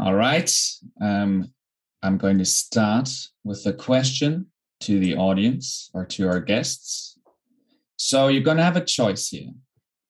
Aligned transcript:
All 0.00 0.14
right. 0.14 0.50
Um, 1.00 1.52
I'm 2.04 2.18
going 2.18 2.38
to 2.38 2.44
start 2.44 3.10
with 3.42 3.66
a 3.66 3.72
question 3.72 4.46
to 4.80 5.00
the 5.00 5.16
audience 5.16 5.90
or 5.92 6.04
to 6.06 6.28
our 6.28 6.38
guests. 6.38 7.18
So 7.96 8.28
you're 8.28 8.44
going 8.44 8.58
to 8.58 8.62
have 8.62 8.76
a 8.76 8.84
choice 8.84 9.28
here. 9.28 9.50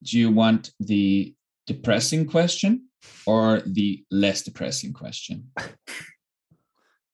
Do 0.03 0.19
you 0.19 0.31
want 0.31 0.73
the 0.79 1.35
depressing 1.67 2.27
question 2.27 2.89
or 3.27 3.63
the 3.65 4.05
less 4.11 4.43
depressing 4.43 4.93
question? 4.93 5.51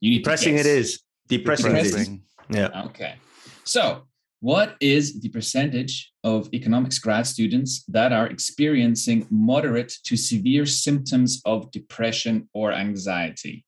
You 0.00 0.10
need 0.10 0.18
depressing 0.18 0.56
it 0.56 0.66
is. 0.66 1.00
Depressing, 1.28 1.74
depressing. 1.74 2.24
it 2.50 2.56
is. 2.56 2.58
Yeah. 2.58 2.82
Okay. 2.86 3.14
So 3.62 4.02
what 4.44 4.76
is 4.78 5.20
the 5.20 5.30
percentage 5.30 6.12
of 6.22 6.50
economics 6.52 6.98
grad 6.98 7.26
students 7.26 7.82
that 7.88 8.12
are 8.12 8.26
experiencing 8.26 9.26
moderate 9.30 9.90
to 10.04 10.18
severe 10.18 10.66
symptoms 10.66 11.40
of 11.46 11.70
depression 11.70 12.46
or 12.52 12.70
anxiety? 12.70 13.64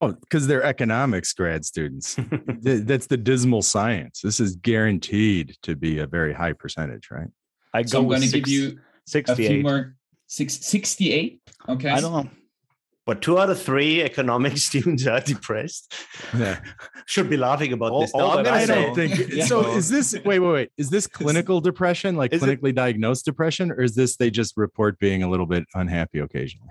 Oh, 0.00 0.12
because 0.12 0.46
they're 0.46 0.62
economics 0.62 1.34
grad 1.34 1.66
students. 1.66 2.16
That's 2.62 3.06
the 3.06 3.18
dismal 3.18 3.60
science. 3.60 4.22
This 4.22 4.40
is 4.40 4.56
guaranteed 4.56 5.58
to 5.62 5.76
be 5.76 5.98
a 5.98 6.06
very 6.06 6.32
high 6.32 6.54
percentage, 6.54 7.10
right? 7.10 7.28
I 7.74 7.82
go 7.82 7.88
so 7.88 7.98
I'm 7.98 8.08
going 8.08 8.22
to 8.22 8.40
give 8.40 8.48
you 8.48 8.78
68. 9.08 9.44
a 9.44 9.48
few 9.48 9.62
more. 9.62 9.94
Six, 10.26 10.54
68? 10.64 11.42
Okay. 11.68 11.90
I 11.90 12.00
don't 12.00 12.12
know. 12.12 12.30
But 13.04 13.20
two 13.20 13.38
out 13.38 13.50
of 13.50 13.60
three 13.60 14.00
economic 14.10 14.56
students 14.58 15.06
are 15.06 15.20
depressed. 15.20 15.92
Yeah. 16.36 16.60
Should 17.06 17.28
be 17.28 17.36
laughing 17.36 17.72
about 17.72 17.92
all, 17.92 18.00
this. 18.02 18.12
All 18.12 18.42
no, 18.42 18.50
I 18.50 18.66
don't 18.66 18.94
think 18.94 19.32
yeah. 19.32 19.44
so. 19.44 19.74
Is 19.76 19.88
this 19.88 20.14
wait, 20.24 20.38
wait, 20.38 20.52
wait? 20.52 20.70
Is 20.76 20.90
this 20.90 21.06
clinical 21.18 21.60
depression, 21.60 22.16
like 22.16 22.32
is 22.32 22.42
clinically 22.42 22.70
it, 22.70 22.76
diagnosed 22.76 23.24
depression, 23.24 23.72
or 23.72 23.80
is 23.80 23.94
this 23.94 24.16
they 24.16 24.30
just 24.30 24.56
report 24.56 24.98
being 24.98 25.22
a 25.22 25.28
little 25.28 25.46
bit 25.46 25.64
unhappy 25.74 26.20
occasionally? 26.20 26.70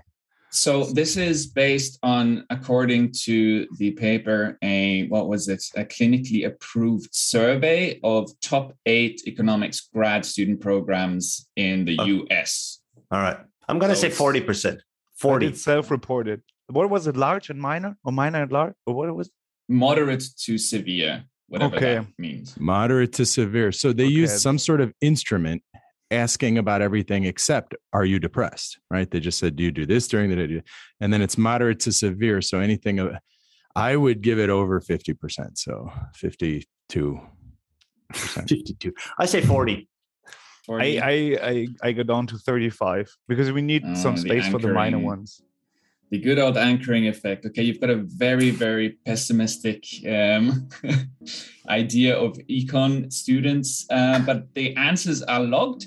So 0.54 0.84
this 0.84 1.16
is 1.16 1.46
based 1.46 1.98
on, 2.02 2.44
according 2.50 3.12
to 3.22 3.66
the 3.78 3.92
paper, 3.92 4.58
a 4.62 5.06
what 5.08 5.26
was 5.26 5.48
it? 5.48 5.64
A 5.76 5.84
clinically 5.84 6.46
approved 6.46 7.08
survey 7.14 7.98
of 8.04 8.30
top 8.40 8.74
eight 8.84 9.22
economics 9.26 9.88
grad 9.94 10.26
student 10.26 10.60
programs 10.60 11.48
in 11.56 11.86
the 11.86 11.96
oh. 11.98 12.04
US. 12.04 12.80
All 13.10 13.20
right, 13.20 13.38
I'm 13.68 13.78
going 13.78 13.90
to 13.90 13.96
so 13.96 14.08
say 14.08 14.10
forty 14.10 14.40
percent. 14.40 14.82
40. 15.22 15.54
Self-reported. 15.54 16.42
What 16.68 16.90
was 16.90 17.06
it? 17.06 17.16
Large 17.16 17.50
and 17.50 17.60
minor, 17.60 17.96
or 18.04 18.12
minor 18.12 18.42
and 18.42 18.52
large, 18.52 18.74
or 18.86 18.94
what 18.94 19.14
was? 19.14 19.28
It? 19.28 19.32
Moderate 19.68 20.24
to 20.44 20.58
severe, 20.58 21.24
whatever 21.48 21.76
okay. 21.76 21.94
that 21.96 22.06
means. 22.18 22.58
Moderate 22.58 23.12
to 23.14 23.24
severe. 23.24 23.72
So 23.72 23.92
they 23.92 24.04
okay. 24.04 24.12
use 24.12 24.42
some 24.42 24.58
sort 24.58 24.80
of 24.80 24.92
instrument 25.00 25.62
asking 26.12 26.58
about 26.58 26.82
everything 26.82 27.24
except 27.24 27.74
are 27.94 28.04
you 28.04 28.18
depressed 28.18 28.78
right 28.90 29.10
they 29.10 29.18
just 29.18 29.38
said 29.38 29.56
do 29.56 29.62
you 29.62 29.72
do 29.72 29.86
this 29.86 30.06
during 30.06 30.28
the 30.28 30.36
day 30.36 30.62
and 31.00 31.10
then 31.10 31.22
it's 31.22 31.38
moderate 31.38 31.80
to 31.80 31.90
severe 31.90 32.42
so 32.42 32.60
anything 32.60 33.10
i 33.74 33.96
would 33.96 34.20
give 34.20 34.38
it 34.38 34.50
over 34.50 34.78
50% 34.78 35.56
so 35.56 35.90
52 36.14 37.18
52 38.12 38.92
i 39.18 39.24
say 39.24 39.40
40 39.40 39.88
I, 40.68 41.00
I, 41.02 41.38
I 41.42 41.68
I 41.82 41.92
go 41.92 42.02
down 42.02 42.26
to 42.28 42.38
35 42.38 43.16
because 43.26 43.50
we 43.50 43.62
need 43.62 43.82
oh, 43.84 43.94
some 43.94 44.16
space 44.16 44.46
for 44.48 44.58
the 44.58 44.72
minor 44.72 44.98
ones. 44.98 45.42
The 46.10 46.18
good 46.18 46.38
old 46.38 46.56
anchoring 46.56 47.08
effect. 47.08 47.46
Okay, 47.46 47.62
you've 47.62 47.80
got 47.80 47.90
a 47.90 47.96
very 47.96 48.50
very 48.50 48.90
pessimistic 49.04 49.84
um, 50.06 50.68
idea 51.68 52.16
of 52.16 52.38
econ 52.48 53.12
students, 53.12 53.86
uh, 53.90 54.20
but 54.20 54.54
the 54.54 54.76
answers 54.76 55.22
are 55.22 55.40
logged. 55.40 55.86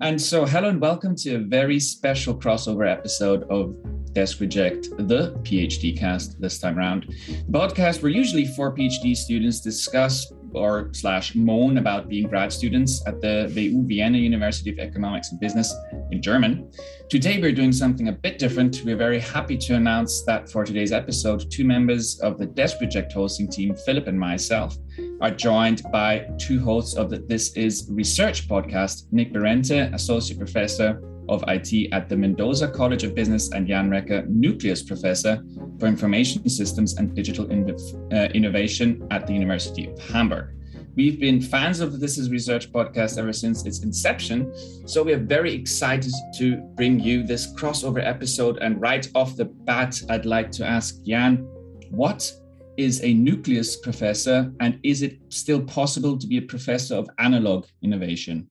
And 0.00 0.20
so, 0.20 0.44
hello 0.46 0.68
and 0.68 0.80
welcome 0.80 1.16
to 1.16 1.34
a 1.34 1.38
very 1.38 1.80
special 1.80 2.34
crossover 2.34 2.90
episode 2.90 3.44
of 3.50 3.74
Desk 4.12 4.40
Reject, 4.40 4.90
the 4.96 5.32
PhD 5.42 5.96
cast 5.96 6.40
this 6.40 6.58
time 6.58 6.78
around. 6.78 7.14
The 7.48 7.58
podcast 7.58 8.02
where 8.02 8.10
usually 8.10 8.46
four 8.46 8.74
PhD 8.74 9.16
students 9.16 9.60
discuss 9.60 10.32
or 10.52 10.90
slash 10.92 11.34
moan 11.34 11.78
about 11.78 12.08
being 12.08 12.28
grad 12.28 12.52
students 12.52 13.02
at 13.06 13.20
the 13.20 13.50
WU 13.54 13.86
Vienna 13.86 14.18
University 14.18 14.70
of 14.70 14.78
Economics 14.78 15.30
and 15.30 15.40
Business 15.40 15.74
in 16.10 16.22
German. 16.22 16.70
Today 17.08 17.40
we're 17.40 17.52
doing 17.52 17.72
something 17.72 18.08
a 18.08 18.12
bit 18.12 18.38
different. 18.38 18.82
We're 18.84 18.96
very 18.96 19.20
happy 19.20 19.56
to 19.56 19.74
announce 19.74 20.22
that 20.24 20.50
for 20.50 20.64
today's 20.64 20.92
episode, 20.92 21.50
two 21.50 21.64
members 21.64 22.20
of 22.20 22.38
the 22.38 22.46
Desk 22.46 22.80
Reject 22.80 23.12
hosting 23.12 23.48
team, 23.48 23.74
Philip 23.86 24.06
and 24.06 24.18
myself, 24.18 24.76
are 25.20 25.30
joined 25.30 25.82
by 25.92 26.28
two 26.38 26.60
hosts 26.60 26.96
of 26.96 27.10
the 27.10 27.18
This 27.18 27.52
Is 27.54 27.86
Research 27.90 28.48
podcast, 28.48 29.04
Nick 29.12 29.32
Berente, 29.32 29.92
Associate 29.94 30.38
Professor 30.38 31.00
of 31.28 31.44
IT 31.48 31.92
at 31.92 32.08
the 32.08 32.16
Mendoza 32.16 32.68
College 32.68 33.04
of 33.04 33.14
Business 33.14 33.52
and 33.52 33.66
Jan 33.66 33.90
Recker, 33.90 34.26
Nucleus 34.28 34.82
Professor 34.82 35.42
for 35.78 35.86
Information 35.86 36.48
Systems 36.48 36.96
and 36.96 37.14
Digital 37.14 37.44
uh, 37.46 38.16
Innovation 38.34 39.06
at 39.10 39.26
the 39.26 39.32
University 39.32 39.90
of 39.90 39.98
Hamburg. 39.98 40.54
We've 40.98 41.20
been 41.20 41.40
fans 41.40 41.78
of 41.78 42.00
This 42.00 42.18
Is 42.18 42.28
Research 42.28 42.72
podcast 42.72 43.18
ever 43.18 43.32
since 43.32 43.64
its 43.64 43.84
inception, 43.84 44.52
so 44.84 45.04
we 45.04 45.12
are 45.12 45.18
very 45.18 45.54
excited 45.54 46.12
to 46.38 46.56
bring 46.74 46.98
you 46.98 47.22
this 47.22 47.54
crossover 47.54 48.04
episode. 48.04 48.58
And 48.58 48.80
right 48.80 49.08
off 49.14 49.36
the 49.36 49.44
bat, 49.44 50.02
I'd 50.08 50.26
like 50.26 50.50
to 50.52 50.66
ask 50.66 51.00
Jan, 51.04 51.46
what 51.90 52.28
is 52.76 53.02
a 53.04 53.14
nucleus 53.14 53.76
professor, 53.76 54.52
and 54.58 54.80
is 54.82 55.02
it 55.02 55.18
still 55.28 55.62
possible 55.62 56.18
to 56.18 56.26
be 56.26 56.38
a 56.38 56.42
professor 56.42 56.96
of 56.96 57.08
analog 57.18 57.66
innovation? 57.82 58.50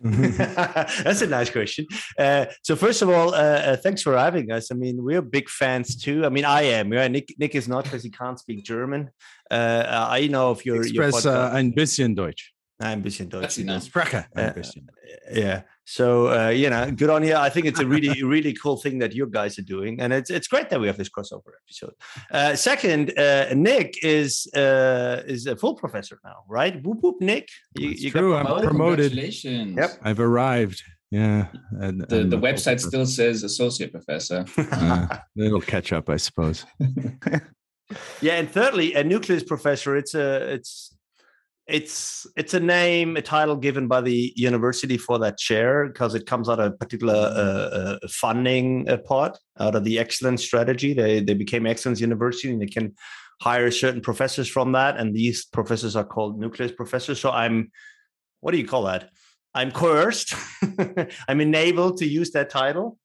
That's 0.02 1.22
a 1.22 1.26
nice 1.26 1.50
question. 1.50 1.86
Uh, 2.18 2.46
so 2.62 2.76
first 2.76 3.02
of 3.02 3.08
all, 3.08 3.34
uh, 3.34 3.38
uh, 3.38 3.76
thanks 3.76 4.02
for 4.02 4.16
having 4.16 4.50
us. 4.50 4.70
I 4.70 4.74
mean, 4.74 5.02
we're 5.02 5.22
big 5.22 5.48
fans 5.48 5.96
too. 5.96 6.24
I 6.24 6.28
mean, 6.28 6.44
I 6.44 6.62
am. 6.62 6.92
Yeah, 6.92 7.08
Nick, 7.08 7.34
Nick 7.38 7.54
is 7.54 7.68
not 7.68 7.84
because 7.84 8.02
he 8.02 8.10
can't 8.10 8.38
speak 8.38 8.64
German. 8.64 9.10
Uh, 9.50 10.06
I 10.10 10.26
know 10.26 10.52
if 10.52 10.66
you're. 10.66 10.82
Express 10.82 11.24
your 11.24 11.34
uh, 11.34 11.50
ein 11.52 11.72
bisschen 11.72 12.14
Deutsch. 12.14 12.52
Ein 12.80 13.02
bisschen 13.02 13.28
Deutsch. 13.28 13.58
Sprache. 13.84 14.26
Ein 14.34 14.54
bisschen. 14.54 14.90
yeah. 15.32 15.62
So 15.86 16.28
uh, 16.28 16.48
you 16.48 16.70
know, 16.70 16.90
good 16.90 17.10
on 17.10 17.22
you. 17.24 17.34
I 17.34 17.50
think 17.50 17.66
it's 17.66 17.80
a 17.80 17.86
really, 17.86 18.22
really 18.34 18.54
cool 18.54 18.76
thing 18.76 18.98
that 19.00 19.14
you 19.14 19.26
guys 19.26 19.58
are 19.58 19.62
doing, 19.62 20.00
and 20.00 20.12
it's 20.12 20.30
it's 20.30 20.48
great 20.48 20.70
that 20.70 20.80
we 20.80 20.86
have 20.86 20.96
this 20.96 21.10
crossover 21.10 21.52
episode. 21.64 21.94
Uh, 22.30 22.56
second, 22.56 23.16
uh, 23.18 23.52
Nick 23.54 24.02
is 24.02 24.46
uh, 24.54 25.22
is 25.26 25.46
a 25.46 25.56
full 25.56 25.74
professor 25.74 26.18
now, 26.24 26.44
right? 26.48 26.82
Whoop 26.82 26.98
whoop, 27.02 27.16
Nick. 27.20 27.48
You, 27.78 27.90
you 27.90 28.10
true. 28.10 28.34
I'm 28.34 28.46
promoted. 28.46 29.10
Congratulations. 29.10 29.76
Yep. 29.76 29.98
I've 30.02 30.20
arrived. 30.20 30.82
Yeah. 31.10 31.46
And, 31.80 32.00
the 32.00 32.22
and 32.22 32.32
the 32.32 32.38
website 32.38 32.80
still 32.80 33.06
says 33.06 33.44
associate 33.44 33.92
professor. 33.92 34.44
uh, 34.58 35.18
it'll 35.36 35.60
catch 35.60 35.92
up, 35.92 36.08
I 36.10 36.16
suppose. 36.16 36.64
yeah, 38.20 38.34
and 38.34 38.50
thirdly, 38.50 38.94
a 38.94 39.04
nucleus 39.04 39.44
professor. 39.44 39.96
It's 39.96 40.14
a 40.14 40.54
it's 40.54 40.93
it's 41.66 42.26
it's 42.36 42.52
a 42.52 42.60
name, 42.60 43.16
a 43.16 43.22
title 43.22 43.56
given 43.56 43.88
by 43.88 44.02
the 44.02 44.32
university 44.36 44.98
for 44.98 45.18
that 45.20 45.38
chair 45.38 45.86
because 45.88 46.14
it 46.14 46.26
comes 46.26 46.48
out 46.48 46.60
of 46.60 46.72
a 46.72 46.76
particular 46.76 47.14
uh, 47.14 47.78
uh, 47.78 47.98
funding 48.08 48.88
uh, 48.88 48.98
part 48.98 49.38
out 49.58 49.74
of 49.74 49.84
the 49.84 49.98
excellence 49.98 50.44
strategy. 50.44 50.92
They 50.92 51.20
they 51.20 51.34
became 51.34 51.66
excellence 51.66 52.00
university 52.00 52.52
and 52.52 52.60
they 52.60 52.66
can 52.66 52.94
hire 53.40 53.70
certain 53.70 54.00
professors 54.00 54.48
from 54.48 54.72
that, 54.72 54.98
and 54.98 55.14
these 55.14 55.46
professors 55.46 55.96
are 55.96 56.04
called 56.04 56.38
nucleus 56.38 56.72
professors. 56.72 57.20
So 57.20 57.30
I'm, 57.30 57.70
what 58.40 58.52
do 58.52 58.58
you 58.58 58.66
call 58.66 58.84
that? 58.84 59.10
I'm 59.54 59.70
coerced. 59.70 60.34
I'm 61.28 61.40
enabled 61.40 61.98
to 61.98 62.06
use 62.06 62.30
that 62.32 62.50
title, 62.50 62.98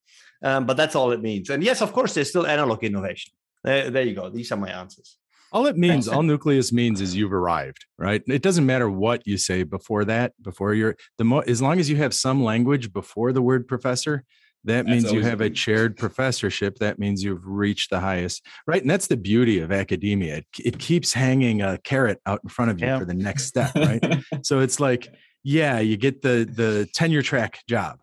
um, 0.43 0.65
but 0.65 0.77
that's 0.77 0.95
all 0.95 1.11
it 1.11 1.21
means. 1.21 1.49
And 1.49 1.63
yes, 1.63 1.81
of 1.81 1.93
course, 1.93 2.13
there's 2.13 2.29
still 2.29 2.47
analog 2.47 2.83
innovation. 2.83 3.31
There, 3.63 3.89
there 3.89 4.03
you 4.03 4.15
go. 4.15 4.29
These 4.29 4.51
are 4.51 4.57
my 4.57 4.69
answers. 4.69 5.17
All 5.51 5.65
it 5.65 5.77
means, 5.77 6.07
all 6.09 6.23
nucleus 6.23 6.71
means 6.71 7.01
is 7.01 7.15
you've 7.15 7.33
arrived, 7.33 7.85
right? 7.97 8.21
It 8.27 8.41
doesn't 8.41 8.65
matter 8.65 8.89
what 8.89 9.25
you 9.25 9.37
say 9.37 9.63
before 9.63 10.05
that, 10.05 10.33
before 10.41 10.73
you're 10.73 10.95
the 11.17 11.23
mo 11.23 11.39
as 11.39 11.61
long 11.61 11.79
as 11.79 11.89
you 11.89 11.97
have 11.97 12.13
some 12.13 12.43
language 12.43 12.93
before 12.93 13.31
the 13.31 13.41
word 13.41 13.67
professor, 13.67 14.23
that 14.65 14.85
that's 14.85 14.87
means 14.87 15.11
you 15.11 15.21
have 15.21 15.41
a 15.41 15.49
chaired 15.49 15.95
professorship. 15.97 16.79
That 16.79 16.99
means 16.99 17.23
you've 17.23 17.45
reached 17.45 17.89
the 17.89 17.99
highest, 17.99 18.45
right? 18.67 18.81
And 18.81 18.89
that's 18.89 19.07
the 19.07 19.17
beauty 19.17 19.59
of 19.59 19.71
academia. 19.71 20.37
It, 20.37 20.45
it 20.63 20.79
keeps 20.79 21.13
hanging 21.13 21.61
a 21.61 21.77
carrot 21.77 22.19
out 22.25 22.41
in 22.43 22.49
front 22.49 22.71
of 22.71 22.79
you 22.79 22.87
yeah. 22.87 22.99
for 22.99 23.05
the 23.05 23.13
next 23.13 23.45
step, 23.45 23.73
right? 23.75 24.23
so 24.43 24.59
it's 24.59 24.79
like, 24.79 25.13
yeah, 25.43 25.79
you 25.79 25.95
get 25.95 26.21
the 26.21 26.49
the 26.51 26.89
tenure 26.93 27.21
track 27.21 27.59
job. 27.67 27.99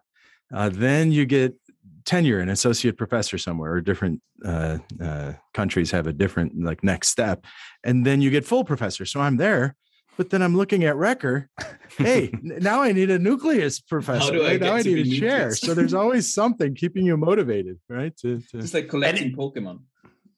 Uh, 0.53 0.71
then 0.71 1.13
you 1.13 1.27
get 1.27 1.55
tenure 2.07 2.39
an 2.39 2.49
associate 2.49 2.97
professor 2.97 3.37
somewhere 3.37 3.73
or 3.73 3.81
different 3.81 4.23
uh, 4.45 4.79
uh, 5.03 5.33
countries 5.53 5.91
have 5.91 6.07
a 6.07 6.13
different 6.13 6.63
like 6.63 6.83
next 6.83 7.09
step 7.09 7.45
and 7.85 8.07
then 8.07 8.23
you 8.23 8.31
get 8.31 8.47
full 8.47 8.65
professor 8.65 9.05
so 9.05 9.21
i'm 9.21 9.37
there 9.37 9.75
but 10.17 10.31
then 10.31 10.41
i'm 10.41 10.57
looking 10.57 10.85
at 10.85 10.95
Recker. 10.95 11.49
hey 11.99 12.31
now 12.43 12.81
i 12.81 12.93
need 12.93 13.11
a 13.11 13.19
nucleus 13.19 13.81
professor 13.81 14.39
right? 14.39 14.63
I 14.63 14.67
now 14.67 14.75
i 14.75 14.83
need 14.83 15.07
a 15.07 15.21
chair 15.21 15.55
so 15.55 15.75
there's 15.75 15.95
always 15.95 16.33
something 16.33 16.75
keeping 16.77 17.05
you 17.05 17.17
motivated 17.17 17.79
right 17.89 18.17
to, 18.19 18.41
to... 18.53 18.61
just 18.61 18.73
like 18.73 18.89
collecting 18.89 19.35
pokemon 19.35 19.81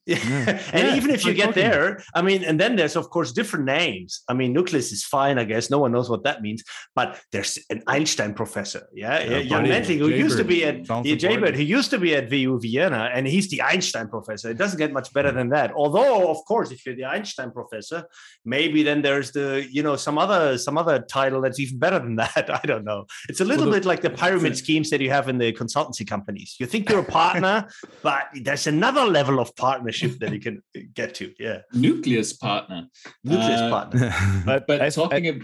Yeah. 0.09 0.59
and 0.73 0.87
yeah, 0.87 0.95
even 0.95 1.11
if 1.11 1.23
you 1.23 1.33
get 1.33 1.53
there, 1.53 2.01
I 2.15 2.21
mean, 2.21 2.43
and 2.43 2.59
then 2.59 2.75
there's 2.75 2.95
of 2.95 3.09
course 3.09 3.31
different 3.31 3.65
names. 3.65 4.23
I 4.27 4.33
mean, 4.33 4.53
nucleus 4.53 4.91
is 4.91 5.03
fine, 5.03 5.37
I 5.37 5.43
guess. 5.43 5.69
No 5.69 5.77
one 5.79 5.91
knows 5.91 6.09
what 6.09 6.23
that 6.23 6.41
means, 6.41 6.63
but 6.95 7.19
there's 7.31 7.59
an 7.69 7.83
Einstein 7.85 8.33
professor, 8.33 8.87
yeah, 8.93 9.21
yeah 9.21 9.41
Jan 9.43 9.63
Mendling, 9.65 9.99
who 9.99 10.09
used 10.09 10.37
to 10.37 10.43
be 10.43 10.65
at 10.65 10.87
yeah, 11.05 11.15
Jaybird, 11.15 11.55
he 11.55 11.63
used 11.63 11.91
to 11.91 11.99
be 11.99 12.15
at 12.15 12.29
WU 12.31 12.59
Vienna, 12.59 13.11
and 13.13 13.27
he's 13.27 13.49
the 13.49 13.61
Einstein 13.61 14.07
professor. 14.07 14.49
It 14.49 14.57
doesn't 14.57 14.79
get 14.79 14.91
much 14.91 15.13
better 15.13 15.31
than 15.31 15.49
that. 15.49 15.71
Although, 15.73 16.29
of 16.29 16.37
course, 16.45 16.71
if 16.71 16.85
you're 16.85 16.95
the 16.95 17.05
Einstein 17.05 17.51
professor, 17.51 18.05
maybe 18.43 18.81
then 18.81 19.03
there's 19.03 19.31
the 19.31 19.67
you 19.69 19.83
know 19.83 19.95
some 19.95 20.17
other 20.17 20.57
some 20.57 20.77
other 20.77 20.99
title 20.99 21.41
that's 21.41 21.59
even 21.59 21.77
better 21.77 21.99
than 21.99 22.15
that. 22.23 22.49
I 22.49 22.65
don't 22.65 22.83
know. 22.83 23.05
It's 23.29 23.41
a 23.41 23.45
little 23.45 23.65
well, 23.65 23.73
the, 23.73 23.79
bit 23.81 23.85
like 23.85 24.01
the 24.01 24.09
pyramid 24.09 24.57
schemes 24.57 24.89
that 24.89 25.01
you 25.01 25.11
have 25.11 25.29
in 25.29 25.37
the 25.37 25.53
consultancy 25.53 26.07
companies. 26.07 26.55
You 26.59 26.65
think 26.65 26.89
you're 26.89 26.99
a 26.99 27.11
partner, 27.21 27.67
but 28.01 28.23
there's 28.33 28.65
another 28.65 29.05
level 29.05 29.39
of 29.39 29.55
partnership 29.55 29.98
that 30.07 30.31
you 30.31 30.39
can 30.39 30.61
get 30.93 31.15
to. 31.15 31.33
Yeah. 31.39 31.59
Nucleus 31.73 32.33
partner. 32.33 32.87
Nucleus 33.23 33.61
uh, 33.61 33.69
partner. 33.69 34.15
but, 34.45 34.67
but 34.67 34.81
I, 34.81 34.89
talking 34.89 35.27
I, 35.27 35.39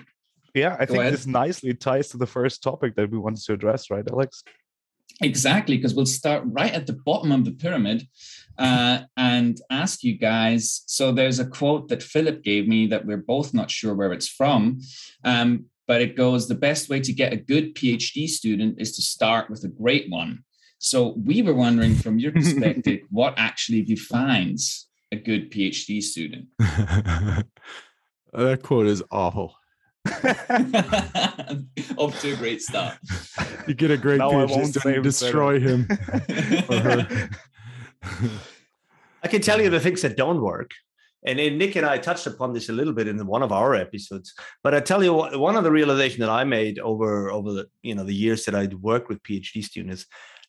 yeah, 0.53 0.77
I 0.79 0.85
think 0.85 0.99
ahead. 0.99 1.13
this 1.13 1.27
nicely 1.27 1.73
ties 1.73 2.09
to 2.09 2.17
the 2.17 2.27
first 2.27 2.63
topic 2.63 2.95
that 2.95 3.11
we 3.11 3.17
wanted 3.17 3.43
to 3.43 3.53
address, 3.53 3.89
right, 3.89 4.05
Alex? 4.09 4.43
Exactly, 5.21 5.77
because 5.77 5.93
we'll 5.93 6.05
start 6.05 6.43
right 6.45 6.73
at 6.73 6.87
the 6.87 6.97
bottom 7.05 7.31
of 7.31 7.45
the 7.45 7.51
pyramid 7.51 8.07
uh, 8.57 8.99
and 9.17 9.59
ask 9.69 10.03
you 10.03 10.17
guys. 10.17 10.83
So 10.87 11.11
there's 11.11 11.39
a 11.39 11.45
quote 11.45 11.89
that 11.89 12.03
Philip 12.03 12.43
gave 12.43 12.67
me 12.67 12.87
that 12.87 13.05
we're 13.05 13.17
both 13.17 13.53
not 13.53 13.71
sure 13.71 13.93
where 13.93 14.13
it's 14.13 14.27
from. 14.27 14.79
Um, 15.23 15.65
but 15.87 16.01
it 16.01 16.15
goes 16.15 16.47
the 16.47 16.55
best 16.55 16.89
way 16.89 16.99
to 16.99 17.13
get 17.13 17.33
a 17.33 17.37
good 17.37 17.75
PhD 17.75 18.27
student 18.27 18.79
is 18.79 18.95
to 18.95 19.01
start 19.01 19.49
with 19.49 19.63
a 19.63 19.67
great 19.67 20.09
one. 20.09 20.43
So 20.85 21.15
we 21.17 21.41
were 21.41 21.55
wondering 21.55 21.95
from 21.95 22.19
your 22.19 22.31
perspective, 22.31 22.99
what 23.09 23.33
actually 23.37 23.81
defines 23.81 24.87
a 25.11 25.15
good 25.15 25.51
PhD 25.51 25.99
student? 25.99 26.45
that 26.59 27.47
quote 28.61 28.85
is 28.85 29.01
awful. 29.09 29.55
Off 31.97 32.21
to 32.21 32.33
a 32.33 32.35
great 32.37 32.61
start. 32.61 32.99
You 33.67 33.73
get 33.73 33.89
a 33.89 33.97
great 33.97 34.21
PhD 34.21 34.67
student, 34.67 35.03
destroy 35.03 35.59
him 35.59 35.87
or 36.69 36.77
her. 36.77 37.29
I 39.23 39.27
can 39.27 39.41
tell 39.41 39.59
you 39.59 39.71
the 39.71 39.79
things 39.79 40.03
that 40.03 40.15
don't 40.15 40.39
work. 40.39 40.69
And 41.25 41.39
Nick 41.57 41.75
and 41.75 41.87
I 41.87 41.97
touched 41.97 42.27
upon 42.27 42.53
this 42.53 42.69
a 42.69 42.73
little 42.73 42.93
bit 42.93 43.07
in 43.07 43.25
one 43.25 43.41
of 43.41 43.51
our 43.51 43.73
episodes. 43.73 44.35
But 44.61 44.75
I 44.75 44.79
tell 44.79 45.03
you 45.03 45.13
what, 45.13 45.39
one 45.39 45.55
of 45.55 45.63
the 45.63 45.71
realization 45.71 46.19
that 46.19 46.29
I 46.29 46.43
made 46.43 46.77
over 46.77 47.31
over 47.31 47.51
the 47.51 47.67
you 47.81 47.95
know 47.95 48.03
the 48.03 48.13
years 48.13 48.45
that 48.45 48.53
I'd 48.53 48.75
worked 48.75 49.09
with 49.09 49.23
PhD 49.23 49.63
students, 49.63 50.05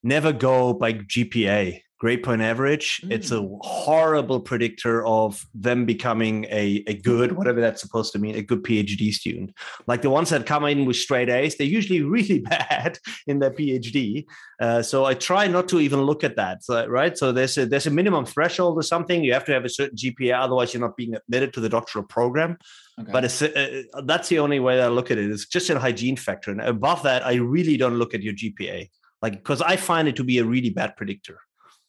never 0.06 0.32
go 0.32 0.72
by 0.72 0.94
GPA 0.94 1.82
grade 1.98 2.22
point 2.22 2.42
average. 2.42 3.00
Mm. 3.04 3.12
It's 3.12 3.30
a 3.30 3.36
mm. 3.36 3.58
horrible 3.62 4.40
predictor 4.40 5.04
of 5.06 5.44
them 5.54 5.86
becoming 5.86 6.44
a, 6.50 6.84
a 6.86 6.94
good, 6.94 7.32
whatever 7.32 7.60
that's 7.60 7.80
supposed 7.80 8.12
to 8.12 8.18
mean, 8.18 8.36
a 8.36 8.42
good 8.42 8.62
PhD 8.62 9.12
student. 9.12 9.54
Like 9.86 10.02
the 10.02 10.10
ones 10.10 10.30
that 10.30 10.44
come 10.46 10.64
in 10.66 10.84
with 10.84 10.96
straight 10.96 11.30
A's, 11.30 11.56
they're 11.56 11.66
usually 11.66 12.02
really 12.16 12.40
bad 12.40 12.98
in 13.26 13.38
their 13.38 13.50
PhD. 13.50 14.26
Uh, 14.60 14.82
so 14.82 15.04
I 15.04 15.14
try 15.14 15.46
not 15.46 15.68
to 15.68 15.80
even 15.80 16.02
look 16.02 16.22
at 16.22 16.36
that, 16.36 16.64
so, 16.64 16.86
right? 16.86 17.16
So 17.16 17.32
there's 17.32 17.56
a 17.58 17.66
there's 17.66 17.86
a 17.86 17.90
minimum 17.90 18.24
threshold 18.24 18.78
or 18.78 18.82
something. 18.82 19.22
You 19.24 19.32
have 19.32 19.44
to 19.46 19.52
have 19.52 19.64
a 19.64 19.68
certain 19.68 19.96
GPA, 19.96 20.38
otherwise 20.38 20.72
you're 20.72 20.80
not 20.80 20.96
being 20.96 21.14
admitted 21.14 21.52
to 21.54 21.60
the 21.60 21.68
doctoral 21.68 22.04
program. 22.04 22.58
Okay. 22.98 23.12
But 23.12 23.24
it's, 23.26 23.42
uh, 23.42 23.82
that's 24.06 24.30
the 24.30 24.38
only 24.38 24.58
way 24.58 24.80
I 24.80 24.88
look 24.88 25.10
at 25.10 25.18
it. 25.18 25.30
It's 25.30 25.46
just 25.46 25.68
a 25.68 25.78
hygiene 25.78 26.16
factor, 26.16 26.50
and 26.50 26.62
above 26.62 27.02
that, 27.02 27.26
I 27.26 27.34
really 27.34 27.76
don't 27.76 27.96
look 27.96 28.14
at 28.14 28.22
your 28.22 28.32
GPA, 28.32 28.88
like 29.22 29.34
because 29.34 29.62
I 29.62 29.76
find 29.76 30.08
it 30.08 30.16
to 30.16 30.24
be 30.24 30.38
a 30.38 30.44
really 30.44 30.70
bad 30.70 30.96
predictor. 30.96 31.40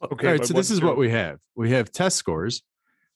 Okay. 0.04 0.28
All 0.28 0.34
right. 0.34 0.46
So 0.46 0.54
this 0.54 0.72
is 0.72 0.82
what 0.82 0.98
we 0.98 1.10
have. 1.10 1.40
We 1.56 1.72
have 1.72 1.92
test 1.92 2.18
scores. 2.18 2.62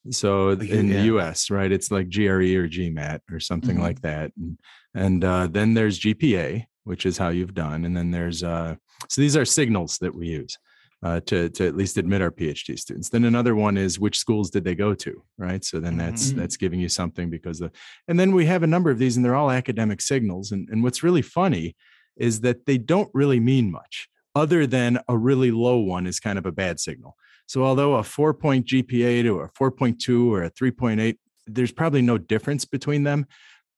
So 0.09 0.49
in 0.49 0.87
yeah. 0.87 0.97
the 0.97 1.03
US, 1.15 1.51
right, 1.51 1.71
it's 1.71 1.91
like 1.91 2.09
GRE 2.09 2.57
or 2.57 2.67
GMAT 2.67 3.19
or 3.31 3.39
something 3.39 3.75
mm-hmm. 3.75 3.83
like 3.83 4.01
that. 4.01 4.31
And, 4.35 4.57
and 4.95 5.23
uh, 5.23 5.47
then 5.47 5.75
there's 5.75 5.99
GPA, 5.99 6.65
which 6.85 7.05
is 7.05 7.19
how 7.19 7.29
you've 7.29 7.53
done. 7.53 7.85
And 7.85 7.95
then 7.95 8.09
there's, 8.09 8.43
uh, 8.43 8.75
so 9.09 9.21
these 9.21 9.37
are 9.37 9.45
signals 9.45 9.99
that 9.99 10.15
we 10.15 10.27
use. 10.27 10.57
Uh, 11.03 11.19
to 11.21 11.49
to 11.49 11.65
at 11.65 11.75
least 11.75 11.97
admit 11.97 12.21
our 12.21 12.29
PhD 12.29 12.77
students. 12.77 13.09
Then 13.09 13.25
another 13.25 13.55
one 13.55 13.75
is 13.75 13.97
which 13.99 14.19
schools 14.19 14.51
did 14.51 14.63
they 14.63 14.75
go 14.75 14.93
to, 14.93 15.23
right? 15.35 15.65
So 15.65 15.79
then 15.79 15.97
that's 15.97 16.27
mm-hmm. 16.27 16.37
that's 16.37 16.57
giving 16.57 16.79
you 16.79 16.89
something 16.89 17.31
because 17.31 17.57
the 17.57 17.71
and 18.07 18.19
then 18.19 18.33
we 18.33 18.45
have 18.45 18.61
a 18.61 18.67
number 18.67 18.91
of 18.91 18.99
these 18.99 19.15
and 19.17 19.25
they're 19.25 19.33
all 19.33 19.49
academic 19.49 19.99
signals. 19.99 20.51
And 20.51 20.69
and 20.69 20.83
what's 20.83 21.01
really 21.01 21.23
funny 21.23 21.75
is 22.17 22.41
that 22.41 22.65
they 22.65 22.77
don't 22.77 23.09
really 23.13 23.39
mean 23.39 23.71
much 23.71 24.09
other 24.35 24.65
than 24.65 24.99
a 25.07 25.17
really 25.17 25.51
low 25.51 25.77
one 25.77 26.07
is 26.07 26.19
kind 26.19 26.37
of 26.37 26.45
a 26.45 26.51
bad 26.51 26.79
signal. 26.79 27.15
So 27.47 27.63
although 27.63 27.95
a 27.95 28.03
four 28.03 28.33
point 28.33 28.67
GPA 28.67 29.23
to 29.23 29.39
a 29.41 29.49
4.2 29.49 30.31
or 30.31 30.43
a 30.43 30.51
3.8, 30.51 31.17
there's 31.47 31.71
probably 31.71 32.01
no 32.01 32.17
difference 32.17 32.65
between 32.65 33.03
them. 33.03 33.25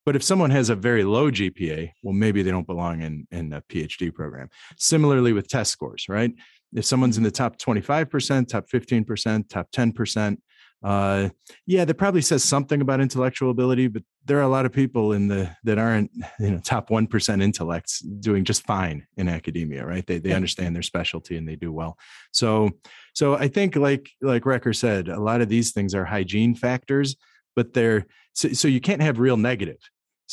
But 0.05 0.15
if 0.15 0.23
someone 0.23 0.51
has 0.51 0.69
a 0.69 0.75
very 0.75 1.03
low 1.03 1.31
GPA, 1.31 1.91
well, 2.03 2.13
maybe 2.13 2.43
they 2.43 2.51
don't 2.51 2.67
belong 2.67 3.01
in, 3.01 3.25
in 3.31 3.53
a 3.53 3.61
PhD 3.61 4.13
program. 4.13 4.49
Similarly 4.77 5.31
with 5.31 5.47
test 5.47 5.71
scores, 5.71 6.07
right? 6.09 6.31
If 6.73 6.85
someone's 6.85 7.17
in 7.17 7.23
the 7.23 7.31
top 7.31 7.57
25%, 7.57 8.47
top 8.49 8.67
15%, 8.67 9.49
top 9.49 9.71
10%, 9.71 10.37
uh, 10.83 11.29
yeah, 11.65 11.85
that 11.85 11.93
probably 11.95 12.21
says 12.21 12.43
something 12.43 12.81
about 12.81 12.99
intellectual 12.99 13.49
ability, 13.51 13.87
but 13.87 14.03
there 14.25 14.37
are 14.37 14.43
a 14.43 14.49
lot 14.49 14.65
of 14.65 14.71
people 14.71 15.13
in 15.13 15.27
the 15.27 15.49
that 15.63 15.77
aren't 15.77 16.11
you 16.39 16.51
know 16.51 16.59
top 16.59 16.89
one 16.89 17.07
percent 17.07 17.41
intellects 17.41 17.99
doing 17.99 18.43
just 18.43 18.65
fine 18.65 19.07
in 19.15 19.29
academia, 19.29 19.85
right? 19.85 20.05
They 20.05 20.17
they 20.19 20.29
yeah. 20.29 20.35
understand 20.35 20.75
their 20.75 20.83
specialty 20.83 21.37
and 21.37 21.47
they 21.47 21.55
do 21.55 21.71
well. 21.71 21.97
So 22.31 22.71
so 23.13 23.35
I 23.35 23.47
think 23.47 23.75
like 23.77 24.09
like 24.21 24.43
Recker 24.43 24.75
said, 24.75 25.07
a 25.07 25.19
lot 25.19 25.41
of 25.41 25.47
these 25.47 25.71
things 25.71 25.95
are 25.95 26.05
hygiene 26.05 26.53
factors, 26.53 27.15
but 27.55 27.73
they're 27.73 28.05
so, 28.33 28.49
so 28.49 28.67
you 28.67 28.81
can't 28.81 29.01
have 29.01 29.19
real 29.19 29.37
negative. 29.37 29.77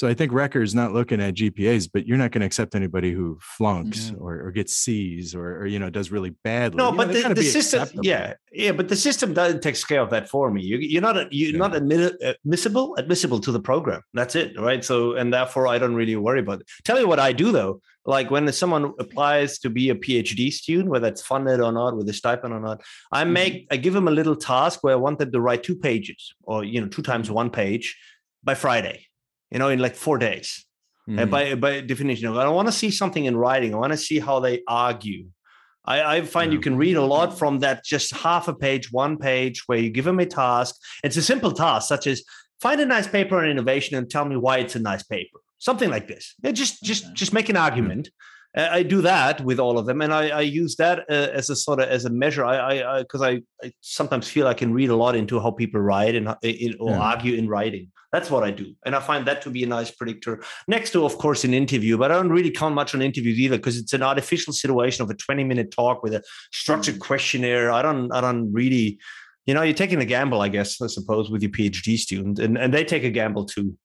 So 0.00 0.08
I 0.08 0.14
think 0.14 0.32
Recker's 0.32 0.74
not 0.74 0.94
looking 0.94 1.20
at 1.20 1.34
GPAs, 1.34 1.90
but 1.92 2.06
you're 2.06 2.16
not 2.16 2.30
going 2.30 2.40
to 2.40 2.46
accept 2.46 2.74
anybody 2.74 3.12
who 3.12 3.38
flunks 3.42 4.06
mm-hmm. 4.06 4.22
or, 4.22 4.46
or, 4.46 4.50
gets 4.50 4.74
C's 4.78 5.34
or, 5.34 5.58
or, 5.58 5.66
you 5.66 5.78
know 5.78 5.90
does 5.90 6.10
really 6.10 6.30
badly. 6.42 6.78
No, 6.78 6.90
you 6.90 6.96
but 6.96 7.08
know, 7.08 7.12
the, 7.12 7.34
the 7.34 7.42
system, 7.42 7.82
acceptable. 7.82 8.06
yeah, 8.06 8.32
yeah, 8.50 8.72
but 8.72 8.88
the 8.88 8.96
system 8.96 9.34
doesn't 9.34 9.62
take 9.62 9.76
care 9.86 10.00
of 10.00 10.08
that 10.08 10.26
for 10.26 10.50
me. 10.50 10.62
You, 10.62 10.98
are 11.00 11.02
not 11.02 11.30
you're 11.30 11.50
yeah. 11.50 11.58
not 11.58 11.74
admit, 11.74 12.14
admissible 12.22 12.96
admissible 12.96 13.40
to 13.40 13.52
the 13.52 13.60
program. 13.60 14.00
That's 14.14 14.36
it, 14.36 14.58
right? 14.58 14.82
So 14.82 15.16
and 15.16 15.34
therefore 15.34 15.66
I 15.66 15.76
don't 15.76 15.94
really 15.94 16.16
worry 16.16 16.40
about 16.40 16.60
it. 16.60 16.66
Tell 16.82 16.98
you 16.98 17.06
what 17.06 17.20
I 17.20 17.34
do 17.34 17.52
though. 17.52 17.82
Like 18.06 18.30
when 18.30 18.50
someone 18.54 18.94
applies 18.98 19.58
to 19.58 19.68
be 19.68 19.90
a 19.90 19.94
PhD 19.94 20.50
student, 20.50 20.88
whether 20.88 21.08
it's 21.08 21.20
funded 21.20 21.60
or 21.60 21.72
not, 21.72 21.94
with 21.94 22.08
a 22.08 22.14
stipend 22.14 22.54
or 22.54 22.60
not, 22.60 22.80
I 23.12 23.24
mm-hmm. 23.24 23.32
make 23.34 23.66
I 23.70 23.76
give 23.76 23.92
them 23.92 24.08
a 24.08 24.12
little 24.12 24.36
task 24.36 24.82
where 24.82 24.94
I 24.94 24.96
want 24.96 25.18
them 25.18 25.30
to 25.30 25.40
write 25.42 25.62
two 25.62 25.76
pages 25.76 26.32
or 26.44 26.64
you 26.64 26.80
know 26.80 26.88
two 26.88 27.02
times 27.02 27.30
one 27.30 27.50
page 27.50 27.98
by 28.42 28.54
Friday 28.54 29.09
you 29.50 29.58
know, 29.58 29.68
in 29.68 29.78
like 29.78 29.96
four 29.96 30.18
days. 30.18 30.64
Mm. 31.08 31.30
by 31.30 31.54
by 31.54 31.80
definition, 31.80 32.28
I 32.28 32.44
don't 32.44 32.54
want 32.54 32.68
to 32.68 32.72
see 32.72 32.90
something 32.90 33.24
in 33.24 33.36
writing. 33.36 33.74
I 33.74 33.78
want 33.78 33.92
to 33.92 33.98
see 33.98 34.18
how 34.18 34.40
they 34.40 34.62
argue. 34.68 35.26
I, 35.84 36.16
I 36.16 36.22
find 36.22 36.52
yeah. 36.52 36.56
you 36.56 36.60
can 36.60 36.76
read 36.76 36.96
a 36.96 37.04
lot 37.04 37.38
from 37.38 37.60
that 37.60 37.84
just 37.84 38.14
half 38.14 38.48
a 38.48 38.54
page, 38.54 38.92
one 38.92 39.16
page, 39.16 39.62
where 39.66 39.78
you 39.78 39.90
give 39.90 40.04
them 40.04 40.20
a 40.20 40.26
task. 40.26 40.76
It's 41.02 41.16
a 41.16 41.22
simple 41.22 41.52
task, 41.52 41.88
such 41.88 42.06
as 42.06 42.22
find 42.60 42.80
a 42.80 42.86
nice 42.86 43.08
paper 43.08 43.38
on 43.38 43.48
innovation 43.48 43.96
and 43.96 44.08
tell 44.08 44.24
me 44.24 44.36
why 44.36 44.58
it's 44.58 44.76
a 44.76 44.80
nice 44.80 45.02
paper. 45.02 45.38
Something 45.58 45.90
like 45.90 46.06
this. 46.06 46.34
Yeah, 46.42 46.52
just 46.52 46.82
just 46.82 47.12
just 47.14 47.32
make 47.32 47.48
an 47.48 47.56
argument. 47.56 48.08
Mm. 48.08 48.12
I 48.52 48.82
do 48.82 49.00
that 49.02 49.40
with 49.42 49.60
all 49.60 49.78
of 49.78 49.86
them, 49.86 50.02
and 50.02 50.12
I, 50.12 50.28
I 50.30 50.40
use 50.40 50.74
that 50.76 51.00
uh, 51.08 51.28
as 51.32 51.50
a 51.50 51.54
sort 51.54 51.78
of 51.78 51.88
as 51.88 52.04
a 52.04 52.10
measure. 52.10 52.44
I 52.44 52.98
because 53.02 53.22
I, 53.22 53.30
I, 53.30 53.42
I, 53.62 53.72
sometimes 53.80 54.28
feel 54.28 54.48
I 54.48 54.54
can 54.54 54.74
read 54.74 54.90
a 54.90 54.96
lot 54.96 55.14
into 55.14 55.38
how 55.38 55.52
people 55.52 55.80
write 55.80 56.16
and 56.16 56.34
in, 56.42 56.74
or 56.80 56.90
yeah. 56.90 56.98
argue 56.98 57.34
in 57.36 57.48
writing. 57.48 57.92
That's 58.10 58.28
what 58.28 58.42
I 58.42 58.50
do, 58.50 58.74
and 58.84 58.96
I 58.96 59.00
find 59.00 59.24
that 59.28 59.40
to 59.42 59.50
be 59.50 59.62
a 59.62 59.68
nice 59.68 59.92
predictor. 59.92 60.42
Next 60.66 60.90
to, 60.94 61.04
of 61.04 61.16
course, 61.16 61.44
an 61.44 61.54
interview, 61.54 61.96
but 61.96 62.10
I 62.10 62.16
don't 62.16 62.30
really 62.30 62.50
count 62.50 62.74
much 62.74 62.92
on 62.92 63.02
interviews 63.02 63.38
either 63.38 63.56
because 63.56 63.78
it's 63.78 63.92
an 63.92 64.02
artificial 64.02 64.52
situation 64.52 65.04
of 65.04 65.10
a 65.10 65.14
twenty-minute 65.14 65.70
talk 65.70 66.02
with 66.02 66.14
a 66.14 66.22
structured 66.50 66.96
mm. 66.96 67.00
questionnaire. 67.00 67.70
I 67.70 67.82
don't, 67.82 68.10
I 68.10 68.20
don't 68.20 68.52
really, 68.52 68.98
you 69.46 69.54
know, 69.54 69.62
you're 69.62 69.74
taking 69.74 70.00
a 70.00 70.04
gamble, 70.04 70.40
I 70.40 70.48
guess, 70.48 70.82
I 70.82 70.88
suppose, 70.88 71.30
with 71.30 71.40
your 71.40 71.52
PhD 71.52 71.96
student, 71.96 72.40
and 72.40 72.58
and 72.58 72.74
they 72.74 72.84
take 72.84 73.04
a 73.04 73.10
gamble 73.10 73.44
too. 73.44 73.78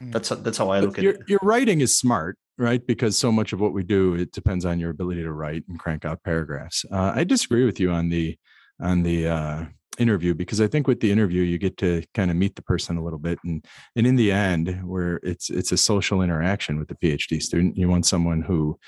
Hmm. 0.00 0.10
That's 0.10 0.30
that's 0.30 0.58
how 0.58 0.70
I 0.70 0.80
look 0.80 0.98
at 0.98 1.04
your, 1.04 1.12
it. 1.12 1.28
Your 1.28 1.40
writing 1.42 1.80
is 1.80 1.96
smart 1.96 2.36
right? 2.60 2.86
Because 2.86 3.16
so 3.16 3.32
much 3.32 3.54
of 3.54 3.60
what 3.60 3.72
we 3.72 3.82
do 3.82 4.14
it 4.14 4.32
depends 4.32 4.66
on 4.66 4.78
your 4.78 4.90
ability 4.90 5.22
to 5.22 5.32
write 5.32 5.64
and 5.68 5.78
crank 5.78 6.04
out 6.04 6.22
paragraphs. 6.22 6.84
Uh, 6.92 7.12
I 7.14 7.24
disagree 7.24 7.64
with 7.64 7.80
you 7.80 7.90
on 7.90 8.10
the 8.10 8.36
on 8.82 9.02
the 9.02 9.28
uh, 9.28 9.64
interview 9.98 10.34
because 10.34 10.60
I 10.60 10.66
think 10.66 10.86
with 10.86 11.00
the 11.00 11.10
interview 11.10 11.42
you 11.42 11.58
get 11.58 11.78
to 11.78 12.02
kind 12.14 12.30
of 12.30 12.36
meet 12.36 12.56
the 12.56 12.62
person 12.62 12.98
a 12.98 13.02
little 13.02 13.18
bit, 13.18 13.38
and 13.44 13.64
and 13.96 14.06
in 14.06 14.16
the 14.16 14.30
end, 14.30 14.78
where 14.84 15.20
it's 15.22 15.48
it's 15.48 15.72
a 15.72 15.76
social 15.78 16.20
interaction 16.20 16.78
with 16.78 16.88
the 16.88 16.96
PhD 16.96 17.40
student, 17.40 17.78
you 17.78 17.88
want 17.88 18.04
someone 18.04 18.42
who 18.42 18.78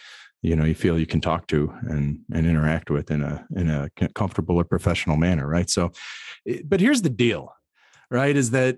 you 0.43 0.55
know 0.55 0.65
you 0.65 0.75
feel 0.75 0.99
you 0.99 1.07
can 1.07 1.23
talk 1.23 1.47
to 1.49 1.73
and 1.89 2.21
and 2.35 2.47
interact 2.47 2.91
with 2.91 3.11
in 3.11 3.23
a 3.23 3.47
in 3.57 3.71
a 3.71 3.89
comfortable 4.15 4.57
or 4.57 4.65
professional 4.65 5.17
manner, 5.17 5.49
right? 5.49 5.71
So, 5.71 5.93
eh, 6.47 6.61
but 6.63 6.81
here's 6.81 7.01
the 7.01 7.11
deal, 7.11 7.55
right? 8.11 8.37
Is 8.37 8.51
that 8.51 8.77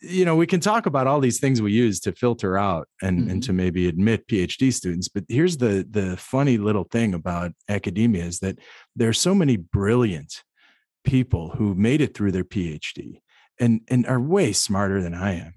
you 0.00 0.24
know 0.24 0.36
we 0.36 0.46
can 0.46 0.60
talk 0.60 0.86
about 0.86 1.06
all 1.06 1.20
these 1.20 1.40
things 1.40 1.62
we 1.62 1.72
use 1.72 2.00
to 2.00 2.12
filter 2.12 2.58
out 2.58 2.86
and 3.02 3.20
mm-hmm. 3.20 3.30
and 3.30 3.42
to 3.42 3.52
maybe 3.52 3.88
admit 3.88 4.26
phd 4.28 4.72
students 4.72 5.08
but 5.08 5.24
here's 5.28 5.56
the 5.56 5.86
the 5.90 6.16
funny 6.18 6.58
little 6.58 6.84
thing 6.84 7.14
about 7.14 7.52
academia 7.68 8.24
is 8.24 8.40
that 8.40 8.58
there's 8.94 9.20
so 9.20 9.34
many 9.34 9.56
brilliant 9.56 10.42
people 11.06 11.50
who 11.50 11.74
made 11.74 12.02
it 12.02 12.14
through 12.14 12.32
their 12.32 12.44
PhD 12.44 13.22
and, 13.58 13.80
and 13.88 14.06
are 14.06 14.20
way 14.20 14.52
smarter 14.52 15.00
than 15.00 15.14
I 15.14 15.36
am. 15.36 15.54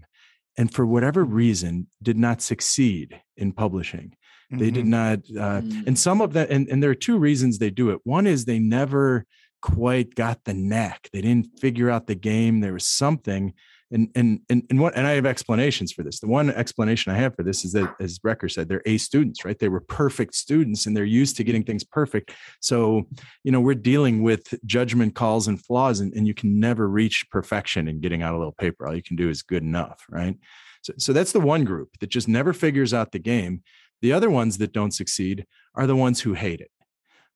And 0.58 0.74
for 0.74 0.86
whatever 0.86 1.26
reason, 1.26 1.88
did 2.02 2.18
not 2.18 2.42
succeed 2.42 3.20
in 3.36 3.52
publishing. 3.52 4.14
They 4.52 4.68
mm-hmm. 4.68 4.74
did 4.74 4.86
not, 4.86 5.20
uh, 5.20 5.62
mm-hmm. 5.62 5.82
and 5.88 6.00
some 6.00 6.22
of 6.22 6.34
that, 6.34 6.50
and, 6.50 6.68
and 6.70 6.82
there 6.82 6.90
are 6.90 6.96
two 6.96 7.18
reasons 7.18 7.58
they 7.58 7.70
do 7.70 7.92
it. 7.92 8.00
One 8.04 8.26
is 8.26 8.46
they 8.46 8.60
never 8.60 9.26
quite 9.62 10.16
got 10.16 10.44
the 10.46 10.54
knack. 10.54 11.10
They 11.14 11.22
didn't 11.22 11.60
figure 11.60 11.90
out 11.90 12.08
the 12.08 12.16
game. 12.16 12.60
There 12.60 12.74
was 12.74 12.88
something 12.88 13.54
and 13.92 14.10
and 14.16 14.40
and 14.50 14.64
and 14.70 14.80
what 14.80 14.96
and 14.96 15.08
I 15.08 15.12
have 15.12 15.26
explanations 15.26 15.92
for 15.92 16.04
this. 16.04 16.20
The 16.20 16.28
one 16.28 16.50
explanation 16.50 17.12
I 17.12 17.18
have 17.18 17.36
for 17.36 17.44
this 17.44 17.66
is 17.66 17.72
that, 17.74 17.96
as 18.00 18.20
Recker 18.20 18.52
said, 18.52 18.70
they're 18.70 18.84
A 18.86 18.98
students, 18.98 19.44
right? 19.44 19.58
They 19.58 19.70
were 19.70 19.82
perfect 19.82 20.36
students, 20.36 20.86
and 20.86 20.96
they're 20.96 21.06
used 21.06 21.38
to 21.38 21.44
getting 21.44 21.64
things 21.64 21.84
perfect. 21.84 22.32
So, 22.62 23.08
you 23.44 23.52
know, 23.52 23.62
we're 23.62 23.76
dealing 23.76 24.22
with 24.22 24.54
judgment 24.66 25.16
calls 25.16 25.48
and 25.48 25.64
flaws, 25.64 26.00
and, 26.00 26.14
and 26.14 26.28
you 26.28 26.34
can 26.34 26.60
never 26.60 26.88
reach 26.88 27.26
perfection 27.32 27.88
in 27.88 28.00
getting 28.00 28.22
out 28.22 28.36
a 28.36 28.38
little 28.38 28.54
paper. 28.54 28.88
All 28.88 28.96
you 28.96 29.04
can 29.04 29.16
do 29.16 29.30
is 29.30 29.42
good 29.42 29.64
enough, 29.64 30.06
right? 30.10 30.38
So, 30.82 30.94
so 30.98 31.14
that's 31.14 31.32
the 31.32 31.40
one 31.40 31.64
group 31.64 31.90
that 32.00 32.10
just 32.10 32.28
never 32.28 32.54
figures 32.54 32.94
out 32.94 33.12
the 33.12 33.20
game. 33.20 33.64
The 34.02 34.14
other 34.14 34.30
ones 34.30 34.60
that 34.60 34.72
don't 34.72 34.94
succeed 34.94 35.46
are 35.76 35.88
the 35.88 35.96
ones 35.96 36.22
who 36.22 36.34
hate 36.34 36.62
it 36.62 36.72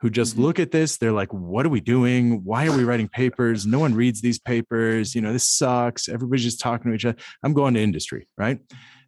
who 0.04 0.10
just 0.10 0.34
mm-hmm. 0.34 0.44
look 0.44 0.60
at 0.60 0.72
this 0.72 0.98
they're 0.98 1.14
like 1.14 1.34
what 1.34 1.66
are 1.66 1.70
we 1.70 1.80
doing? 1.80 2.44
Why 2.44 2.68
are 2.68 2.76
we 2.76 2.84
writing 2.84 3.08
papers? 3.08 3.66
No 3.66 3.80
one 3.80 3.96
reads 3.96 4.22
these 4.22 4.38
papers. 4.38 5.16
You 5.16 5.22
know 5.22 5.32
this 5.32 5.48
sucks. 5.48 6.10
Everybody's 6.10 6.44
just 6.44 6.60
talking 6.60 6.92
to 6.92 6.96
each 6.96 7.06
other. 7.06 7.18
I'm 7.42 7.54
going 7.54 7.74
to 7.76 7.80
industry 7.80 8.28
right? 8.38 8.60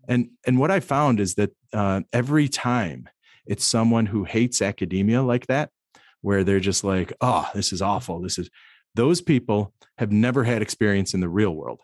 And 0.08 0.30
and 0.48 0.58
what 0.58 0.72
i 0.72 0.80
found 0.80 1.20
is 1.20 1.36
that 1.36 1.52
uh, 1.74 2.02
every 2.14 2.48
time 2.48 3.10
it's 3.46 3.66
someone 3.66 4.06
who 4.06 4.24
hates 4.24 4.62
academia 4.62 5.22
like 5.22 5.48
that 5.48 5.70
where 6.22 6.46
they're 6.46 6.62
just 6.62 6.86
like 6.86 7.12
oh 7.20 7.50
this 7.54 7.74
is 7.74 7.82
awful. 7.82 8.22
This 8.22 8.40
is 8.40 8.50
those 8.94 9.22
people 9.22 9.74
have 9.98 10.14
never 10.14 10.46
had 10.46 10.62
experience 10.62 11.14
in 11.14 11.20
the 11.20 11.30
real 11.30 11.52
world. 11.52 11.82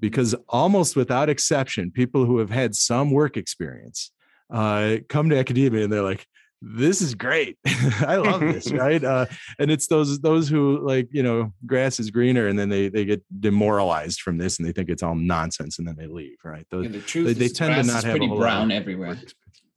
Because 0.00 0.34
almost 0.48 0.96
without 0.96 1.30
exception 1.30 1.92
people 1.92 2.26
who 2.26 2.38
have 2.38 2.50
had 2.50 2.74
some 2.74 3.10
work 3.10 3.38
experience 3.38 4.12
uh, 4.52 4.98
come 5.08 5.30
to 5.30 5.38
academia 5.38 5.84
and 5.84 5.92
they're 5.92 6.02
like 6.02 6.26
this 6.60 7.00
is 7.00 7.14
great. 7.14 7.56
I 7.66 8.16
love 8.16 8.40
this 8.40 8.70
right? 8.72 9.02
Uh, 9.02 9.26
and 9.58 9.70
it's 9.70 9.86
those 9.86 10.20
those 10.20 10.48
who 10.48 10.78
like 10.86 11.08
you 11.12 11.22
know 11.22 11.52
grass 11.66 12.00
is 12.00 12.10
greener 12.10 12.48
and 12.48 12.58
then 12.58 12.68
they 12.68 12.88
they 12.88 13.04
get 13.04 13.22
demoralized 13.40 14.20
from 14.20 14.38
this 14.38 14.58
and 14.58 14.66
they 14.66 14.72
think 14.72 14.88
it's 14.88 15.02
all 15.02 15.14
nonsense 15.14 15.78
and 15.78 15.86
then 15.86 15.96
they 15.96 16.06
leave 16.06 16.38
right? 16.44 16.66
Those, 16.70 16.86
yeah, 16.86 16.92
the 16.92 17.00
truth 17.00 17.26
they, 17.26 17.32
they 17.34 17.48
tend 17.48 17.74
to 17.74 17.82
not 17.82 18.04
have 18.04 18.16
pretty 18.16 18.26
brown 18.26 18.72
everywhere. 18.72 19.18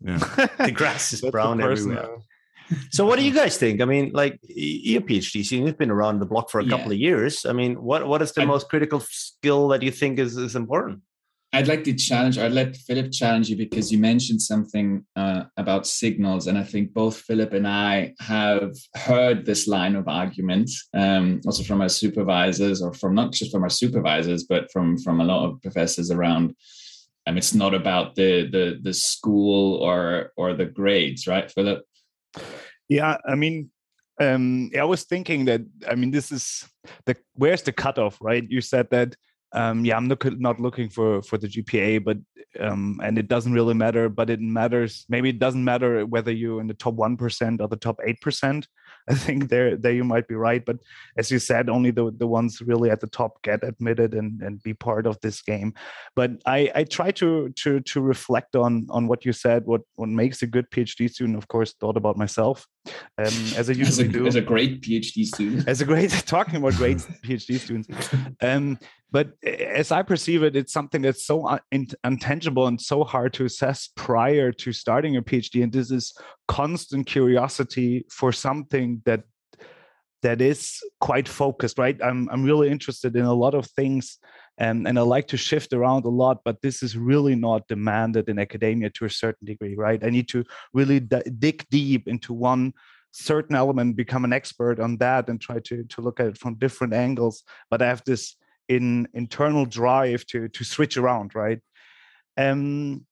yeah. 0.03 0.17
The 0.57 0.71
grass 0.71 1.13
is 1.13 1.21
brown 1.21 1.61
everywhere. 1.61 2.17
So 2.89 3.05
what 3.05 3.19
do 3.19 3.25
you 3.25 3.33
guys 3.33 3.57
think? 3.57 3.81
I 3.81 3.85
mean 3.85 4.11
like 4.13 4.39
you're 4.43 5.01
phd 5.01 5.51
you've 5.51 5.77
been 5.77 5.91
around 5.91 6.19
the 6.19 6.25
block 6.25 6.49
for 6.49 6.59
a 6.59 6.63
yeah. 6.63 6.69
couple 6.69 6.91
of 6.91 6.97
years. 6.97 7.45
I 7.45 7.53
mean 7.53 7.81
what 7.81 8.07
what 8.07 8.21
is 8.21 8.31
the 8.31 8.41
I, 8.41 8.45
most 8.45 8.69
critical 8.69 9.01
skill 9.01 9.67
that 9.69 9.83
you 9.83 9.91
think 9.91 10.17
is 10.19 10.37
is 10.37 10.55
important 10.55 11.01
I'd 11.53 11.67
like 11.67 11.83
to 11.83 11.93
challenge, 11.93 12.37
I'd 12.37 12.53
let 12.53 12.77
Philip 12.77 13.11
challenge 13.11 13.49
you 13.49 13.57
because 13.57 13.91
you 13.91 13.97
mentioned 13.97 14.41
something 14.41 15.05
uh, 15.17 15.43
about 15.57 15.85
signals. 15.85 16.47
And 16.47 16.57
I 16.57 16.63
think 16.63 16.93
both 16.93 17.17
Philip 17.17 17.51
and 17.51 17.67
I 17.67 18.13
have 18.21 18.73
heard 18.95 19.45
this 19.45 19.67
line 19.67 19.97
of 19.97 20.07
argument, 20.07 20.69
um, 20.93 21.41
also 21.45 21.63
from 21.63 21.81
our 21.81 21.89
supervisors, 21.89 22.81
or 22.81 22.93
from 22.93 23.15
not 23.15 23.33
just 23.33 23.51
from 23.51 23.63
our 23.63 23.69
supervisors, 23.69 24.45
but 24.45 24.71
from, 24.71 24.97
from 24.97 25.19
a 25.19 25.25
lot 25.25 25.45
of 25.45 25.61
professors 25.61 26.09
around. 26.09 26.55
Um, 27.27 27.37
it's 27.37 27.53
not 27.53 27.73
about 27.73 28.15
the, 28.15 28.49
the, 28.49 28.79
the 28.81 28.93
school 28.93 29.75
or, 29.83 30.31
or 30.37 30.53
the 30.53 30.65
grades, 30.65 31.27
right, 31.27 31.51
Philip? 31.51 31.83
Yeah, 32.87 33.17
I 33.27 33.35
mean, 33.35 33.71
um, 34.21 34.71
I 34.77 34.85
was 34.85 35.03
thinking 35.03 35.45
that, 35.45 35.61
I 35.89 35.95
mean, 35.95 36.11
this 36.11 36.31
is 36.31 36.65
the, 37.05 37.17
where's 37.33 37.63
the 37.63 37.73
cutoff, 37.73 38.17
right? 38.21 38.45
You 38.49 38.61
said 38.61 38.89
that 38.91 39.17
um, 39.53 39.83
yeah, 39.83 39.97
I'm 39.97 40.07
look, 40.07 40.25
not 40.39 40.59
looking 40.59 40.89
for 40.89 41.21
for 41.21 41.37
the 41.37 41.47
GPA, 41.47 42.03
but 42.03 42.17
um, 42.59 42.99
and 43.03 43.17
it 43.17 43.27
doesn't 43.27 43.53
really 43.53 43.73
matter. 43.73 44.07
But 44.07 44.29
it 44.29 44.39
matters. 44.39 45.05
Maybe 45.09 45.29
it 45.29 45.39
doesn't 45.39 45.63
matter 45.63 46.05
whether 46.05 46.31
you're 46.31 46.61
in 46.61 46.67
the 46.67 46.73
top 46.73 46.93
one 46.93 47.17
percent 47.17 47.61
or 47.61 47.67
the 47.67 47.75
top 47.75 47.99
eight 48.05 48.21
percent. 48.21 48.67
I 49.09 49.15
think 49.15 49.49
there 49.49 49.75
there 49.75 49.93
you 49.93 50.03
might 50.03 50.27
be 50.27 50.35
right. 50.35 50.63
But 50.63 50.77
as 51.17 51.31
you 51.31 51.39
said, 51.39 51.69
only 51.69 51.91
the 51.91 52.11
the 52.17 52.27
ones 52.27 52.61
really 52.61 52.89
at 52.89 53.01
the 53.01 53.07
top 53.07 53.41
get 53.41 53.63
admitted 53.63 54.13
and 54.13 54.41
and 54.41 54.63
be 54.63 54.73
part 54.73 55.05
of 55.05 55.19
this 55.21 55.41
game. 55.41 55.73
But 56.15 56.31
I 56.45 56.71
I 56.73 56.83
try 56.85 57.11
to 57.11 57.49
to 57.49 57.81
to 57.81 58.01
reflect 58.01 58.55
on 58.55 58.87
on 58.89 59.07
what 59.07 59.25
you 59.25 59.33
said. 59.33 59.65
What 59.65 59.81
what 59.95 60.09
makes 60.09 60.41
a 60.41 60.47
good 60.47 60.69
PhD 60.71 61.09
student? 61.09 61.37
Of 61.37 61.47
course, 61.49 61.73
thought 61.73 61.97
about 61.97 62.17
myself 62.17 62.67
um, 63.17 63.33
as 63.55 63.69
I 63.69 63.73
usually 63.73 63.85
as 63.87 63.99
a, 63.99 64.07
do. 64.07 64.27
As 64.27 64.35
a 64.35 64.41
great 64.41 64.81
PhD 64.81 65.25
student. 65.25 65.67
As 65.67 65.81
a 65.81 65.85
great 65.85 66.11
talking 66.25 66.55
about 66.55 66.73
great 66.73 66.97
PhD 67.23 67.59
students. 67.59 68.09
Um, 68.41 68.79
but 69.11 69.33
as 69.43 69.91
I 69.91 70.03
perceive 70.03 70.43
it, 70.43 70.55
it's 70.55 70.71
something 70.71 71.01
that's 71.01 71.25
so 71.25 71.45
un- 71.47 71.87
intangible 72.03 72.67
and 72.67 72.79
so 72.79 73.03
hard 73.03 73.33
to 73.33 73.45
assess 73.45 73.89
prior 73.95 74.51
to 74.53 74.71
starting 74.71 75.17
a 75.17 75.21
PhD. 75.21 75.63
And 75.63 75.71
this 75.71 75.91
is 75.91 76.13
constant 76.47 77.07
curiosity 77.07 78.05
for 78.09 78.31
something 78.31 79.01
that 79.05 79.23
that 80.21 80.39
is 80.39 80.79
quite 80.99 81.27
focused, 81.27 81.77
right? 81.77 81.97
I'm 82.01 82.29
I'm 82.29 82.43
really 82.43 82.69
interested 82.69 83.15
in 83.15 83.25
a 83.25 83.33
lot 83.33 83.53
of 83.55 83.65
things, 83.67 84.19
and 84.61 84.87
and 84.87 84.99
I 84.99 85.01
like 85.01 85.27
to 85.29 85.37
shift 85.37 85.73
around 85.73 86.05
a 86.05 86.15
lot, 86.23 86.41
but 86.45 86.61
this 86.61 86.83
is 86.83 86.95
really 86.95 87.35
not 87.35 87.67
demanded 87.67 88.29
in 88.29 88.37
academia 88.37 88.91
to 88.91 89.05
a 89.05 89.09
certain 89.09 89.45
degree, 89.45 89.75
right? 89.75 90.01
I 90.03 90.11
need 90.11 90.29
to 90.29 90.43
really 90.71 90.99
d- 90.99 91.31
dig 91.39 91.65
deep 91.71 92.07
into 92.07 92.31
one 92.31 92.73
certain 93.11 93.55
element, 93.55 93.97
become 93.97 94.23
an 94.23 94.33
expert 94.33 94.79
on 94.79 94.97
that, 94.97 95.29
and 95.29 95.41
try 95.41 95.59
to 95.61 95.83
to 95.83 96.01
look 96.01 96.19
at 96.19 96.27
it 96.27 96.37
from 96.37 96.59
different 96.59 96.93
angles. 96.93 97.43
But 97.71 97.81
I 97.81 97.87
have 97.87 98.03
this 98.05 98.35
in 98.69 99.07
internal 99.15 99.65
drive 99.65 100.25
to 100.27 100.47
to 100.47 100.63
switch 100.63 100.95
around, 100.95 101.33
right? 101.33 101.59
Um, 102.37 103.07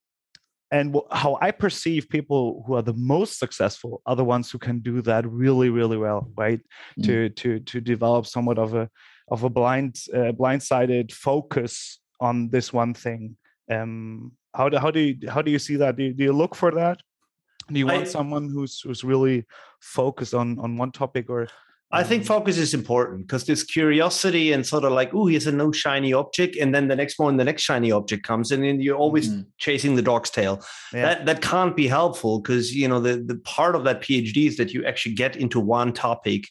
and 0.71 0.95
how 1.09 1.39
I 1.41 1.49
perceive 1.49 2.09
people 2.09 2.63
who 2.65 2.75
are 2.75 2.83
the 2.83 2.93
most 2.93 3.39
successful 3.39 4.03
are 4.05 4.15
the 4.15 4.23
ones 4.35 4.51
who 4.51 4.59
can 4.59 4.81
do 4.81 5.01
that 5.01 5.27
really, 5.27 5.71
really 5.71 5.97
well, 5.97 6.29
right? 6.37 6.61
Mm. 6.99 7.05
To 7.05 7.29
to 7.29 7.59
to 7.71 7.81
develop 7.81 8.27
somewhat 8.27 8.59
of 8.59 8.75
a 8.75 8.87
of 9.31 9.43
a 9.43 9.49
blind 9.49 9.95
uh, 10.13 10.31
blindsided 10.31 11.11
focus 11.11 11.99
on 12.19 12.49
this 12.49 12.73
one 12.73 12.93
thing. 12.93 13.35
Um, 13.71 14.31
how 14.53 14.69
do 14.69 14.77
how 14.77 14.91
do 14.91 14.99
you 14.99 15.29
how 15.29 15.41
do 15.41 15.51
you 15.51 15.59
see 15.59 15.75
that? 15.77 15.95
Do 15.95 16.03
you, 16.03 16.13
do 16.13 16.23
you 16.23 16.33
look 16.33 16.55
for 16.55 16.71
that? 16.71 16.99
Do 17.71 17.77
you 17.77 17.85
want 17.85 18.01
I, 18.01 18.05
someone 18.05 18.49
who's 18.49 18.81
who's 18.81 19.03
really 19.03 19.45
focused 19.79 20.33
on 20.33 20.59
on 20.59 20.77
one 20.77 20.91
topic 20.91 21.29
or 21.29 21.47
I 21.91 22.03
think 22.03 22.23
focus 22.23 22.59
is 22.59 22.75
important 22.75 23.25
because 23.25 23.45
there's 23.45 23.63
curiosity 23.63 24.51
and 24.51 24.63
sort 24.63 24.83
of 24.83 24.91
like, 24.91 25.11
oh, 25.15 25.25
here's 25.25 25.47
a 25.47 25.51
no 25.51 25.71
shiny 25.71 26.13
object, 26.13 26.55
and 26.55 26.73
then 26.73 26.87
the 26.87 26.95
next 26.95 27.17
one, 27.17 27.37
the 27.37 27.43
next 27.43 27.63
shiny 27.63 27.91
object 27.91 28.23
comes, 28.23 28.51
and 28.51 28.63
then 28.63 28.79
you're 28.79 28.95
always 28.95 29.29
mm-hmm. 29.29 29.41
chasing 29.57 29.95
the 29.95 30.03
dog's 30.03 30.29
tail. 30.29 30.63
Yeah. 30.93 31.01
That 31.01 31.25
that 31.25 31.41
can't 31.41 31.75
be 31.75 31.87
helpful 31.87 32.41
because 32.41 32.75
you 32.75 32.87
know 32.87 32.99
the 32.99 33.23
the 33.25 33.37
part 33.37 33.75
of 33.75 33.85
that 33.85 34.01
PhD 34.01 34.45
is 34.45 34.57
that 34.57 34.71
you 34.71 34.85
actually 34.85 35.15
get 35.15 35.35
into 35.35 35.59
one 35.59 35.91
topic 35.91 36.43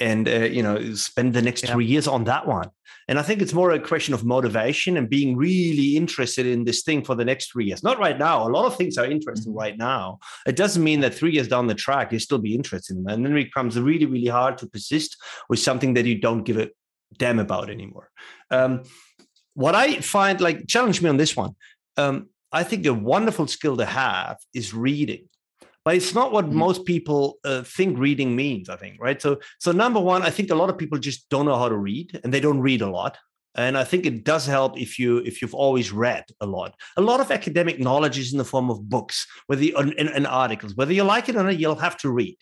and 0.00 0.26
uh, 0.26 0.40
you 0.56 0.62
know 0.62 0.94
spend 0.94 1.34
the 1.34 1.42
next 1.42 1.62
yeah. 1.64 1.72
three 1.72 1.84
years 1.84 2.08
on 2.08 2.24
that 2.24 2.46
one. 2.46 2.70
And 3.08 3.18
i 3.18 3.22
think 3.22 3.42
it's 3.42 3.52
more 3.52 3.70
a 3.70 3.80
question 3.80 4.14
of 4.14 4.24
motivation 4.24 4.96
and 4.96 5.08
being 5.08 5.36
really 5.36 5.96
interested 5.96 6.46
in 6.46 6.64
this 6.64 6.82
thing 6.82 7.04
for 7.04 7.14
the 7.14 7.24
next 7.24 7.52
three 7.52 7.66
years. 7.66 7.82
Not 7.82 7.98
right 7.98 8.18
now 8.18 8.48
a 8.48 8.50
lot 8.50 8.66
of 8.66 8.76
things 8.76 8.98
are 8.98 9.06
interesting 9.06 9.52
mm-hmm. 9.52 9.60
right 9.60 9.76
now. 9.76 10.18
It 10.46 10.56
doesn't 10.56 10.82
mean 10.82 11.00
that 11.00 11.14
three 11.14 11.32
years 11.32 11.48
down 11.48 11.66
the 11.66 11.74
track 11.74 12.12
you 12.12 12.18
still 12.18 12.38
be 12.38 12.54
interested 12.54 12.96
in 12.96 13.04
them 13.04 13.14
and 13.14 13.24
then 13.24 13.36
it 13.36 13.44
becomes 13.44 13.78
really 13.78 14.06
really 14.06 14.28
hard 14.28 14.58
to 14.58 14.66
persist 14.66 15.16
with 15.48 15.58
something 15.58 15.94
that 15.94 16.06
you 16.06 16.18
don't 16.18 16.44
give 16.44 16.58
a 16.58 16.70
damn 17.18 17.38
about 17.38 17.70
anymore. 17.70 18.10
Um, 18.50 18.82
what 19.54 19.74
i 19.74 20.00
find 20.00 20.40
like 20.40 20.66
challenge 20.66 21.02
me 21.02 21.10
on 21.10 21.16
this 21.16 21.36
one. 21.36 21.54
Um, 21.96 22.28
i 22.52 22.62
think 22.62 22.86
a 22.86 22.94
wonderful 22.94 23.46
skill 23.46 23.76
to 23.76 23.84
have 23.84 24.36
is 24.54 24.72
reading 24.72 25.29
it's 25.90 26.14
not 26.14 26.32
what 26.32 26.46
mm-hmm. 26.46 26.58
most 26.58 26.84
people 26.84 27.38
uh, 27.44 27.62
think 27.62 27.98
reading 27.98 28.34
means 28.34 28.68
i 28.68 28.76
think 28.76 28.96
right? 29.00 29.20
So 29.20 29.38
so 29.58 29.72
number 29.72 30.00
one 30.00 30.22
i 30.22 30.30
think 30.30 30.50
a 30.50 30.54
lot 30.54 30.70
of 30.70 30.78
people 30.78 30.98
just 30.98 31.28
don't 31.28 31.46
know 31.46 31.58
how 31.58 31.68
to 31.68 31.76
read 31.76 32.20
and 32.22 32.32
they 32.32 32.40
don't 32.40 32.60
read 32.60 32.82
a 32.82 32.90
lot. 32.90 33.18
And 33.56 33.76
i 33.76 33.84
think 33.84 34.06
it 34.06 34.24
does 34.24 34.46
help 34.46 34.78
if 34.78 34.98
you 34.98 35.18
if 35.18 35.42
you've 35.42 35.54
always 35.54 35.92
read 35.92 36.24
a 36.40 36.46
lot. 36.46 36.74
A 36.96 37.02
lot 37.10 37.20
of 37.20 37.30
academic 37.30 37.80
knowledge 37.80 38.18
is 38.18 38.32
in 38.32 38.38
the 38.38 38.44
form 38.44 38.70
of 38.70 38.88
books 38.88 39.26
whether 39.46 39.64
you, 39.64 39.76
in, 39.76 40.08
in 40.08 40.26
articles. 40.26 40.76
Whether 40.76 40.92
you 40.92 41.04
like 41.04 41.28
it 41.28 41.36
or 41.36 41.42
not 41.42 41.58
you'll 41.58 41.86
have 41.88 41.98
to 41.98 42.10
read 42.10 42.38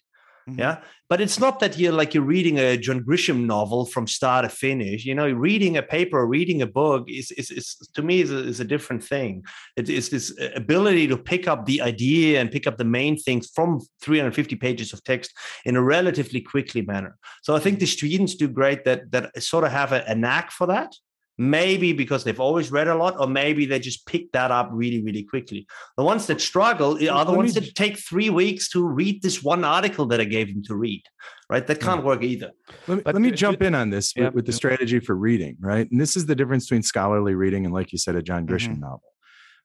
Mm-hmm. 0.49 0.61
Yeah. 0.61 0.81
But 1.09 1.21
it's 1.21 1.39
not 1.39 1.61
that 1.61 1.79
you're 1.79 1.93
like 1.93 2.13
you're 2.13 2.23
reading 2.23 2.59
a 2.59 2.77
John 2.77 3.03
Grisham 3.03 3.47
novel 3.47 3.87
from 3.87 4.07
start 4.07 4.45
to 4.45 4.49
finish. 4.49 5.05
You 5.05 5.15
know, 5.15 5.31
reading 5.31 5.77
a 5.77 5.83
paper 5.83 6.19
or 6.19 6.27
reading 6.27 6.61
a 6.63 6.67
book 6.67 7.05
is, 7.09 7.31
is, 7.33 7.51
is 7.51 7.77
to 7.95 8.03
me 8.03 8.21
is 8.21 8.31
a, 8.31 8.39
is 8.39 8.61
a 8.61 8.65
different 8.65 9.03
thing. 9.03 9.45
It 9.77 9.89
is 9.89 10.11
this 10.11 10.39
ability 10.55 11.07
to 11.09 11.17
pick 11.17 11.49
up 11.49 11.65
the 11.65 11.81
idea 11.81 12.41
and 12.41 12.51
pick 12.51 12.67
up 12.67 12.77
the 12.77 12.85
main 12.85 13.17
things 13.17 13.51
from 13.55 13.81
350 14.03 14.57
pages 14.57 14.93
of 14.93 15.03
text 15.05 15.33
in 15.65 15.77
a 15.77 15.83
relatively 15.83 16.41
quickly 16.41 16.83
manner. 16.83 17.17
So 17.43 17.57
I 17.57 17.61
think 17.61 17.79
the 17.79 17.87
students 17.87 18.35
do 18.35 18.49
great 18.49 18.85
that 18.85 19.11
that 19.13 19.43
sort 19.43 19.65
of 19.65 19.73
have 19.73 19.93
a, 19.93 20.05
a 20.07 20.15
knack 20.15 20.51
for 20.51 20.67
that 20.67 20.95
maybe 21.39 21.93
because 21.93 22.25
they've 22.25 22.41
always 22.41 22.71
read 22.73 22.89
a 22.89 22.95
lot 22.95 23.15
or 23.19 23.29
maybe 23.29 23.65
they 23.65 23.79
just 23.79 24.05
pick 24.07 24.31
that 24.33 24.51
up 24.51 24.69
really 24.73 25.03
really 25.03 25.23
quickly. 25.23 25.67
The 25.97 26.05
ones 26.05 26.27
that 26.27 26.41
struggle 26.41 26.95
are 27.09 27.25
the 27.25 27.33
ones 27.33 27.55
that 27.55 27.75
take 27.75 27.99
three 27.99 28.29
weeks 28.29 28.69
to 28.71 28.85
read 28.85 29.23
this 29.23 29.43
one 29.43 29.65
article 29.65 30.07
that 30.07 30.21
i 30.21 30.25
gave 30.25 30.53
them 30.53 30.63
to 30.65 30.75
read 30.75 31.03
right? 31.51 31.67
That 31.67 31.81
can't 31.81 32.05
work 32.05 32.23
either. 32.23 32.51
Let 32.87 32.99
me, 32.99 33.03
let 33.07 33.23
me 33.23 33.31
jump 33.31 33.63
in 33.63 33.75
on 33.75 33.89
this 33.89 34.15
yeah, 34.15 34.27
with, 34.27 34.35
with 34.35 34.47
the 34.47 34.53
strategy 34.53 35.01
for 35.01 35.15
reading 35.15 35.57
right? 35.61 35.91
And 35.91 36.01
this 36.01 36.17
is 36.17 36.27
the 36.27 36.35
difference 36.35 36.67
between 36.67 36.83
scholarly 36.83 37.35
reading 37.35 37.65
and 37.65 37.73
like 37.73 37.93
you 37.93 37.99
said 37.99 38.17
a 38.17 38.23
john 38.23 38.47
grisham 38.47 38.73
mm-hmm. 38.73 38.81
novel. 38.81 39.03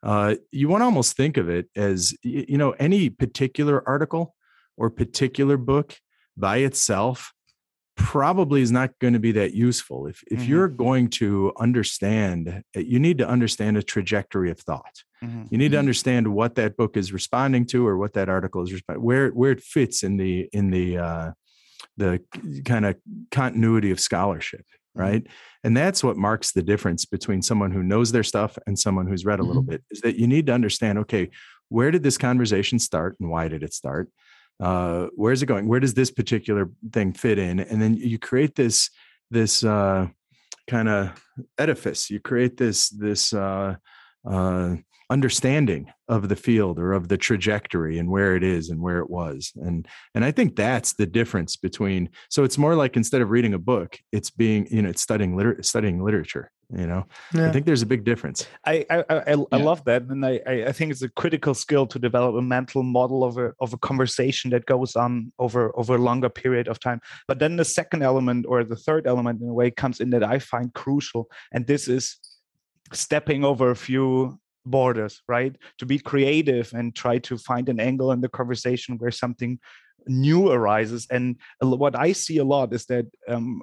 Uh, 0.02 0.36
you 0.52 0.68
want 0.68 0.82
to 0.82 0.86
almost 0.86 1.16
think 1.16 1.38
of 1.38 1.50
it 1.50 1.70
as 1.76 2.14
you 2.24 2.58
know 2.58 2.72
any 2.72 3.10
particular 3.10 3.88
article 3.88 4.36
or 4.78 4.90
particular 4.90 5.58
book 5.58 5.98
by 6.36 6.58
itself 6.58 7.34
probably 7.96 8.62
is 8.62 8.72
not 8.72 8.98
going 9.00 9.14
to 9.14 9.20
be 9.20 9.32
that 9.32 9.54
useful 9.54 10.08
if 10.08 10.24
if 10.32 10.40
mm-hmm. 10.40 10.50
you're 10.50 10.68
going 10.68 11.08
to 11.08 11.54
understand 11.60 12.64
eh, 12.76 12.80
you 12.80 13.00
need 13.00 13.18
to 13.20 13.28
understand 13.28 13.78
a 13.78 13.84
trajectory 13.84 14.50
of 14.50 14.60
thought 14.60 15.04
mm-hmm. 15.24 15.44
you 15.52 15.58
need 15.58 15.70
to 15.70 15.76
mm-hmm. 15.76 15.80
understand 15.80 16.28
what 16.34 16.56
that 16.56 16.76
book 16.76 16.98
is 16.98 17.14
responding 17.14 17.66
to 17.66 17.86
or 17.86 17.98
what 17.98 18.14
that 18.14 18.30
article 18.30 18.64
is 18.64 18.74
responding 18.74 19.04
where 19.04 19.30
where 19.30 19.52
it 19.52 19.62
fits 19.62 20.02
in 20.02 20.18
the 20.18 20.50
in 20.54 20.72
the 20.72 20.98
uh 20.98 21.32
the 21.98 22.20
kind 22.66 22.86
of 22.86 22.96
continuity 23.30 23.92
of 23.92 24.00
scholarship 24.00 24.62
mm-hmm. 24.62 25.02
right 25.02 25.28
and 25.64 25.78
that's 25.78 26.04
what 26.04 26.18
marks 26.18 26.52
the 26.52 26.64
difference 26.64 27.06
between 27.06 27.44
someone 27.44 27.72
who 27.72 27.84
knows 27.84 28.12
their 28.12 28.24
stuff 28.24 28.58
and 28.66 28.78
someone 28.80 29.06
who's 29.06 29.26
read 29.26 29.40
a 29.40 29.44
little 29.44 29.62
mm-hmm. 29.62 29.72
bit 29.72 29.84
is 29.92 30.02
that 30.02 30.16
you 30.16 30.26
need 30.26 30.48
to 30.48 30.54
understand 30.54 30.98
okay 30.98 31.30
where 31.70 31.92
did 31.92 32.02
this 32.02 32.18
conversation 32.18 32.80
start 32.80 33.16
and 33.20 33.30
why 33.30 33.48
did 33.48 33.62
it 33.62 33.74
start 33.74 34.10
uh, 34.60 35.08
where's 35.16 35.42
it 35.42 35.48
going? 35.48 35.68
Where 35.68 35.80
does 35.80 35.94
this 35.94 36.12
particular 36.12 36.70
thing 36.92 37.14
fit 37.14 37.40
in? 37.40 37.60
And 37.60 37.82
then 37.82 37.96
you 37.96 38.20
create 38.20 38.56
this 38.56 38.90
this 39.32 39.64
uh, 39.64 40.08
kind 40.68 40.90
of 40.90 41.12
edifice. 41.58 42.10
You 42.10 42.20
create 42.20 42.58
this 42.58 42.90
this 42.90 43.34
uh, 43.34 43.76
uh, 44.30 44.76
understanding 45.10 45.92
of 46.08 46.30
the 46.30 46.36
field 46.36 46.80
or 46.80 46.94
of 46.94 47.08
the 47.08 47.18
trajectory 47.18 48.00
and 48.00 48.10
where 48.10 48.36
it 48.36 48.44
is 48.44 48.70
and 48.70 48.82
where 48.82 49.00
it 49.00 49.10
was 49.10 49.52
and 49.58 49.88
and 50.16 50.24
i 50.24 50.32
think 50.32 50.56
that's 50.56 50.94
the 50.94 51.06
difference 51.06 51.56
between 51.56 52.10
so 52.30 52.44
it's 52.44 52.58
more 52.58 52.74
like 52.74 52.96
instead 52.96 53.22
of 53.22 53.30
reading 53.30 53.54
a 53.54 53.60
book 53.60 54.00
it's 54.12 54.32
being 54.32 54.66
you 54.72 54.82
know 54.82 54.90
it's 54.90 55.02
studying 55.02 55.36
liter- 55.36 55.62
studying 55.62 56.04
literature 56.04 56.50
you 56.72 56.88
know 56.88 57.06
yeah. 57.34 57.48
i 57.48 57.52
think 57.52 57.66
there's 57.66 57.82
a 57.82 57.86
big 57.86 58.04
difference 58.04 58.48
i 58.66 58.86
i 58.90 59.04
i, 59.10 59.16
I 59.20 59.36
yeah. 59.36 59.58
love 59.58 59.84
that 59.86 60.04
and 60.04 60.26
I, 60.26 60.42
I 60.68 60.72
think 60.72 60.92
it's 60.92 61.02
a 61.02 61.10
critical 61.10 61.54
skill 61.54 61.86
to 61.88 62.00
develop 62.00 62.36
a 62.36 62.42
mental 62.42 62.84
model 62.84 63.24
of 63.24 63.38
a 63.38 63.54
of 63.60 63.74
a 63.74 63.78
conversation 63.78 64.50
that 64.52 64.66
goes 64.66 64.96
on 64.96 65.32
over 65.40 65.78
over 65.78 65.96
a 65.96 66.00
longer 66.00 66.30
period 66.30 66.68
of 66.68 66.80
time 66.80 67.02
but 67.28 67.40
then 67.40 67.58
the 67.58 67.66
second 67.66 68.02
element 68.02 68.46
or 68.48 68.64
the 68.64 68.76
third 68.76 69.08
element 69.08 69.42
in 69.42 69.50
a 69.50 69.54
way 69.54 69.72
comes 69.72 70.00
in 70.00 70.10
that 70.12 70.24
i 70.24 70.40
find 70.40 70.74
crucial 70.74 71.30
and 71.52 71.68
this 71.68 71.88
is 71.88 72.18
stepping 72.92 73.44
over 73.44 73.72
a 73.72 73.76
few 73.76 74.40
borders 74.66 75.22
right 75.28 75.56
to 75.78 75.86
be 75.86 76.00
creative 76.00 76.72
and 76.74 76.96
try 76.96 77.18
to 77.18 77.38
find 77.38 77.68
an 77.68 77.80
angle 77.80 78.12
in 78.12 78.22
the 78.22 78.30
conversation 78.30 78.98
where 78.98 79.12
something 79.12 79.60
new 80.08 80.52
arises 80.52 81.08
and 81.12 81.38
what 81.60 81.98
i 81.98 82.12
see 82.12 82.38
a 82.38 82.44
lot 82.44 82.74
is 82.74 82.86
that 82.86 83.06
um, 83.28 83.62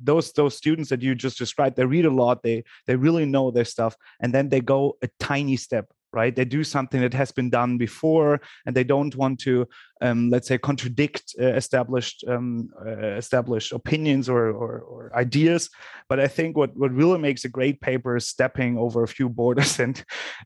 those 0.00 0.32
those 0.32 0.56
students 0.56 0.90
that 0.90 1.02
you 1.02 1.14
just 1.14 1.38
described 1.38 1.76
they 1.76 1.84
read 1.84 2.04
a 2.04 2.10
lot 2.10 2.42
they 2.42 2.64
they 2.86 2.96
really 2.96 3.24
know 3.24 3.50
their 3.50 3.64
stuff 3.64 3.96
and 4.20 4.32
then 4.32 4.48
they 4.48 4.60
go 4.60 4.96
a 5.02 5.08
tiny 5.18 5.56
step 5.56 5.86
right? 6.16 6.34
They 6.34 6.46
do 6.46 6.64
something 6.64 7.00
that 7.02 7.12
has 7.14 7.30
been 7.30 7.50
done 7.50 7.76
before 7.76 8.40
and 8.64 8.74
they 8.74 8.84
don't 8.84 9.14
want 9.14 9.38
to 9.40 9.68
um, 10.00 10.30
let's 10.30 10.48
say 10.48 10.58
contradict 10.58 11.34
uh, 11.40 11.54
established 11.62 12.24
um, 12.26 12.70
uh, 12.84 13.16
established 13.16 13.72
opinions 13.72 14.28
or, 14.28 14.48
or, 14.48 14.80
or, 14.80 15.02
ideas. 15.14 15.70
But 16.08 16.20
i 16.20 16.28
think 16.28 16.56
what 16.56 16.70
what 16.76 16.92
really 16.92 17.18
makes 17.18 17.44
a 17.44 17.48
great 17.58 17.80
paper 17.80 18.16
is 18.16 18.28
stepping 18.28 18.72
over 18.78 19.02
a 19.02 19.08
few 19.16 19.28
borders 19.28 19.80
and 19.84 19.96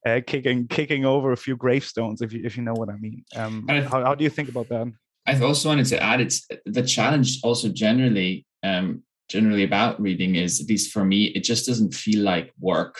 uh, 0.07 0.21
kicking 0.27 0.69
kicking 0.69 1.05
over 1.05 1.33
a 1.33 1.37
few 1.37 1.57
gravestones 1.57 2.23
if 2.23 2.33
you 2.33 2.41
if 2.45 2.57
you 2.57 2.63
know 2.63 2.77
what 2.81 2.89
i 2.89 2.97
mean. 3.07 3.25
Um, 3.37 3.55
how, 3.69 4.05
how 4.07 4.15
do 4.15 4.25
you 4.25 4.31
think 4.31 4.49
about 4.49 4.69
that? 4.69 4.87
I 5.27 5.33
also 5.41 5.69
wanted 5.69 5.87
to 5.87 6.03
add 6.03 6.21
it's 6.21 6.39
the 6.77 6.83
challenge 6.83 7.29
also 7.43 7.69
generally 7.69 8.47
um, 8.63 9.03
generally 9.31 9.63
about 9.63 10.01
reading 10.01 10.35
is 10.35 10.61
at 10.61 10.69
least 10.69 10.93
for 10.93 11.05
me 11.05 11.27
it 11.37 11.45
just 11.45 11.65
doesn't 11.65 11.95
feel 11.95 12.23
like 12.23 12.53
work. 12.59 12.99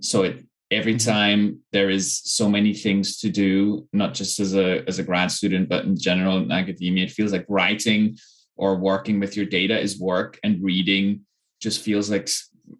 So 0.00 0.24
it 0.24 0.44
every 0.70 0.94
mm-hmm. 0.94 1.10
time 1.10 1.60
there 1.72 1.90
is 1.90 2.20
so 2.24 2.48
many 2.48 2.74
things 2.74 3.18
to 3.20 3.30
do 3.30 3.86
not 3.92 4.14
just 4.14 4.40
as 4.40 4.54
a 4.54 4.86
as 4.88 4.98
a 4.98 5.02
grad 5.02 5.30
student 5.30 5.68
but 5.68 5.84
in 5.84 5.98
general 5.98 6.36
in 6.38 6.52
academia 6.52 7.04
it 7.04 7.10
feels 7.10 7.32
like 7.32 7.44
writing 7.48 8.16
or 8.56 8.76
working 8.76 9.18
with 9.18 9.36
your 9.36 9.46
data 9.46 9.78
is 9.78 9.98
work 9.98 10.38
and 10.44 10.62
reading 10.62 11.20
just 11.60 11.82
feels 11.82 12.10
like 12.10 12.28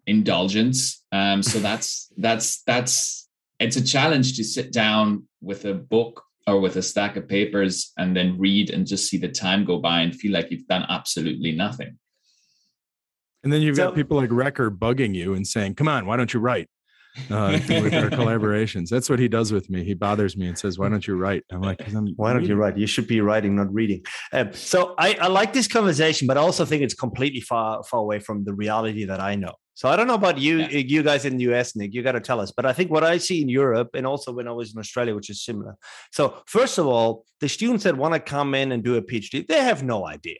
indulgence. 0.05 1.03
Um 1.11 1.41
so 1.41 1.59
that's 1.67 2.11
that's 2.17 2.61
that's 2.63 3.29
it's 3.59 3.77
a 3.77 3.83
challenge 3.95 4.35
to 4.37 4.43
sit 4.43 4.71
down 4.73 5.27
with 5.41 5.65
a 5.65 5.73
book 5.73 6.23
or 6.47 6.59
with 6.59 6.75
a 6.75 6.81
stack 6.81 7.15
of 7.15 7.27
papers 7.27 7.93
and 7.97 8.15
then 8.17 8.39
read 8.39 8.71
and 8.71 8.87
just 8.87 9.07
see 9.07 9.17
the 9.17 9.29
time 9.29 9.63
go 9.63 9.77
by 9.77 10.01
and 10.01 10.15
feel 10.15 10.33
like 10.33 10.49
you've 10.49 10.67
done 10.67 10.85
absolutely 10.89 11.51
nothing 11.51 11.97
and 13.43 13.51
then 13.51 13.61
you've 13.61 13.75
so, 13.75 13.87
got 13.87 13.95
people 13.95 14.17
like 14.17 14.29
Recker 14.29 14.69
bugging 14.75 15.15
you 15.15 15.33
and 15.33 15.45
saying, 15.45 15.75
"Come 15.75 15.87
on, 15.87 16.05
why 16.05 16.17
don't 16.17 16.33
you 16.33 16.39
write?" 16.39 16.69
Uh, 17.29 17.59
with 17.67 17.93
our 17.93 18.09
collaborations, 18.09 18.87
that's 18.87 19.09
what 19.09 19.19
he 19.19 19.27
does 19.27 19.51
with 19.51 19.69
me. 19.69 19.83
He 19.83 19.93
bothers 19.93 20.37
me 20.37 20.47
and 20.47 20.57
says, 20.57 20.79
"Why 20.79 20.87
don't 20.87 21.05
you 21.05 21.15
write?" 21.15 21.43
I'm 21.51 21.61
like, 21.61 21.81
I'm 21.93 22.07
"Why 22.15 22.31
don't 22.31 22.45
you 22.45 22.55
write? 22.55 22.77
You 22.77 22.87
should 22.87 23.07
be 23.07 23.19
writing, 23.19 23.55
not 23.55 23.73
reading." 23.73 24.05
Um, 24.31 24.53
so 24.53 24.95
I, 24.97 25.15
I 25.15 25.27
like 25.27 25.51
this 25.51 25.67
conversation, 25.67 26.25
but 26.25 26.37
I 26.37 26.41
also 26.41 26.63
think 26.63 26.83
it's 26.83 26.93
completely 26.93 27.41
far 27.41 27.83
far 27.83 27.99
away 27.99 28.19
from 28.19 28.45
the 28.45 28.53
reality 28.53 29.03
that 29.05 29.19
I 29.19 29.35
know. 29.35 29.53
So 29.73 29.89
I 29.89 29.95
don't 29.95 30.07
know 30.07 30.13
about 30.13 30.37
you, 30.37 30.59
yeah. 30.59 30.67
you 30.69 31.01
guys 31.01 31.25
in 31.25 31.37
the 31.37 31.51
US, 31.51 31.75
Nick. 31.75 31.93
You 31.93 32.03
got 32.03 32.11
to 32.11 32.19
tell 32.19 32.39
us. 32.39 32.51
But 32.55 32.65
I 32.65 32.73
think 32.73 32.91
what 32.91 33.03
I 33.03 33.17
see 33.17 33.41
in 33.41 33.49
Europe, 33.49 33.89
and 33.93 34.05
also 34.05 34.31
when 34.31 34.47
I 34.47 34.51
was 34.51 34.73
in 34.73 34.79
Australia, 34.79 35.15
which 35.15 35.29
is 35.29 35.43
similar. 35.43 35.75
So 36.11 36.37
first 36.45 36.77
of 36.77 36.87
all, 36.87 37.25
the 37.39 37.49
students 37.49 37.83
that 37.83 37.97
want 37.97 38.13
to 38.13 38.19
come 38.19 38.53
in 38.53 38.71
and 38.71 38.83
do 38.83 38.95
a 38.95 39.01
PhD, 39.01 39.47
they 39.47 39.63
have 39.63 39.83
no 39.83 40.05
idea 40.05 40.37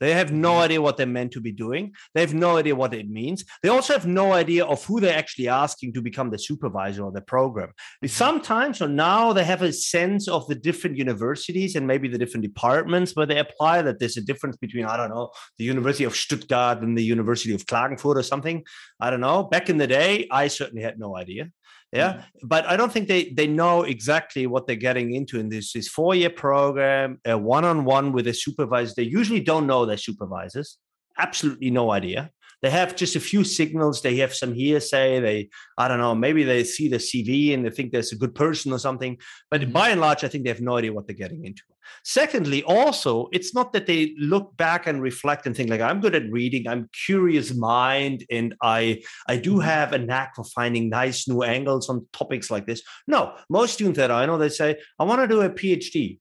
they 0.00 0.12
have 0.14 0.32
no 0.32 0.58
idea 0.58 0.80
what 0.80 0.96
they're 0.96 1.06
meant 1.06 1.32
to 1.32 1.40
be 1.40 1.52
doing. 1.52 1.92
They 2.14 2.20
have 2.20 2.34
no 2.34 2.56
idea 2.56 2.74
what 2.74 2.94
it 2.94 3.08
means. 3.08 3.44
They 3.62 3.68
also 3.68 3.92
have 3.92 4.06
no 4.06 4.32
idea 4.32 4.64
of 4.64 4.84
who 4.84 5.00
they're 5.00 5.16
actually 5.16 5.48
asking 5.48 5.92
to 5.94 6.02
become 6.02 6.30
the 6.30 6.38
supervisor 6.38 7.06
of 7.06 7.14
the 7.14 7.20
program. 7.20 7.68
Mm-hmm. 7.68 8.06
Sometimes, 8.08 8.80
or 8.80 8.88
now, 8.88 9.32
they 9.32 9.44
have 9.44 9.62
a 9.62 9.72
sense 9.72 10.28
of 10.28 10.46
the 10.48 10.54
different 10.54 10.96
universities 10.96 11.74
and 11.74 11.86
maybe 11.86 12.08
the 12.08 12.18
different 12.18 12.44
departments 12.44 13.14
where 13.14 13.26
they 13.26 13.38
apply. 13.38 13.82
That 13.82 13.98
there's 13.98 14.16
a 14.16 14.22
difference 14.22 14.56
between 14.56 14.84
I 14.84 14.96
don't 14.96 15.10
know 15.10 15.30
the 15.58 15.64
University 15.64 16.04
of 16.04 16.16
Stuttgart 16.16 16.82
and 16.82 16.96
the 16.96 17.04
University 17.04 17.54
of 17.54 17.66
Klagenfurt 17.66 18.16
or 18.16 18.22
something. 18.22 18.64
I 19.00 19.10
don't 19.10 19.20
know. 19.20 19.44
Back 19.44 19.68
in 19.68 19.78
the 19.78 19.86
day, 19.86 20.26
I 20.30 20.48
certainly 20.48 20.82
had 20.82 20.98
no 20.98 21.16
idea 21.16 21.46
yeah 21.92 22.12
mm-hmm. 22.12 22.48
but 22.48 22.66
i 22.66 22.76
don't 22.76 22.92
think 22.92 23.08
they 23.08 23.30
they 23.30 23.46
know 23.46 23.82
exactly 23.82 24.46
what 24.46 24.66
they're 24.66 24.76
getting 24.76 25.14
into 25.14 25.38
in 25.40 25.48
this 25.48 25.72
this 25.72 25.88
four 25.88 26.14
year 26.14 26.30
program 26.30 27.20
a 27.24 27.36
one-on-one 27.36 28.12
with 28.12 28.26
a 28.26 28.34
supervisor. 28.34 28.92
They 28.96 29.02
usually 29.04 29.40
don't 29.40 29.66
know 29.66 29.86
their 29.86 29.96
supervisors. 29.96 30.78
Absolutely 31.18 31.70
no 31.70 31.90
idea 31.90 32.30
they 32.62 32.70
have 32.70 32.96
just 32.96 33.16
a 33.16 33.20
few 33.20 33.44
signals. 33.44 34.02
They 34.02 34.16
have 34.16 34.34
some 34.34 34.52
hearsay. 34.52 35.20
They, 35.20 35.48
I 35.76 35.88
don't 35.88 35.98
know, 35.98 36.14
maybe 36.14 36.44
they 36.44 36.64
see 36.64 36.88
the 36.88 36.96
CV 36.96 37.54
and 37.54 37.64
they 37.64 37.70
think 37.70 37.92
there's 37.92 38.12
a 38.12 38.16
good 38.16 38.34
person 38.34 38.72
or 38.72 38.78
something. 38.78 39.18
But 39.50 39.60
mm-hmm. 39.60 39.72
by 39.72 39.90
and 39.90 40.00
large, 40.00 40.24
I 40.24 40.28
think 40.28 40.44
they 40.44 40.50
have 40.50 40.60
no 40.60 40.76
idea 40.76 40.92
what 40.92 41.06
they're 41.06 41.16
getting 41.16 41.44
into. 41.44 41.62
Secondly, 42.04 42.62
also, 42.64 43.28
it's 43.32 43.54
not 43.54 43.72
that 43.72 43.86
they 43.86 44.14
look 44.18 44.56
back 44.56 44.86
and 44.86 45.00
reflect 45.00 45.46
and 45.46 45.56
think 45.56 45.70
like 45.70 45.80
I'm 45.80 46.00
good 46.00 46.14
at 46.14 46.30
reading. 46.30 46.68
I'm 46.68 46.88
curious 47.06 47.54
mind, 47.54 48.24
and 48.30 48.54
I 48.62 49.02
I 49.26 49.36
do 49.36 49.52
mm-hmm. 49.52 49.60
have 49.62 49.92
a 49.94 49.98
knack 49.98 50.36
for 50.36 50.44
finding 50.44 50.90
nice 50.90 51.26
new 51.28 51.42
angles 51.42 51.88
on 51.88 52.06
topics 52.12 52.50
like 52.50 52.66
this. 52.66 52.82
No, 53.06 53.34
most 53.48 53.74
students 53.74 53.96
that 53.98 54.10
I 54.10 54.26
know, 54.26 54.36
they 54.36 54.50
say 54.50 54.76
I 54.98 55.04
want 55.04 55.22
to 55.22 55.28
do 55.28 55.40
a 55.40 55.48
PhD 55.48 56.18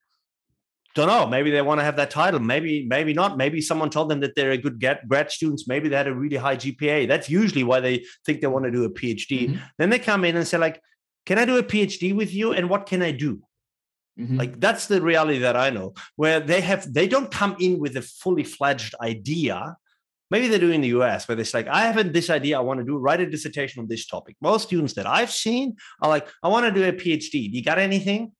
don't 0.98 1.08
know. 1.08 1.26
Maybe 1.26 1.50
they 1.50 1.62
want 1.62 1.80
to 1.80 1.86
have 1.86 1.96
that 1.96 2.12
title. 2.12 2.42
Maybe, 2.42 2.86
maybe 2.86 3.14
not. 3.14 3.38
Maybe 3.38 3.62
someone 3.62 3.90
told 3.90 4.10
them 4.10 4.20
that 4.20 4.36
they're 4.36 4.52
a 4.52 4.58
good 4.58 4.84
grad 5.08 5.32
students. 5.32 5.68
Maybe 5.68 5.88
they 5.88 5.96
had 5.96 6.08
a 6.08 6.14
really 6.14 6.36
high 6.36 6.58
GPA. 6.58 7.08
That's 7.08 7.30
usually 7.30 7.64
why 7.64 7.80
they 7.80 8.04
think 8.26 8.42
they 8.42 8.48
want 8.48 8.66
to 8.66 8.72
do 8.72 8.84
a 8.84 8.90
PhD. 8.90 9.50
Mm-hmm. 9.50 9.58
Then 9.78 9.90
they 9.90 10.00
come 10.00 10.26
in 10.26 10.36
and 10.36 10.46
say, 10.46 10.58
like, 10.58 10.82
can 11.26 11.40
I 11.40 11.46
do 11.46 11.58
a 11.58 11.64
PhD 11.64 12.14
with 12.14 12.34
you? 12.34 12.52
And 12.52 12.70
what 12.70 12.86
can 12.86 13.02
I 13.02 13.12
do? 13.12 13.42
Mm-hmm. 14.20 14.38
Like 14.38 14.60
that's 14.60 14.88
the 14.88 15.02
reality 15.02 15.40
that 15.40 15.56
I 15.56 15.70
know, 15.70 15.94
where 16.16 16.40
they 16.40 16.62
have 16.62 16.92
they 16.92 17.08
don't 17.08 17.30
come 17.30 17.56
in 17.60 17.80
with 17.80 17.96
a 17.98 18.02
fully 18.02 18.44
fledged 18.44 18.96
idea. 19.00 19.76
Maybe 20.32 20.48
they 20.48 20.60
do 20.60 20.72
in 20.72 20.82
the 20.82 20.90
US, 21.00 21.28
where 21.28 21.36
they're 21.36 21.46
like, 21.54 21.68
I 21.68 21.82
have 21.82 22.12
this 22.12 22.30
idea, 22.30 22.58
I 22.58 22.62
want 22.62 22.80
to 22.80 22.86
do 22.86 22.98
write 22.98 23.22
a 23.22 23.30
dissertation 23.30 23.82
on 23.82 23.88
this 23.88 24.08
topic. 24.08 24.36
Most 24.42 24.64
students 24.64 24.94
that 24.94 25.06
I've 25.06 25.32
seen 25.32 25.76
are 26.02 26.10
like, 26.10 26.28
I 26.44 26.48
want 26.50 26.66
to 26.66 26.72
do 26.72 26.88
a 26.88 26.92
PhD. 26.92 27.52
Do 27.52 27.58
you 27.58 27.64
got 27.64 27.78
anything? 27.78 28.32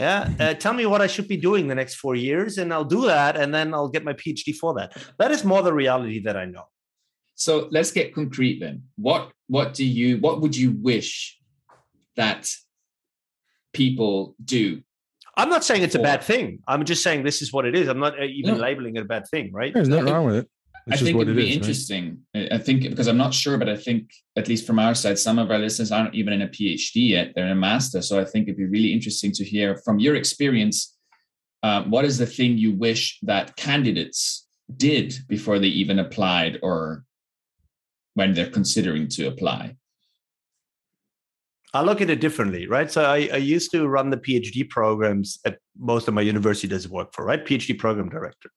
Yeah 0.00 0.28
uh, 0.40 0.54
tell 0.54 0.72
me 0.72 0.86
what 0.86 1.00
i 1.00 1.06
should 1.06 1.28
be 1.28 1.36
doing 1.36 1.68
the 1.68 1.74
next 1.74 1.94
four 1.96 2.14
years 2.14 2.58
and 2.58 2.72
i'll 2.72 2.84
do 2.84 3.06
that 3.06 3.36
and 3.36 3.54
then 3.54 3.72
i'll 3.72 3.88
get 3.88 4.04
my 4.04 4.12
phd 4.12 4.54
for 4.56 4.74
that. 4.74 4.96
That 5.18 5.30
is 5.30 5.44
more 5.44 5.62
the 5.62 5.72
reality 5.72 6.20
that 6.24 6.36
i 6.36 6.44
know. 6.44 6.64
So 7.34 7.68
let's 7.70 7.90
get 7.90 8.14
concrete 8.14 8.60
then. 8.60 8.84
What 8.96 9.30
what 9.48 9.74
do 9.74 9.84
you 9.84 10.18
what 10.18 10.40
would 10.40 10.56
you 10.56 10.72
wish 10.72 11.38
that 12.16 12.50
people 13.72 14.34
do? 14.42 14.82
I'm 15.36 15.50
not 15.50 15.62
saying 15.62 15.82
it's 15.82 15.94
for... 15.94 16.00
a 16.00 16.02
bad 16.02 16.22
thing. 16.22 16.60
I'm 16.66 16.84
just 16.84 17.02
saying 17.02 17.24
this 17.24 17.42
is 17.42 17.52
what 17.52 17.66
it 17.66 17.74
is. 17.76 17.88
I'm 17.88 17.98
not 17.98 18.18
uh, 18.18 18.24
even 18.24 18.54
no. 18.54 18.60
labeling 18.60 18.96
it 18.96 19.02
a 19.02 19.04
bad 19.04 19.28
thing 19.28 19.52
right? 19.52 19.72
There's 19.72 19.88
nothing 19.88 20.12
wrong 20.12 20.24
with 20.24 20.36
it 20.36 20.50
I 20.88 20.96
think 20.96 21.10
it 21.10 21.16
would 21.16 21.34
be 21.34 21.50
is, 21.50 21.56
interesting. 21.56 22.18
Right? 22.34 22.52
I 22.52 22.58
think 22.58 22.82
because 22.82 23.08
I'm 23.08 23.16
not 23.16 23.34
sure, 23.34 23.58
but 23.58 23.68
I 23.68 23.76
think 23.76 24.10
at 24.36 24.46
least 24.46 24.66
from 24.66 24.78
our 24.78 24.94
side, 24.94 25.18
some 25.18 25.38
of 25.38 25.50
our 25.50 25.58
listeners 25.58 25.90
aren't 25.90 26.14
even 26.14 26.32
in 26.32 26.42
a 26.42 26.48
PhD 26.48 27.08
yet; 27.10 27.32
they're 27.34 27.46
in 27.46 27.52
a 27.52 27.56
master. 27.56 28.00
So 28.02 28.20
I 28.20 28.24
think 28.24 28.46
it'd 28.46 28.56
be 28.56 28.66
really 28.66 28.92
interesting 28.92 29.32
to 29.32 29.44
hear 29.44 29.76
from 29.84 29.98
your 29.98 30.14
experience. 30.14 30.96
Uh, 31.62 31.82
what 31.84 32.04
is 32.04 32.18
the 32.18 32.26
thing 32.26 32.56
you 32.56 32.72
wish 32.72 33.18
that 33.22 33.56
candidates 33.56 34.46
did 34.76 35.16
before 35.28 35.58
they 35.58 35.68
even 35.68 35.98
applied, 35.98 36.60
or 36.62 37.04
when 38.14 38.34
they're 38.34 38.50
considering 38.50 39.08
to 39.08 39.26
apply? 39.26 39.76
I 41.74 41.82
look 41.82 42.00
at 42.00 42.10
it 42.10 42.20
differently, 42.20 42.66
right? 42.66 42.90
So 42.90 43.04
I, 43.04 43.28
I, 43.32 43.36
used 43.36 43.70
to 43.72 43.86
run 43.86 44.08
the 44.08 44.16
PhD 44.16 44.66
programs 44.68 45.38
at 45.44 45.58
most 45.78 46.08
of 46.08 46.14
my 46.14 46.22
universities 46.22 46.86
I 46.86 46.88
work 46.88 47.12
for, 47.12 47.24
right? 47.24 47.44
PhD 47.44 47.78
program 47.78 48.08
director. 48.08 48.50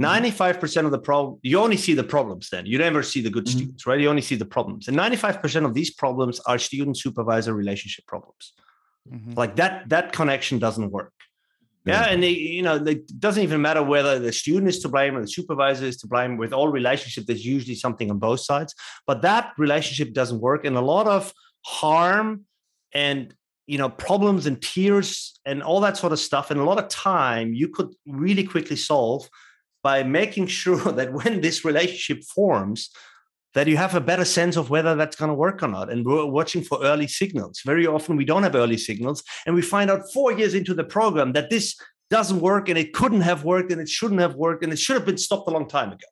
95% 0.00 0.58
mm-hmm. 0.58 0.86
of 0.86 0.92
the 0.92 0.98
problem, 0.98 1.38
you 1.42 1.58
only 1.58 1.76
see 1.76 1.94
the 1.94 2.04
problems 2.04 2.48
then. 2.50 2.66
You 2.66 2.78
never 2.78 3.02
see 3.02 3.20
the 3.20 3.30
good 3.30 3.44
mm-hmm. 3.44 3.58
students, 3.58 3.86
right? 3.86 4.00
You 4.00 4.08
only 4.08 4.22
see 4.22 4.36
the 4.36 4.46
problems. 4.46 4.88
And 4.88 4.96
95% 4.96 5.64
of 5.64 5.74
these 5.74 5.90
problems 5.92 6.40
are 6.40 6.58
student 6.58 6.96
supervisor 6.98 7.52
relationship 7.54 8.06
problems. 8.06 8.54
Mm-hmm. 9.10 9.34
Like 9.34 9.56
that, 9.56 9.88
that 9.90 10.12
connection 10.12 10.58
doesn't 10.58 10.90
work. 10.90 11.12
Yeah, 11.84 12.04
and 12.04 12.22
they, 12.22 12.30
you 12.30 12.62
know, 12.62 12.76
it 12.76 13.18
doesn't 13.18 13.42
even 13.42 13.60
matter 13.60 13.82
whether 13.82 14.20
the 14.20 14.32
student 14.32 14.68
is 14.68 14.78
to 14.80 14.88
blame 14.88 15.16
or 15.16 15.22
the 15.22 15.26
supervisor 15.26 15.84
is 15.84 15.96
to 15.98 16.06
blame. 16.06 16.36
With 16.36 16.52
all 16.52 16.68
relationship, 16.68 17.26
there's 17.26 17.44
usually 17.44 17.74
something 17.74 18.08
on 18.08 18.18
both 18.18 18.38
sides. 18.38 18.72
But 19.04 19.22
that 19.22 19.52
relationship 19.58 20.14
doesn't 20.14 20.40
work, 20.40 20.64
and 20.64 20.76
a 20.76 20.80
lot 20.80 21.08
of 21.08 21.32
harm 21.64 22.44
and 22.94 23.34
you 23.72 23.78
know 23.78 23.88
problems 23.88 24.46
and 24.46 24.60
tears 24.60 25.40
and 25.46 25.62
all 25.62 25.80
that 25.80 25.96
sort 25.96 26.12
of 26.12 26.18
stuff 26.18 26.50
and 26.50 26.60
a 26.60 26.64
lot 26.70 26.78
of 26.82 26.88
time 26.88 27.54
you 27.54 27.68
could 27.68 27.90
really 28.06 28.44
quickly 28.44 28.76
solve 28.76 29.28
by 29.82 30.02
making 30.02 30.46
sure 30.60 30.92
that 30.98 31.12
when 31.12 31.40
this 31.40 31.64
relationship 31.64 32.22
forms 32.24 32.90
that 33.54 33.66
you 33.66 33.76
have 33.76 33.94
a 33.94 34.00
better 34.00 34.24
sense 34.24 34.56
of 34.56 34.70
whether 34.70 34.94
that's 34.94 35.16
going 35.16 35.28
to 35.28 35.34
work 35.34 35.62
or 35.62 35.68
not. 35.68 35.90
And 35.92 36.06
we're 36.06 36.24
watching 36.24 36.62
for 36.62 36.78
early 36.82 37.06
signals. 37.06 37.60
Very 37.66 37.86
often 37.86 38.16
we 38.16 38.24
don't 38.24 38.44
have 38.44 38.54
early 38.54 38.78
signals 38.78 39.22
and 39.44 39.54
we 39.54 39.60
find 39.60 39.90
out 39.90 40.10
4 40.10 40.32
years 40.38 40.54
into 40.54 40.72
the 40.72 40.84
program 40.84 41.32
that 41.32 41.50
this 41.50 41.76
doesn't 42.08 42.40
work 42.40 42.70
and 42.70 42.78
it 42.78 42.94
couldn't 42.94 43.20
have 43.20 43.44
worked 43.44 43.70
and 43.70 43.80
it 43.80 43.90
shouldn't 43.90 44.20
have 44.20 44.36
worked 44.36 44.64
and 44.64 44.72
it 44.72 44.78
should 44.78 44.96
have 44.96 45.04
been 45.04 45.18
stopped 45.18 45.48
a 45.48 45.52
long 45.52 45.68
time 45.68 45.92
ago 45.92 46.08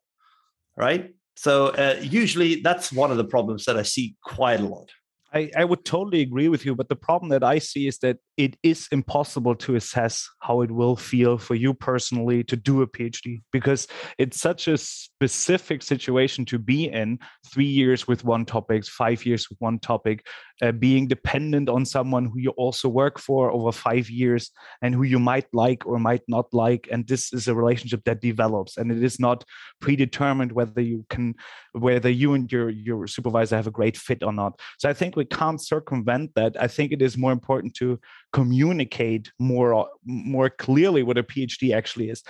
right? 0.77 1.13
So 1.35 1.69
uh, 1.69 1.99
usually 2.01 2.61
that's 2.61 2.91
one 2.91 3.11
of 3.11 3.17
the 3.17 3.23
problems 3.33 3.65
that 3.65 3.77
i 3.77 3.83
see 3.83 4.15
quite 4.23 4.59
a 4.59 4.67
lot 4.75 4.89
I, 5.33 5.49
I 5.55 5.63
would 5.63 5.85
totally 5.85 6.21
agree 6.21 6.49
with 6.49 6.65
you, 6.65 6.75
but 6.75 6.89
the 6.89 6.95
problem 6.95 7.29
that 7.29 7.43
I 7.43 7.59
see 7.59 7.87
is 7.87 7.99
that 7.99 8.17
it 8.35 8.57
is 8.63 8.87
impossible 8.91 9.55
to 9.55 9.75
assess 9.75 10.29
how 10.41 10.61
it 10.61 10.71
will 10.71 10.95
feel 10.95 11.37
for 11.37 11.55
you 11.55 11.73
personally 11.73 12.43
to 12.45 12.55
do 12.55 12.81
a 12.81 12.87
PhD 12.87 13.41
because 13.51 13.87
it's 14.17 14.39
such 14.39 14.67
a 14.67 14.77
specific 14.77 15.83
situation 15.83 16.43
to 16.45 16.59
be 16.59 16.89
in 16.89 17.19
three 17.47 17.65
years 17.65 18.07
with 18.07 18.25
one 18.25 18.45
topic, 18.45 18.85
five 18.85 19.25
years 19.25 19.49
with 19.49 19.59
one 19.61 19.79
topic, 19.79 20.25
uh, 20.61 20.71
being 20.73 21.07
dependent 21.07 21.69
on 21.69 21.85
someone 21.85 22.25
who 22.25 22.39
you 22.39 22.49
also 22.51 22.89
work 22.89 23.17
for 23.17 23.51
over 23.51 23.71
five 23.71 24.09
years 24.09 24.51
and 24.81 24.93
who 24.93 25.03
you 25.03 25.19
might 25.19 25.47
like 25.53 25.85
or 25.85 25.97
might 25.97 26.23
not 26.27 26.45
like. 26.51 26.89
And 26.91 27.07
this 27.07 27.31
is 27.31 27.47
a 27.47 27.55
relationship 27.55 28.03
that 28.05 28.21
develops 28.21 28.77
and 28.77 28.91
it 28.91 29.03
is 29.03 29.19
not 29.19 29.45
predetermined 29.79 30.51
whether 30.51 30.81
you 30.81 31.05
can, 31.09 31.35
whether 31.73 32.09
you 32.09 32.33
and 32.33 32.51
your, 32.51 32.69
your 32.69 33.07
supervisor 33.07 33.55
have 33.55 33.67
a 33.67 33.71
great 33.71 33.97
fit 33.97 34.23
or 34.23 34.33
not. 34.33 34.59
So 34.77 34.89
I 34.89 34.93
think 34.93 35.15
we 35.15 35.25
can't 35.25 35.61
circumvent 35.61 36.35
that. 36.35 36.55
I 36.59 36.67
think 36.67 36.91
it 36.91 37.01
is 37.01 37.17
more 37.17 37.31
important 37.31 37.73
to 37.75 37.99
communicate 38.33 39.31
more 39.39 39.89
more 40.05 40.49
clearly 40.49 41.03
what 41.03 41.17
a 41.17 41.23
phd 41.23 41.75
actually 41.75 42.09
is 42.09 42.23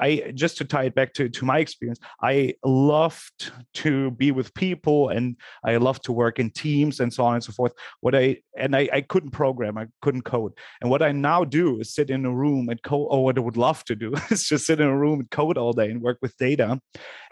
i 0.00 0.30
just 0.34 0.56
to 0.56 0.64
tie 0.64 0.84
it 0.84 0.94
back 0.94 1.12
to, 1.12 1.28
to 1.28 1.44
my 1.44 1.58
experience 1.58 1.98
i 2.22 2.54
loved 2.64 3.50
to 3.74 4.12
be 4.12 4.30
with 4.30 4.54
people 4.54 5.08
and 5.08 5.36
i 5.64 5.76
love 5.76 6.00
to 6.00 6.12
work 6.12 6.38
in 6.38 6.50
teams 6.50 7.00
and 7.00 7.12
so 7.12 7.24
on 7.24 7.34
and 7.34 7.42
so 7.42 7.52
forth 7.52 7.72
what 8.00 8.14
i 8.14 8.36
and 8.56 8.76
I, 8.76 8.88
I 8.92 9.00
couldn't 9.00 9.30
program 9.30 9.76
i 9.76 9.86
couldn't 10.02 10.22
code 10.22 10.52
and 10.80 10.90
what 10.90 11.02
i 11.02 11.10
now 11.10 11.44
do 11.44 11.80
is 11.80 11.92
sit 11.92 12.10
in 12.10 12.24
a 12.24 12.32
room 12.32 12.68
and 12.68 12.80
code 12.82 13.08
or 13.10 13.24
what 13.24 13.36
i 13.36 13.40
would 13.40 13.56
love 13.56 13.84
to 13.86 13.96
do 13.96 14.14
is 14.30 14.44
just 14.44 14.66
sit 14.66 14.80
in 14.80 14.86
a 14.86 14.96
room 14.96 15.20
and 15.20 15.30
code 15.30 15.58
all 15.58 15.72
day 15.72 15.90
and 15.90 16.00
work 16.00 16.18
with 16.22 16.36
data 16.36 16.80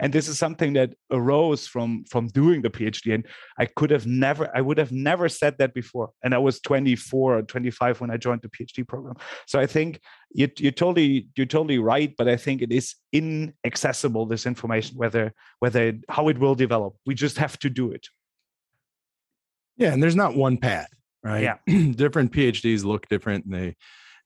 and 0.01 0.11
this 0.11 0.27
is 0.27 0.37
something 0.37 0.73
that 0.73 0.93
arose 1.09 1.48
from 1.67 2.03
from 2.09 2.27
doing 2.27 2.61
the 2.61 2.69
phd 2.69 3.13
and 3.13 3.25
i 3.57 3.65
could 3.65 3.89
have 3.89 4.05
never 4.05 4.49
i 4.55 4.61
would 4.61 4.77
have 4.77 4.91
never 4.91 5.27
said 5.27 5.55
that 5.57 5.73
before 5.73 6.11
and 6.23 6.33
i 6.33 6.37
was 6.37 6.59
24 6.61 7.37
or 7.37 7.41
25 7.41 8.01
when 8.01 8.11
I 8.11 8.17
joined 8.17 8.41
the 8.41 8.49
PhD 8.49 8.87
program. 8.87 9.15
So 9.47 9.59
I 9.59 9.65
think 9.65 9.99
you, 10.31 10.49
you're 10.57 10.71
totally 10.71 11.27
you're 11.35 11.45
totally 11.45 11.79
right, 11.79 12.13
but 12.17 12.27
I 12.27 12.37
think 12.37 12.61
it 12.61 12.71
is 12.71 12.95
inaccessible 13.11 14.25
this 14.25 14.45
information 14.45 14.97
whether 14.97 15.33
whether 15.59 15.93
how 16.07 16.29
it 16.29 16.37
will 16.37 16.55
develop. 16.55 16.95
We 17.05 17.15
just 17.15 17.37
have 17.37 17.57
to 17.59 17.69
do 17.69 17.91
it. 17.91 18.07
Yeah, 19.77 19.93
and 19.93 20.03
there's 20.03 20.15
not 20.15 20.35
one 20.35 20.57
path, 20.57 20.89
right? 21.23 21.43
Yeah, 21.43 21.91
different 21.91 22.31
PhDs 22.31 22.83
look 22.83 23.07
different, 23.07 23.45
and 23.45 23.53
they. 23.53 23.75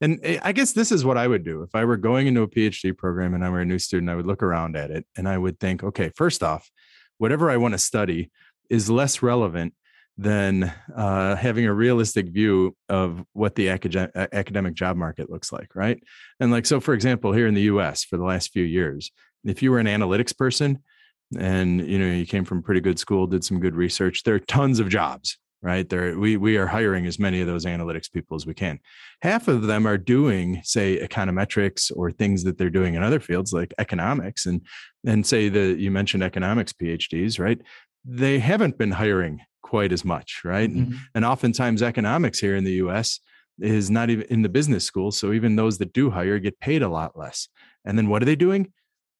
And 0.00 0.18
eh, 0.24 0.40
I 0.42 0.50
guess 0.50 0.72
this 0.72 0.90
is 0.90 1.04
what 1.04 1.16
I 1.16 1.28
would 1.28 1.44
do 1.44 1.62
if 1.62 1.74
I 1.74 1.84
were 1.84 1.96
going 1.96 2.26
into 2.26 2.42
a 2.42 2.48
PhD 2.48 2.96
program 2.96 3.32
and 3.32 3.44
I 3.44 3.48
were 3.48 3.60
a 3.60 3.64
new 3.64 3.78
student. 3.78 4.10
I 4.10 4.16
would 4.16 4.26
look 4.26 4.42
around 4.42 4.76
at 4.76 4.90
it 4.90 5.06
and 5.16 5.28
I 5.28 5.38
would 5.38 5.60
think, 5.60 5.84
okay, 5.84 6.10
first 6.16 6.42
off, 6.42 6.68
whatever 7.18 7.50
I 7.50 7.56
want 7.56 7.72
to 7.72 7.78
study 7.78 8.30
is 8.70 8.90
less 8.90 9.22
relevant 9.22 9.74
than 10.16 10.72
uh, 10.94 11.34
having 11.34 11.66
a 11.66 11.72
realistic 11.72 12.28
view 12.28 12.76
of 12.88 13.24
what 13.32 13.54
the 13.56 13.68
academic, 13.70 14.12
academic 14.14 14.74
job 14.74 14.96
market 14.96 15.28
looks 15.28 15.52
like, 15.52 15.74
right? 15.74 16.00
And 16.38 16.52
like, 16.52 16.66
so 16.66 16.80
for 16.80 16.94
example, 16.94 17.32
here 17.32 17.48
in 17.48 17.54
the 17.54 17.62
US 17.62 18.04
for 18.04 18.16
the 18.16 18.24
last 18.24 18.52
few 18.52 18.62
years, 18.62 19.10
if 19.44 19.62
you 19.62 19.70
were 19.70 19.80
an 19.80 19.86
analytics 19.86 20.36
person 20.36 20.82
and 21.36 21.86
you 21.86 21.98
know 21.98 22.06
you 22.06 22.26
came 22.26 22.44
from 22.44 22.62
pretty 22.62 22.80
good 22.80 22.98
school, 22.98 23.26
did 23.26 23.44
some 23.44 23.58
good 23.58 23.74
research, 23.74 24.22
there 24.22 24.34
are 24.34 24.40
tons 24.40 24.78
of 24.78 24.88
jobs, 24.88 25.38
right? 25.64 25.88
There 25.88 26.16
we 26.18 26.36
we 26.36 26.58
are 26.58 26.66
hiring 26.66 27.06
as 27.06 27.18
many 27.18 27.40
of 27.40 27.46
those 27.46 27.64
analytics 27.64 28.12
people 28.12 28.36
as 28.36 28.46
we 28.46 28.52
can. 28.52 28.78
Half 29.22 29.48
of 29.48 29.62
them 29.62 29.86
are 29.86 29.96
doing, 29.96 30.60
say, 30.62 30.98
econometrics 30.98 31.90
or 31.96 32.10
things 32.10 32.44
that 32.44 32.58
they're 32.58 32.68
doing 32.68 32.94
in 32.94 33.02
other 33.02 33.18
fields 33.18 33.52
like 33.52 33.72
economics 33.78 34.44
and 34.44 34.60
and 35.06 35.26
say 35.26 35.48
that 35.48 35.78
you 35.78 35.90
mentioned 35.90 36.22
economics 36.22 36.74
PhDs, 36.74 37.40
right? 37.40 37.60
They 38.04 38.38
haven't 38.38 38.76
been 38.76 38.92
hiring 38.92 39.40
quite 39.62 39.90
as 39.90 40.04
much, 40.04 40.42
right? 40.44 40.70
Mm-hmm. 40.70 40.92
And, 40.92 41.00
and 41.14 41.24
oftentimes 41.24 41.82
economics 41.82 42.38
here 42.38 42.56
in 42.56 42.64
the 42.64 42.74
US 42.84 43.20
is 43.58 43.90
not 43.90 44.10
even 44.10 44.26
in 44.28 44.42
the 44.42 44.48
business 44.50 44.84
school. 44.84 45.12
So 45.12 45.32
even 45.32 45.56
those 45.56 45.78
that 45.78 45.94
do 45.94 46.10
hire 46.10 46.38
get 46.38 46.60
paid 46.60 46.82
a 46.82 46.88
lot 46.88 47.16
less. 47.16 47.48
And 47.86 47.96
then 47.96 48.08
what 48.08 48.20
are 48.20 48.26
they 48.26 48.36
doing? 48.36 48.72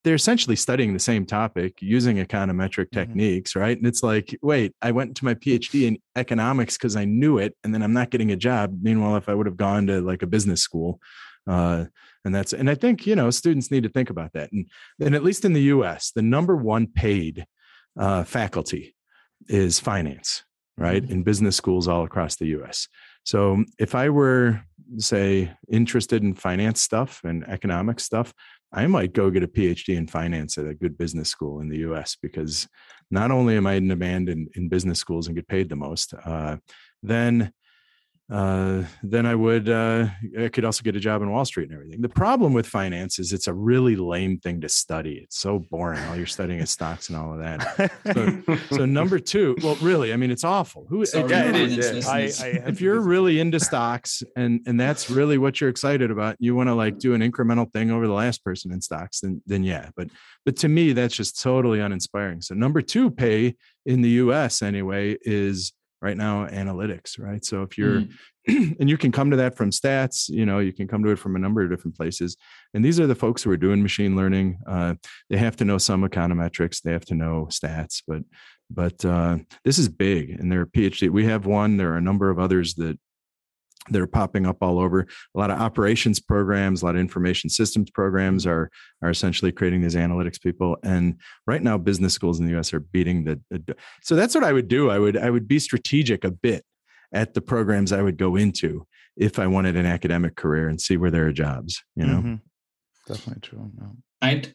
They're 0.05 0.15
essentially 0.15 0.57
studying 0.57 0.93
the 0.93 1.01
same 1.01 1.27
topic 1.27 1.81
using 1.81 2.19
econometric 2.19 2.87
mm-hmm. 2.87 2.99
techniques, 3.01 3.57
right? 3.57 3.77
And 3.77 3.87
it's 3.87 4.03
like, 4.03 4.37
wait, 4.43 4.75
I 4.83 4.93
went 4.93 5.17
to 5.17 5.25
my 5.25 5.35
PhD 5.35 5.89
in 5.89 5.99
economics 6.15 6.77
because 6.77 6.95
I 6.95 7.05
knew 7.05 7.39
it, 7.39 7.57
and 7.65 7.75
then 7.75 7.83
I'm 7.83 7.95
not 7.95 8.11
getting 8.11 8.31
a 8.31 8.37
job. 8.37 8.79
Meanwhile, 8.83 9.17
if 9.17 9.29
I 9.29 9.35
would 9.35 9.47
have 9.47 9.57
gone 9.57 9.87
to 9.89 10.01
like 10.01 10.23
a 10.23 10.27
business 10.27 10.61
school, 10.61 11.01
uh, 11.47 11.87
and 12.25 12.35
that's 12.35 12.53
and 12.53 12.71
I 12.71 12.75
think 12.75 13.07
you 13.07 13.17
know 13.17 13.31
students 13.31 13.71
need 13.71 13.83
to 13.83 13.89
think 13.89 14.11
about 14.11 14.33
that. 14.35 14.53
And 14.53 14.67
and 15.01 15.15
at 15.15 15.25
least 15.25 15.45
in 15.45 15.53
the 15.53 15.63
U.S., 15.63 16.13
the 16.15 16.23
number 16.23 16.57
one 16.57 16.87
paid 16.87 17.47
uh, 17.99 18.25
faculty 18.25 18.95
is 19.49 19.79
finance, 19.79 20.45
right? 20.77 21.03
Mm-hmm. 21.03 21.13
In 21.13 21.23
business 21.23 21.57
schools 21.57 21.89
all 21.89 22.05
across 22.05 22.37
the 22.37 22.47
US. 22.59 22.89
So 23.25 23.65
if 23.79 23.95
I 23.95 24.11
were, 24.11 24.63
say, 24.99 25.51
interested 25.71 26.23
in 26.23 26.35
finance 26.35 26.83
stuff 26.83 27.21
and 27.25 27.45
economic 27.49 28.01
stuff, 28.01 28.35
I 28.75 28.89
might 28.89 29.13
go 29.13 29.31
get 29.31 29.45
a 29.45 29.49
PhD 29.49 29.97
in 29.97 30.09
finance 30.09 30.59
at 30.59 30.67
a 30.67 30.75
good 30.75 30.99
business 30.99 31.29
school 31.29 31.61
in 31.61 31.69
the 31.69 31.79
US 31.79 32.17
because 32.21 32.67
not 33.11 33.31
only 33.31 33.57
am 33.57 33.67
I 33.67 33.75
in 33.75 33.87
demand 33.87 34.29
in, 34.29 34.49
in 34.57 34.69
business 34.69 34.99
schools 34.99 35.29
and 35.29 35.37
get 35.37 35.47
paid 35.47 35.69
the 35.69 35.77
most, 35.77 36.13
uh, 36.25 36.57
then 37.03 37.53
uh, 38.33 38.83
then 39.03 39.27
I 39.27 39.35
would 39.35 39.69
uh, 39.69 40.07
I 40.41 40.49
could 40.49 40.65
also 40.65 40.83
get 40.83 40.97
a 40.97 41.01
job 41.01 41.21
in 41.21 41.31
Wall 41.31 41.45
Street 41.45 41.69
and 41.69 41.75
everything. 41.75 42.01
The 42.01 42.09
problem 42.09 42.55
with 42.55 42.67
finance 42.67 43.19
is 43.19 43.35
it's 43.35 43.49
a 43.49 43.53
really 43.53 43.97
lame 43.97 44.39
thing 44.39 44.63
to 44.63 44.69
study. 44.69 45.21
It's 45.23 45.39
so 45.39 45.59
boring. 45.59 46.03
All 46.05 46.17
you're 46.17 46.25
studying 46.25 46.61
is 46.61 46.71
stocks 46.71 47.11
and 47.11 47.19
all 47.19 47.35
of 47.35 47.41
that. 47.41 47.93
So, 48.15 48.59
so 48.77 48.85
number 48.87 49.19
two, 49.19 49.57
well, 49.63 49.77
really, 49.83 50.15
I 50.15 50.17
mean, 50.17 50.31
it's 50.31 50.43
awful. 50.45 50.87
Who? 50.89 51.05
Sorry, 51.05 51.33
I, 51.35 52.23
I, 52.23 52.47
if 52.67 52.81
you're 52.81 53.01
really 53.01 53.41
into 53.41 53.61
stocks 53.61 54.23
and 54.37 54.61
and 54.67 54.81
that's 54.81 55.11
really 55.11 55.37
what 55.37 55.61
you're 55.61 55.71
excited 55.71 56.11
about, 56.11 56.37
you 56.39 56.55
want 56.55 56.69
to 56.69 56.75
like 56.75 56.99
do 56.99 57.13
an 57.13 57.21
incremental 57.21 57.71
thing 57.71 57.91
over 57.91 58.07
the 58.07 58.15
last 58.15 58.43
person 58.43 58.73
in 58.73 58.81
stocks, 58.81 59.21
then 59.21 59.43
then 59.45 59.65
yeah. 59.65 59.91
But 59.97 60.09
but 60.47 60.57
to 60.59 60.69
me, 60.69 60.95
that's 60.95 61.15
just 61.15 61.43
totally 61.43 61.81
uninspiring. 61.81 62.41
So 62.41 62.55
number 62.55 62.81
two, 62.81 63.11
pay 63.11 63.57
in 63.85 64.01
the 64.01 64.11
U.S. 64.11 64.63
anyway 64.63 65.19
is 65.21 65.75
right 66.05 66.17
now 66.17 66.47
analytics 66.47 67.19
right? 67.19 67.45
So 67.45 67.63
if 67.63 67.77
you're 67.79 68.03
mm. 68.03 68.13
and 68.79 68.91
you 68.91 68.99
can 68.99 69.11
come 69.11 69.31
to 69.31 69.39
that 69.39 69.57
from 69.57 69.71
stats 69.71 70.29
you 70.29 70.45
know 70.45 70.59
you 70.59 70.73
can 70.73 70.87
come 70.87 71.03
to 71.03 71.11
it 71.11 71.19
from 71.19 71.35
a 71.35 71.39
number 71.39 71.63
of 71.63 71.71
different 71.71 71.97
places. 71.97 72.37
And 72.75 72.85
these 72.85 73.01
are 73.01 73.07
the 73.07 73.15
folks 73.15 73.43
who 73.43 73.51
are 73.51 73.57
doing 73.57 73.83
machine 73.83 74.15
learning. 74.15 74.59
Uh, 74.67 74.95
they 75.31 75.39
have 75.39 75.57
to 75.57 75.65
know 75.65 75.79
some 75.79 76.03
econometrics 76.03 76.83
they 76.83 76.93
have 76.93 77.07
to 77.07 77.15
know 77.15 77.49
stats 77.51 78.03
but 78.07 78.23
but 78.71 79.05
uh, 79.05 79.39
this 79.65 79.79
is 79.79 79.89
big 79.89 80.31
and 80.31 80.51
they're 80.51 80.67
phd 80.67 81.11
we 81.11 81.25
have 81.25 81.47
one 81.47 81.77
there 81.77 81.93
are 81.93 81.99
a 81.99 82.09
number 82.11 82.31
of 82.31 82.39
others 82.39 82.75
that 82.75 82.99
that 83.91 84.01
are 84.01 84.07
popping 84.07 84.47
up 84.47 84.59
all 84.63 84.79
over. 84.79 85.01
A 85.35 85.39
lot 85.39 85.51
of 85.51 85.61
operations 85.61 86.21
programs, 86.21 86.83
a 86.83 86.87
lot 86.87 86.95
of 86.95 87.01
information 87.01 87.51
systems 87.51 87.91
programs 87.91 88.47
are 88.47 88.71
are 89.03 89.11
essentially 89.11 89.53
creating 89.53 89.83
these 89.83 89.95
analytics 89.95 90.41
people. 90.41 90.77
And 90.83 91.21
right 91.47 91.63
now, 91.63 91.79
business 91.79 92.15
schools 92.15 92.41
in 92.41 92.47
the 92.47 92.53
U.S. 92.53 92.73
are 92.73 92.81
beating 92.81 93.25
the, 93.25 93.41
the. 93.51 93.77
So 94.03 94.15
that's 94.17 94.35
what 94.35 94.45
I 94.45 94.53
would 94.53 94.69
do. 94.69 94.91
I 94.91 94.99
would 94.99 95.17
I 95.17 95.31
would 95.31 95.49
be 95.49 95.59
strategic 95.59 96.25
a 96.25 96.31
bit 96.31 96.65
at 97.13 97.35
the 97.35 97.41
programs 97.41 97.93
I 97.93 98.03
would 98.03 98.17
go 98.17 98.37
into 98.37 98.87
if 99.17 99.39
I 99.39 99.47
wanted 99.47 99.77
an 99.77 99.87
academic 99.87 100.37
career 100.37 100.69
and 100.69 100.81
see 100.81 100.97
where 100.97 101.11
there 101.11 101.27
are 101.27 101.33
jobs. 101.33 101.83
You 101.95 102.07
know, 102.07 102.19
mm-hmm. 102.19 102.35
definitely 103.07 103.41
true. 103.43 103.71
No. 103.79 103.97
I'd 104.23 104.55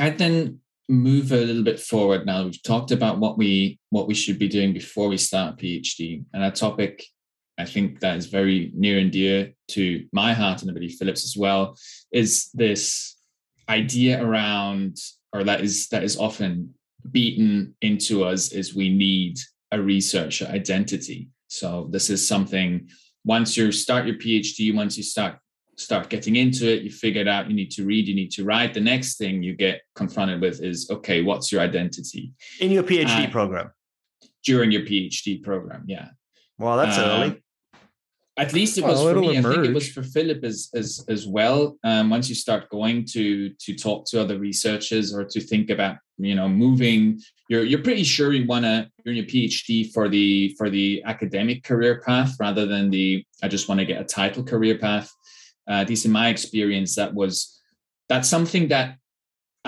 I'd 0.00 0.18
then 0.18 0.60
move 0.88 1.32
a 1.32 1.36
little 1.36 1.64
bit 1.64 1.78
forward 1.80 2.24
now. 2.24 2.44
We've 2.44 2.62
talked 2.62 2.92
about 2.92 3.18
what 3.18 3.36
we 3.36 3.78
what 3.90 4.08
we 4.08 4.14
should 4.14 4.38
be 4.38 4.48
doing 4.48 4.72
before 4.72 5.08
we 5.08 5.16
start 5.16 5.54
a 5.54 5.56
PhD, 5.56 6.24
and 6.32 6.44
a 6.44 6.50
topic 6.50 7.04
I 7.58 7.64
think 7.64 8.00
that 8.00 8.16
is 8.16 8.26
very 8.26 8.70
near 8.74 8.98
and 8.98 9.10
dear 9.10 9.52
to 9.68 10.06
my 10.12 10.32
heart 10.32 10.62
and 10.62 10.70
I 10.70 10.74
believe 10.74 10.96
Philip's 10.96 11.24
as 11.24 11.36
well, 11.36 11.76
is 12.12 12.50
this 12.54 13.16
idea 13.68 14.24
around, 14.24 14.96
or 15.32 15.42
that 15.44 15.60
is 15.60 15.88
that 15.88 16.04
is 16.04 16.16
often 16.16 16.74
beaten 17.10 17.74
into 17.80 18.24
us 18.24 18.52
is 18.52 18.74
we 18.74 18.90
need 18.90 19.38
a 19.72 19.80
researcher 19.80 20.46
identity. 20.46 21.30
So 21.48 21.88
this 21.90 22.10
is 22.10 22.26
something 22.26 22.88
once 23.24 23.56
you 23.56 23.72
start 23.72 24.06
your 24.06 24.16
PhD, 24.16 24.74
once 24.74 24.96
you 24.96 25.02
start 25.02 25.38
start 25.76 26.08
getting 26.08 26.36
into 26.36 26.66
it, 26.72 26.82
you 26.82 26.90
figure 26.90 27.20
it 27.22 27.28
out, 27.28 27.48
you 27.48 27.54
need 27.54 27.70
to 27.70 27.84
read, 27.84 28.08
you 28.08 28.14
need 28.14 28.30
to 28.32 28.44
write. 28.44 28.74
The 28.74 28.80
next 28.80 29.16
thing 29.16 29.42
you 29.42 29.54
get 29.54 29.80
confronted 29.94 30.40
with 30.40 30.62
is 30.62 30.88
okay, 30.90 31.22
what's 31.22 31.50
your 31.50 31.60
identity? 31.60 32.32
In 32.60 32.70
your 32.70 32.84
PhD 32.84 33.26
uh, 33.26 33.30
program. 33.30 33.72
During 34.44 34.70
your 34.70 34.82
PhD 34.82 35.42
program, 35.42 35.84
yeah. 35.86 36.08
Well, 36.58 36.76
that's 36.76 36.98
uh, 36.98 37.02
early 37.02 37.42
at 38.38 38.52
least 38.52 38.78
it 38.78 38.84
was 38.84 39.02
well, 39.02 39.14
for 39.14 39.20
me. 39.20 39.36
Emerge. 39.36 39.52
I 39.52 39.54
think 39.54 39.66
it 39.66 39.74
was 39.74 39.88
for 39.90 40.02
Philip 40.02 40.44
as 40.44 40.70
as 40.74 41.04
as 41.08 41.26
well. 41.26 41.76
Um, 41.84 42.08
once 42.10 42.28
you 42.28 42.34
start 42.34 42.70
going 42.70 43.04
to 43.12 43.50
to 43.50 43.74
talk 43.74 44.06
to 44.06 44.20
other 44.20 44.38
researchers 44.38 45.12
or 45.12 45.24
to 45.24 45.40
think 45.40 45.70
about 45.70 45.96
you 46.18 46.34
know 46.34 46.48
moving, 46.48 47.20
you're 47.48 47.64
you're 47.64 47.82
pretty 47.82 48.04
sure 48.04 48.32
you 48.32 48.46
want 48.46 48.64
to 48.64 48.88
you're 49.04 49.12
in 49.12 49.16
your 49.16 49.26
PhD 49.26 49.92
for 49.92 50.08
the 50.08 50.54
for 50.56 50.70
the 50.70 51.02
academic 51.04 51.64
career 51.64 52.00
path 52.06 52.36
rather 52.38 52.64
than 52.66 52.90
the 52.90 53.24
I 53.42 53.48
just 53.48 53.68
want 53.68 53.80
to 53.80 53.86
get 53.86 54.00
a 54.00 54.04
title 54.04 54.44
career 54.44 54.78
path. 54.78 55.10
Uh, 55.68 55.82
at 55.82 55.88
least 55.88 56.06
in 56.06 56.12
my 56.12 56.28
experience, 56.28 56.94
that 56.94 57.12
was 57.12 57.60
that's 58.08 58.28
something 58.28 58.68
that 58.68 58.96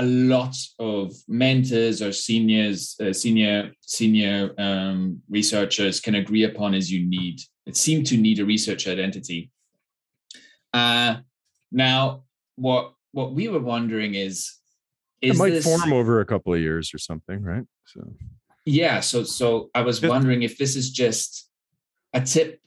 a 0.01 0.05
lot 0.05 0.57
of 0.79 1.13
mentors 1.29 2.01
or 2.01 2.11
seniors, 2.11 2.97
uh, 3.01 3.13
senior 3.13 3.71
senior 3.83 4.55
um, 4.57 5.21
researchers 5.29 6.01
can 6.01 6.15
agree 6.15 6.45
upon 6.45 6.75
is 6.75 6.91
you 6.91 7.07
need 7.07 7.39
it 7.67 7.77
seemed 7.77 8.07
to 8.07 8.17
need 8.17 8.41
a 8.41 8.45
research 8.45 8.89
identity. 8.89 9.51
Uh, 10.73 11.17
now, 11.71 12.25
what 12.57 12.95
what 13.13 13.35
we 13.35 13.49
were 13.49 13.61
wondering 13.61 14.15
is, 14.15 14.57
is 15.21 15.37
it 15.37 15.39
might 15.39 15.51
this, 15.51 15.65
form 15.65 15.93
over 15.93 16.21
a 16.21 16.25
couple 16.25 16.55
of 16.55 16.61
years 16.61 16.95
or 16.95 16.99
something, 16.99 17.43
right? 17.43 17.65
So 17.85 18.01
yeah, 18.65 19.01
so 19.01 19.23
so 19.23 19.71
I 19.75 19.83
was 19.83 20.01
wondering 20.03 20.43
if 20.43 20.57
this 20.57 20.77
is 20.77 20.91
just 20.91 21.49
a 22.15 22.23
tip 22.23 22.61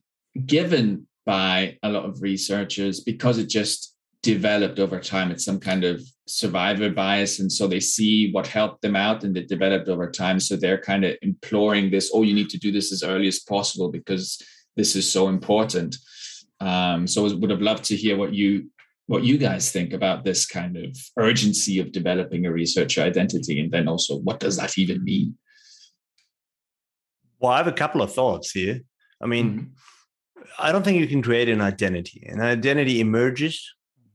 given 0.46 1.08
by 1.26 1.80
a 1.82 1.89
lot 1.89 2.06
of 2.06 2.22
researchers 2.22 3.00
because 3.00 3.38
it 3.39 3.50
just 3.50 3.92
developed 4.23 4.79
over 4.79 4.99
time. 4.99 5.29
It's 5.29 5.45
some 5.45 5.59
kind 5.59 5.83
of 5.83 6.01
survivor 6.25 6.89
bias. 6.89 7.39
And 7.39 7.51
so 7.51 7.67
they 7.67 7.81
see 7.81 8.31
what 8.31 8.47
helped 8.47 8.81
them 8.81 8.95
out 8.95 9.23
and 9.23 9.38
it 9.38 9.49
developed 9.49 9.89
over 9.89 10.09
time. 10.09 10.39
So 10.39 10.55
they're 10.55 10.81
kind 10.81 11.03
of 11.05 11.15
imploring 11.21 11.91
this, 11.91 12.09
oh, 12.13 12.23
you 12.23 12.33
need 12.33 12.49
to 12.49 12.57
do 12.57 12.71
this 12.71 12.91
as 12.91 13.03
early 13.03 13.27
as 13.27 13.41
possible 13.41 13.91
because 13.91 14.41
this 14.75 14.95
is 14.95 15.12
so 15.12 15.27
important. 15.27 15.97
Um, 16.59 17.05
so 17.05 17.27
I 17.27 17.33
would 17.33 17.49
have 17.49 17.62
loved 17.62 17.83
to 17.86 17.95
hear 17.95 18.17
what 18.17 18.33
you 18.33 18.69
what 19.07 19.25
you 19.25 19.38
guys 19.38 19.69
think 19.69 19.91
about 19.91 20.23
this 20.23 20.45
kind 20.45 20.77
of 20.77 20.97
urgency 21.17 21.77
of 21.79 21.91
developing 21.91 22.45
a 22.45 22.51
researcher 22.51 23.01
identity, 23.01 23.59
and 23.59 23.69
then 23.69 23.89
also 23.89 24.17
what 24.19 24.39
does 24.39 24.55
that 24.55 24.77
even 24.77 25.03
mean? 25.03 25.38
Well, 27.38 27.51
I 27.51 27.57
have 27.57 27.67
a 27.67 27.73
couple 27.73 28.01
of 28.01 28.13
thoughts 28.13 28.51
here. 28.51 28.79
I 29.21 29.27
mean, 29.27 29.51
mm-hmm. 29.51 30.43
I 30.57 30.71
don't 30.71 30.83
think 30.83 30.99
you 31.01 31.07
can 31.07 31.21
create 31.21 31.49
an 31.49 31.59
identity. 31.59 32.25
An 32.29 32.39
identity 32.39 33.01
emerges. 33.01 33.62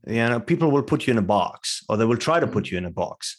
You 0.09 0.29
know, 0.29 0.41
people 0.41 0.71
will 0.71 0.83
put 0.83 1.07
you 1.07 1.11
in 1.13 1.19
a 1.19 1.23
box, 1.23 1.85
or 1.89 1.97
they 1.97 2.05
will 2.05 2.17
try 2.17 2.41
to 2.41 2.47
put 2.47 2.65
mm-hmm. 2.65 2.75
you 2.75 2.79
in 2.79 2.85
a 2.87 2.91
box. 2.91 3.37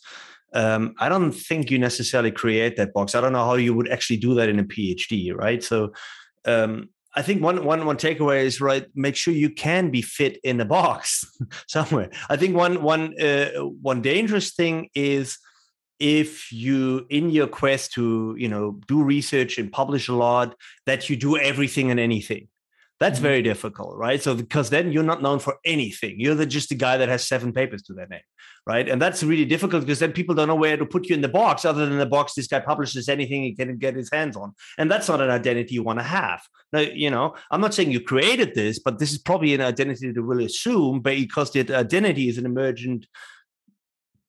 Um, 0.54 0.96
I 1.00 1.10
don't 1.10 1.32
think 1.32 1.70
you 1.70 1.78
necessarily 1.78 2.32
create 2.32 2.76
that 2.78 2.94
box. 2.94 3.16
I 3.16 3.22
don't 3.22 3.34
know 3.34 3.46
how 3.46 3.56
you 3.56 3.74
would 3.74 3.90
actually 3.90 4.18
do 4.18 4.34
that 4.36 4.50
in 4.50 4.60
a 4.60 4.64
PhD, 4.64 5.36
right? 5.36 5.64
So, 5.64 5.94
um, 6.46 6.90
I 7.16 7.22
think 7.24 7.42
one 7.42 7.66
one 7.66 7.86
one 7.86 7.98
takeaway 7.98 8.44
is 8.44 8.62
right. 8.62 8.86
Make 8.96 9.16
sure 9.16 9.34
you 9.34 9.50
can 9.50 9.90
be 9.90 10.02
fit 10.02 10.40
in 10.44 10.62
a 10.62 10.66
box 10.66 11.26
somewhere. 11.68 12.12
I 12.30 12.38
think 12.38 12.56
one 12.56 12.84
one 12.84 13.20
uh, 13.20 13.50
one 13.82 14.02
dangerous 14.02 14.54
thing 14.54 14.90
is 14.94 15.38
if 16.00 16.52
you 16.52 17.06
in 17.10 17.30
your 17.30 17.48
quest 17.48 17.94
to 17.94 18.36
you 18.38 18.48
know 18.48 18.80
do 18.88 19.04
research 19.04 19.58
and 19.58 19.72
publish 19.72 20.08
a 20.08 20.14
lot 20.14 20.56
that 20.86 21.10
you 21.10 21.16
do 21.16 21.38
everything 21.38 21.92
and 21.92 22.00
anything 22.00 22.48
that's 23.00 23.18
mm-hmm. 23.18 23.24
very 23.24 23.42
difficult, 23.42 23.96
right? 23.98 24.22
So 24.22 24.36
because 24.36 24.70
then 24.70 24.92
you're 24.92 25.04
not 25.04 25.22
known 25.22 25.40
for 25.40 25.56
anything. 25.64 26.20
You're 26.20 26.36
the, 26.36 26.46
just 26.46 26.72
a 26.72 26.76
guy 26.76 26.98
that 26.98 27.08
has 27.08 27.28
seven 27.28 27.54
papers 27.54 27.82
to 27.84 27.94
their 27.94 28.08
name, 28.08 28.22
right? 28.68 28.88
And 28.90 29.02
that's 29.02 29.24
really 29.24 29.46
difficult 29.46 29.84
because 29.84 30.00
then 30.00 30.12
people 30.12 30.36
don't 30.36 30.48
know 30.48 30.56
where 30.56 30.76
to 30.76 30.86
put 30.86 31.08
you 31.08 31.16
in 31.16 31.22
the 31.22 31.30
box, 31.30 31.64
other 31.64 31.86
than 31.86 31.98
the 31.98 32.06
box 32.06 32.34
this 32.34 32.48
guy 32.48 32.60
publishes 32.60 33.08
anything 33.08 33.44
he 33.44 33.56
can 33.56 33.78
get 33.78 33.96
his 33.96 34.10
hands 34.12 34.36
on, 34.36 34.54
and 34.78 34.92
that's 34.92 35.08
not 35.08 35.22
an 35.22 35.30
identity 35.30 35.76
you 35.76 35.84
want 35.84 36.00
to 36.00 36.04
have. 36.04 36.42
Now, 36.74 36.82
you 36.82 37.10
know, 37.10 37.36
I'm 37.52 37.62
not 37.62 37.74
saying 37.74 37.92
you 37.92 38.02
created 38.02 38.54
this, 38.54 38.80
but 38.80 39.00
this 39.00 39.12
is 39.12 39.18
probably 39.18 39.54
an 39.54 39.62
identity 39.62 40.12
to 40.14 40.22
really 40.22 40.46
assume, 40.46 41.00
but 41.00 41.16
because 41.16 41.52
the 41.52 41.74
identity 41.74 42.28
is 42.28 42.38
an 42.38 42.46
emergent 42.46 43.08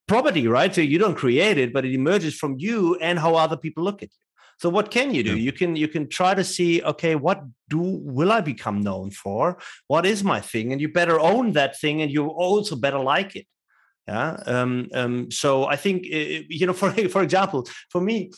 property, 0.07 0.49
right? 0.49 0.75
So 0.75 0.81
you 0.81 0.99
don't 0.99 1.17
create 1.17 1.59
it, 1.59 1.73
but 1.73 1.85
it 1.85 1.95
emerges 1.95 2.35
from 2.35 2.57
you 2.59 2.97
and 2.97 3.19
how 3.19 3.35
other 3.35 3.57
people 3.57 3.85
look 3.85 4.03
at 4.03 4.11
you. 4.11 4.30
So 4.61 4.69
what 4.69 4.91
can 4.91 5.15
you 5.15 5.23
do? 5.23 5.37
Yeah. 5.37 5.45
You 5.47 5.53
can 5.53 5.75
you 5.75 5.89
can 5.89 6.07
try 6.07 6.35
to 6.35 6.45
see, 6.45 6.83
okay, 6.83 7.15
what 7.15 7.43
do 7.71 7.79
will 7.81 8.31
I 8.31 8.43
become 8.43 8.83
known 8.83 9.11
for? 9.11 9.57
What 9.87 10.05
is 10.05 10.23
my 10.23 10.41
thing? 10.41 10.73
And 10.73 10.81
you 10.83 10.93
better 10.93 11.19
own 11.19 11.53
that 11.53 11.81
thing, 11.81 12.03
and 12.03 12.11
you 12.11 12.27
also 12.27 12.77
better 12.77 12.99
like 12.99 13.37
it. 13.37 13.47
Yeah. 14.07 14.37
Um, 14.45 14.89
um, 14.93 15.31
so 15.31 15.65
I 15.65 15.77
think 15.77 16.05
you 16.05 16.67
know, 16.67 16.73
for 16.83 16.93
for 17.09 17.23
example, 17.23 17.67
for 17.89 18.03
me, 18.03 18.33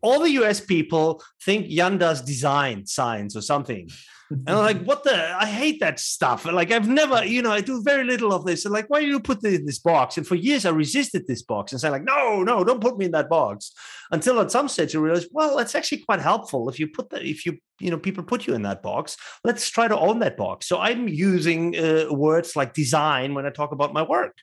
all 0.00 0.20
the 0.20 0.30
US 0.42 0.60
people 0.60 1.20
think 1.44 1.70
Jan 1.70 1.98
does 1.98 2.22
design 2.22 2.86
science 2.86 3.34
or 3.34 3.42
something. 3.42 3.88
And 4.28 4.50
I'm 4.50 4.58
like, 4.58 4.82
what 4.82 5.04
the? 5.04 5.14
I 5.14 5.46
hate 5.46 5.78
that 5.80 6.00
stuff. 6.00 6.44
Like, 6.44 6.72
I've 6.72 6.88
never, 6.88 7.24
you 7.24 7.42
know, 7.42 7.52
I 7.52 7.60
do 7.60 7.80
very 7.82 8.02
little 8.02 8.32
of 8.32 8.44
this. 8.44 8.64
And 8.64 8.74
like, 8.74 8.90
why 8.90 9.00
do 9.00 9.06
you 9.06 9.20
put 9.20 9.40
this 9.40 9.58
in 9.58 9.66
this 9.66 9.78
box? 9.78 10.16
And 10.16 10.26
for 10.26 10.34
years, 10.34 10.66
I 10.66 10.70
resisted 10.70 11.26
this 11.26 11.42
box 11.42 11.70
and 11.70 11.80
said, 11.80 11.90
like, 11.90 12.02
no, 12.02 12.42
no, 12.42 12.64
don't 12.64 12.80
put 12.80 12.98
me 12.98 13.04
in 13.04 13.12
that 13.12 13.28
box. 13.28 13.72
Until 14.10 14.40
at 14.40 14.50
some 14.50 14.68
stage, 14.68 14.94
you 14.94 15.00
realize, 15.00 15.28
well, 15.30 15.58
it's 15.60 15.76
actually 15.76 15.98
quite 15.98 16.20
helpful 16.20 16.68
if 16.68 16.80
you 16.80 16.88
put 16.88 17.10
that, 17.10 17.22
if 17.22 17.46
you, 17.46 17.58
you 17.78 17.90
know, 17.90 17.98
people 17.98 18.24
put 18.24 18.46
you 18.48 18.54
in 18.54 18.62
that 18.62 18.82
box. 18.82 19.16
Let's 19.44 19.70
try 19.70 19.86
to 19.86 19.96
own 19.96 20.18
that 20.20 20.36
box. 20.36 20.66
So 20.66 20.78
I'm 20.78 21.06
using 21.06 21.76
uh, 21.76 22.06
words 22.10 22.56
like 22.56 22.74
design 22.74 23.34
when 23.34 23.46
I 23.46 23.50
talk 23.50 23.70
about 23.70 23.92
my 23.92 24.02
work. 24.02 24.36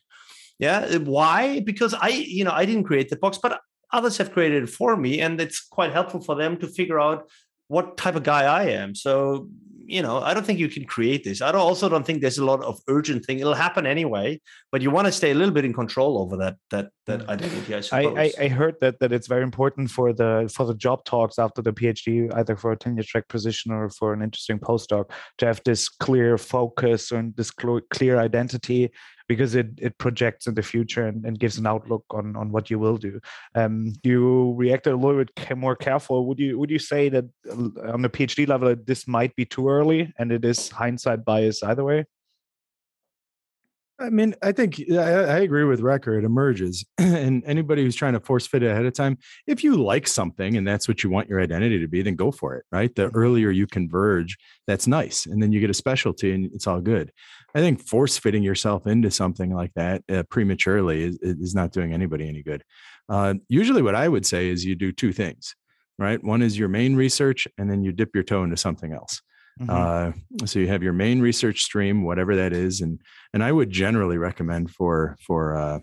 Yeah. 0.58 0.96
Why? 0.98 1.60
Because 1.60 1.92
I, 1.92 2.08
you 2.08 2.44
know, 2.44 2.52
I 2.52 2.64
didn't 2.64 2.84
create 2.84 3.10
the 3.10 3.16
box, 3.16 3.38
but 3.42 3.60
others 3.92 4.16
have 4.16 4.32
created 4.32 4.62
it 4.62 4.70
for 4.70 4.96
me, 4.96 5.20
and 5.20 5.40
it's 5.40 5.60
quite 5.60 5.92
helpful 5.92 6.20
for 6.20 6.34
them 6.34 6.56
to 6.56 6.66
figure 6.66 6.98
out 6.98 7.28
what 7.68 7.96
type 7.96 8.16
of 8.16 8.22
guy 8.22 8.44
I 8.44 8.64
am. 8.70 8.94
So 8.94 9.48
you 9.86 10.02
know, 10.02 10.20
I 10.20 10.34
don't 10.34 10.44
think 10.44 10.58
you 10.58 10.68
can 10.68 10.84
create 10.84 11.24
this. 11.24 11.42
I 11.42 11.52
don't, 11.52 11.60
also 11.60 11.88
don't 11.88 12.04
think 12.04 12.20
there's 12.20 12.38
a 12.38 12.44
lot 12.44 12.62
of 12.62 12.80
urgent 12.88 13.24
thing. 13.24 13.38
It'll 13.38 13.54
happen 13.54 13.86
anyway, 13.86 14.40
but 14.72 14.82
you 14.82 14.90
want 14.90 15.06
to 15.06 15.12
stay 15.12 15.30
a 15.30 15.34
little 15.34 15.54
bit 15.54 15.64
in 15.64 15.72
control 15.72 16.18
over 16.18 16.36
that 16.38 16.56
that 16.70 16.90
that 17.06 17.20
mm. 17.20 17.28
identity. 17.28 17.74
I, 17.74 18.02
I, 18.02 18.22
I, 18.22 18.32
I 18.44 18.48
heard 18.48 18.76
that 18.80 18.98
that 19.00 19.12
it's 19.12 19.26
very 19.26 19.42
important 19.42 19.90
for 19.90 20.12
the 20.12 20.50
for 20.54 20.64
the 20.66 20.74
job 20.74 21.04
talks 21.04 21.38
after 21.38 21.62
the 21.62 21.72
PhD, 21.72 22.34
either 22.34 22.56
for 22.56 22.72
a 22.72 22.76
tenure 22.76 23.02
track 23.02 23.28
position 23.28 23.72
or 23.72 23.88
for 23.90 24.12
an 24.12 24.22
interesting 24.22 24.58
postdoc, 24.58 25.10
to 25.38 25.46
have 25.46 25.60
this 25.64 25.88
clear 25.88 26.38
focus 26.38 27.12
and 27.12 27.36
this 27.36 27.50
clear 27.50 28.18
identity 28.18 28.90
because 29.28 29.54
it 29.54 29.68
it 29.78 29.96
projects 29.98 30.46
in 30.46 30.54
the 30.54 30.62
future 30.62 31.06
and, 31.06 31.24
and 31.24 31.38
gives 31.38 31.58
an 31.58 31.66
outlook 31.66 32.04
on 32.10 32.36
on 32.36 32.50
what 32.50 32.70
you 32.70 32.78
will 32.78 32.96
do. 32.96 33.20
Um, 33.54 33.92
you 34.02 34.54
reacted 34.54 34.92
a 34.92 34.96
little 34.96 35.24
bit 35.24 35.56
more 35.56 35.76
careful. 35.76 36.26
Would 36.26 36.38
you 36.38 36.58
would 36.58 36.70
you 36.70 36.78
say 36.78 37.08
that 37.08 37.24
uh, 37.50 37.92
on 37.92 38.02
the 38.02 38.08
PhD 38.08 38.46
level 38.46 38.74
this 38.86 39.06
might 39.06 39.34
be 39.36 39.44
too 39.44 39.68
early 39.68 40.12
and 40.18 40.32
it 40.32 40.44
is 40.44 40.68
hindsight 40.68 41.24
bias 41.24 41.62
either 41.62 41.84
way? 41.84 42.04
I 43.98 44.10
mean, 44.10 44.34
I 44.42 44.50
think 44.50 44.80
I, 44.90 44.94
I, 44.94 45.38
agree 45.38 45.62
with 45.62 45.80
Recker. 45.80 46.18
It 46.18 46.24
emerges, 46.24 46.84
and 46.98 47.44
anybody 47.46 47.84
who's 47.84 47.94
trying 47.94 48.14
to 48.14 48.20
force 48.20 48.44
fit 48.46 48.64
it 48.64 48.70
ahead 48.70 48.86
of 48.86 48.92
time, 48.92 49.18
if 49.46 49.62
you 49.62 49.76
like 49.76 50.08
something 50.08 50.56
and 50.56 50.66
that's 50.66 50.88
what 50.88 51.04
you 51.04 51.10
want 51.10 51.28
your 51.28 51.40
identity 51.40 51.78
to 51.78 51.86
be, 51.86 52.02
then 52.02 52.16
go 52.16 52.32
for 52.32 52.56
it. 52.56 52.64
Right. 52.72 52.92
The 52.94 53.06
mm-hmm. 53.06 53.16
earlier 53.16 53.50
you 53.50 53.68
converge, 53.68 54.36
that's 54.66 54.88
nice, 54.88 55.26
and 55.26 55.40
then 55.40 55.52
you 55.52 55.60
get 55.60 55.70
a 55.70 55.74
specialty, 55.74 56.32
and 56.32 56.50
it's 56.52 56.66
all 56.66 56.80
good. 56.80 57.12
I 57.54 57.60
think 57.60 57.86
force 57.86 58.18
fitting 58.18 58.42
yourself 58.42 58.86
into 58.86 59.12
something 59.12 59.54
like 59.54 59.72
that 59.76 60.02
uh, 60.10 60.24
prematurely 60.24 61.04
is, 61.04 61.18
is 61.22 61.54
not 61.54 61.70
doing 61.70 61.92
anybody 61.92 62.28
any 62.28 62.42
good. 62.42 62.64
Uh, 63.08 63.34
usually, 63.48 63.82
what 63.82 63.94
I 63.94 64.08
would 64.08 64.26
say 64.26 64.48
is 64.48 64.64
you 64.64 64.74
do 64.74 64.90
two 64.90 65.12
things. 65.12 65.54
Right. 65.96 66.22
One 66.22 66.42
is 66.42 66.58
your 66.58 66.68
main 66.68 66.96
research, 66.96 67.46
and 67.58 67.70
then 67.70 67.84
you 67.84 67.92
dip 67.92 68.10
your 68.12 68.24
toe 68.24 68.42
into 68.42 68.56
something 68.56 68.92
else. 68.92 69.22
Mm-hmm. 69.60 69.70
Uh, 70.40 70.46
so 70.46 70.58
you 70.58 70.68
have 70.68 70.82
your 70.82 70.92
main 70.92 71.20
research 71.20 71.60
stream, 71.62 72.04
whatever 72.04 72.34
that 72.36 72.52
is, 72.52 72.80
and 72.80 73.00
and 73.32 73.42
I 73.42 73.52
would 73.52 73.70
generally 73.70 74.18
recommend 74.18 74.70
for 74.70 75.16
for 75.24 75.56
uh, 75.56 75.78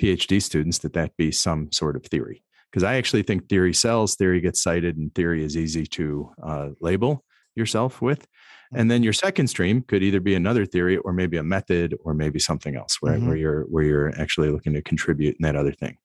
PhD 0.00 0.40
students 0.40 0.78
that 0.78 0.92
that 0.92 1.16
be 1.16 1.32
some 1.32 1.72
sort 1.72 1.96
of 1.96 2.04
theory 2.04 2.44
because 2.70 2.84
I 2.84 2.96
actually 2.96 3.22
think 3.22 3.48
theory 3.48 3.74
sells, 3.74 4.16
theory 4.16 4.40
gets 4.40 4.62
cited, 4.62 4.96
and 4.96 5.14
theory 5.14 5.42
is 5.42 5.56
easy 5.56 5.86
to 5.86 6.30
uh, 6.42 6.68
label 6.80 7.24
yourself 7.54 8.02
with. 8.02 8.26
And 8.74 8.90
then 8.90 9.02
your 9.02 9.12
second 9.12 9.46
stream 9.46 9.82
could 9.82 10.02
either 10.02 10.20
be 10.20 10.34
another 10.34 10.66
theory 10.66 10.96
or 10.98 11.12
maybe 11.12 11.36
a 11.36 11.42
method 11.42 11.94
or 12.04 12.14
maybe 12.14 12.38
something 12.38 12.76
else 12.76 12.98
where, 13.00 13.14
mm-hmm. 13.14 13.28
where 13.28 13.36
you're 13.36 13.62
where 13.62 13.84
you're 13.84 14.20
actually 14.20 14.50
looking 14.50 14.74
to 14.74 14.82
contribute 14.82 15.36
in 15.38 15.42
that 15.42 15.56
other 15.56 15.72
thing. 15.72 15.96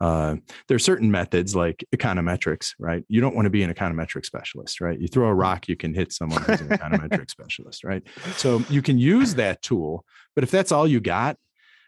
Uh, 0.00 0.36
there 0.66 0.74
are 0.74 0.80
certain 0.80 1.10
methods 1.10 1.54
like 1.54 1.84
econometrics, 1.94 2.74
right? 2.78 3.04
You 3.08 3.20
don't 3.20 3.34
want 3.34 3.46
to 3.46 3.50
be 3.50 3.62
an 3.62 3.72
econometric 3.72 4.24
specialist, 4.24 4.80
right? 4.80 4.98
You 4.98 5.08
throw 5.08 5.28
a 5.28 5.34
rock, 5.34 5.68
you 5.68 5.76
can 5.76 5.94
hit 5.94 6.12
someone 6.12 6.42
who's 6.42 6.60
an 6.60 6.68
econometric 6.68 7.30
specialist, 7.38 7.84
right? 7.84 8.02
So 8.36 8.64
you 8.70 8.82
can 8.82 8.98
use 8.98 9.34
that 9.34 9.60
tool, 9.62 10.04
but 10.34 10.44
if 10.44 10.50
that's 10.50 10.72
all 10.72 10.86
you 10.86 11.00
got, 11.00 11.36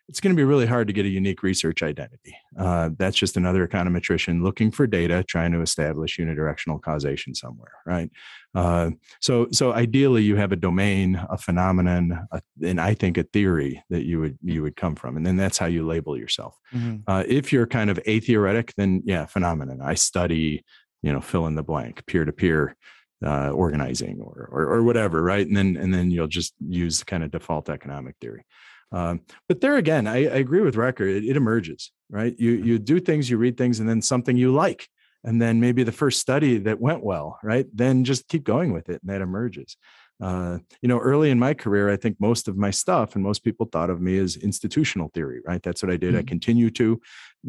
it's 0.08 0.20
going 0.20 0.34
to 0.34 0.40
be 0.40 0.44
really 0.44 0.66
hard 0.66 0.88
to 0.88 0.92
get 0.92 1.06
a 1.06 1.08
unique 1.08 1.42
research 1.42 1.82
identity. 1.82 2.36
Uh, 2.58 2.90
that's 2.98 3.16
just 3.16 3.36
another 3.36 3.66
econometrician 3.66 4.42
looking 4.42 4.70
for 4.70 4.86
data, 4.86 5.24
trying 5.26 5.52
to 5.52 5.60
establish 5.60 6.18
unidirectional 6.18 6.80
causation 6.80 7.34
somewhere, 7.34 7.72
right? 7.86 8.10
Uh, 8.54 8.90
so, 9.20 9.48
so 9.52 9.72
ideally, 9.72 10.22
you 10.22 10.36
have 10.36 10.52
a 10.52 10.56
domain, 10.56 11.24
a 11.30 11.38
phenomenon, 11.38 12.26
a, 12.32 12.42
and 12.62 12.80
I 12.80 12.94
think 12.94 13.16
a 13.16 13.22
theory 13.22 13.82
that 13.90 14.04
you 14.04 14.20
would 14.20 14.38
you 14.42 14.62
would 14.62 14.76
come 14.76 14.96
from, 14.96 15.16
and 15.16 15.24
then 15.24 15.36
that's 15.36 15.56
how 15.56 15.66
you 15.66 15.86
label 15.86 16.18
yourself. 16.18 16.58
Mm-hmm. 16.74 17.10
Uh, 17.10 17.24
if 17.26 17.52
you're 17.52 17.66
kind 17.66 17.88
of 17.88 17.98
a 18.04 18.20
theoretic, 18.20 18.74
then 18.76 19.02
yeah, 19.06 19.24
phenomenon. 19.24 19.80
I 19.80 19.94
study, 19.94 20.64
you 21.02 21.12
know, 21.12 21.20
fill 21.20 21.46
in 21.46 21.54
the 21.54 21.62
blank, 21.62 22.04
peer 22.06 22.24
to 22.24 22.32
peer. 22.32 22.76
Uh, 23.24 23.50
organizing 23.50 24.20
or, 24.20 24.48
or, 24.50 24.62
or 24.62 24.82
whatever, 24.82 25.22
right? 25.22 25.46
And 25.46 25.56
then 25.56 25.76
and 25.76 25.94
then 25.94 26.10
you'll 26.10 26.26
just 26.26 26.54
use 26.58 27.04
kind 27.04 27.22
of 27.22 27.30
default 27.30 27.70
economic 27.70 28.16
theory. 28.20 28.44
Um, 28.92 29.22
but 29.48 29.61
there 29.61 29.76
again, 29.76 30.07
I, 30.07 30.18
I 30.18 30.37
agree 30.37 30.61
with 30.61 30.74
Recker. 30.74 31.09
It, 31.09 31.24
it, 31.24 31.37
emerges, 31.37 31.90
right? 32.11 32.35
You 32.38 32.52
you 32.52 32.78
do 32.78 33.00
things, 33.00 33.31
you 33.31 33.38
read 33.38 33.57
things, 33.57 33.81
and 33.81 33.88
then 33.88 34.02
something 34.02 34.37
you 34.37 34.52
like, 34.52 34.88
and 35.24 35.40
then 35.40 35.61
maybe 35.61 35.83
the 35.83 35.92
first 35.92 36.20
study 36.20 36.59
that 36.59 36.81
went 36.81 37.02
well, 37.02 37.38
right? 37.42 37.66
Then 37.72 38.05
just 38.05 38.28
keep 38.28 38.44
going 38.44 38.72
with 38.72 38.88
it, 38.90 39.00
and 39.02 39.11
that 39.11 39.22
emerges. 39.22 39.76
Uh, 40.22 40.59
you 40.81 40.88
know, 40.88 40.98
early 40.98 41.31
in 41.31 41.38
my 41.38 41.52
career, 41.52 41.90
I 41.90 41.96
think 41.96 42.16
most 42.20 42.46
of 42.46 42.57
my 42.57 42.70
stuff 42.70 43.16
and 43.16 43.24
most 43.24 43.42
people 43.42 43.66
thought 43.66 43.90
of 43.90 44.00
me 44.00 44.18
as 44.18 44.37
institutional 44.37 45.11
theory, 45.12 45.40
right? 45.44 45.61
That's 45.61 45.83
what 45.83 45.90
I 45.90 45.96
did. 45.96 46.11
Mm-hmm. 46.11 46.18
I 46.18 46.22
continue 46.22 46.70
to, 46.70 47.00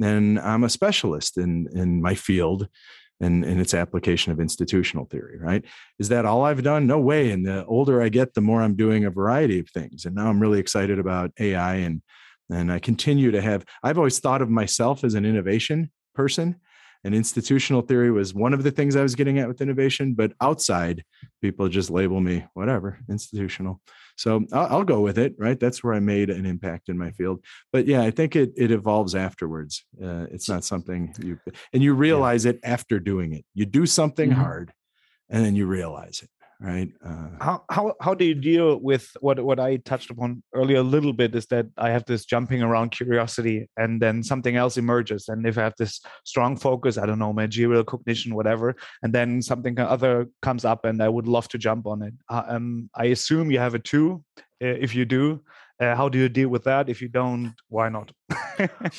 and 0.02 0.40
I'm 0.40 0.64
a 0.64 0.70
specialist 0.70 1.38
in 1.38 1.68
in 1.74 2.02
my 2.02 2.16
field, 2.16 2.68
and, 3.22 3.44
and 3.46 3.62
its 3.62 3.74
application 3.74 4.32
of 4.32 4.40
institutional 4.40 5.06
theory, 5.06 5.40
right? 5.40 5.64
Is 6.00 6.10
that 6.10 6.26
all 6.26 6.44
I've 6.44 6.64
done? 6.64 6.88
No 6.88 7.00
way. 7.00 7.32
And 7.32 7.46
the 7.46 7.66
older 7.66 8.02
I 8.02 8.10
get, 8.10 8.34
the 8.34 8.42
more 8.42 8.62
I'm 8.62 8.76
doing 8.76 9.06
a 9.06 9.12
variety 9.12 9.60
of 9.60 9.70
things. 9.70 10.06
And 10.06 10.16
now 10.16 10.28
I'm 10.28 10.40
really 10.40 10.60
excited 10.60 11.00
about 11.00 11.32
AI 11.40 11.76
and 11.76 12.02
and 12.50 12.72
I 12.72 12.78
continue 12.78 13.32
to 13.32 13.42
have, 13.42 13.64
I've 13.84 13.98
always 13.98 14.20
thought 14.20 14.42
of 14.42 14.50
myself 14.50 15.06
as 15.06 15.16
an 15.16 15.26
innovation 15.26 15.90
person 16.14 16.58
and 17.04 17.14
institutional 17.14 17.82
theory 17.82 18.12
was 18.12 18.34
one 18.34 18.54
of 18.54 18.64
the 18.64 18.72
things 18.72 18.96
I 18.96 19.02
was 19.02 19.16
getting 19.16 19.40
at 19.40 19.48
with 19.48 19.62
innovation. 19.62 20.14
But 20.14 20.34
outside, 20.40 21.04
people 21.42 21.68
just 21.68 21.90
label 21.90 22.22
me 22.22 22.46
whatever 22.54 23.00
institutional. 23.10 23.82
So 24.16 24.46
I'll, 24.52 24.68
I'll, 24.68 24.84
go 24.84 25.02
with 25.02 25.18
it, 25.18 25.34
right? 25.38 25.60
That's 25.60 25.84
where 25.84 25.94
I 25.94 26.00
made 26.00 26.30
an 26.30 26.46
impact 26.46 26.90
in 26.90 26.98
my 26.98 27.12
field. 27.12 27.44
But 27.72 27.88
yeah, 27.88 28.02
I 28.04 28.12
think 28.12 28.36
it 28.36 28.52
it 28.56 28.72
evolves 28.72 29.16
afterwards. 29.16 29.84
Uh, 30.02 30.26
it's 30.32 30.48
not 30.48 30.64
something 30.64 31.14
you 31.20 31.40
and 31.74 31.82
you 31.82 31.94
realize 31.94 32.46
yeah. 32.46 32.52
it 32.52 32.60
after 32.64 33.00
doing 33.00 33.34
it. 33.34 33.46
You 33.54 33.66
do 33.66 33.86
something 33.86 34.30
mm-hmm. 34.30 34.42
hard, 34.42 34.74
and 35.30 35.44
then 35.44 35.56
you 35.56 35.66
realize 35.66 36.22
it 36.22 36.30
right? 36.60 36.90
Uh, 37.06 37.30
how, 37.42 37.64
how 37.70 37.94
how 38.00 38.14
do 38.14 38.26
you 38.26 38.34
deal 38.34 38.78
with 38.78 39.10
what 39.22 39.40
what 39.44 39.60
i 39.60 39.78
touched 39.78 40.10
upon 40.10 40.42
earlier 40.54 40.78
a 40.78 40.84
little 40.84 41.14
bit 41.14 41.36
is 41.36 41.46
that 41.48 41.66
i 41.78 41.90
have 41.90 42.06
this 42.06 42.26
jumping 42.26 42.62
around 42.62 42.92
curiosity 42.92 43.70
and 43.78 44.02
then 44.02 44.24
something 44.24 44.56
else 44.56 44.78
emerges. 44.78 45.28
And 45.28 45.46
if 45.46 45.58
i 45.58 45.64
have 45.64 45.76
this 45.78 46.02
strong 46.24 46.58
focus 46.58 46.98
i 46.98 47.06
don't 47.06 47.20
know 47.20 47.34
managerial 47.34 47.84
cognition 47.84 48.36
whatever 48.36 48.76
and 49.02 49.14
then 49.14 49.42
something 49.42 49.78
other 49.80 50.28
comes 50.42 50.66
up 50.66 50.86
and 50.86 51.02
i 51.04 51.10
would 51.10 51.28
love 51.28 51.48
to 51.50 51.58
jump 51.58 51.86
on 51.86 52.02
it. 52.02 52.14
Uh, 52.30 52.44
um, 52.48 52.90
i 52.96 53.06
assume 53.06 53.52
you 53.52 53.60
have 53.60 53.76
a 53.76 53.80
two 53.80 54.24
if 54.60 54.96
you 54.96 55.06
do. 55.06 55.42
Uh, 55.80 55.96
how 55.96 56.08
do 56.08 56.18
you 56.18 56.30
deal 56.30 56.48
with 56.50 56.64
that? 56.64 56.88
If 56.88 57.02
you 57.02 57.10
don't 57.10 57.54
why 57.68 57.90
not? 57.90 58.12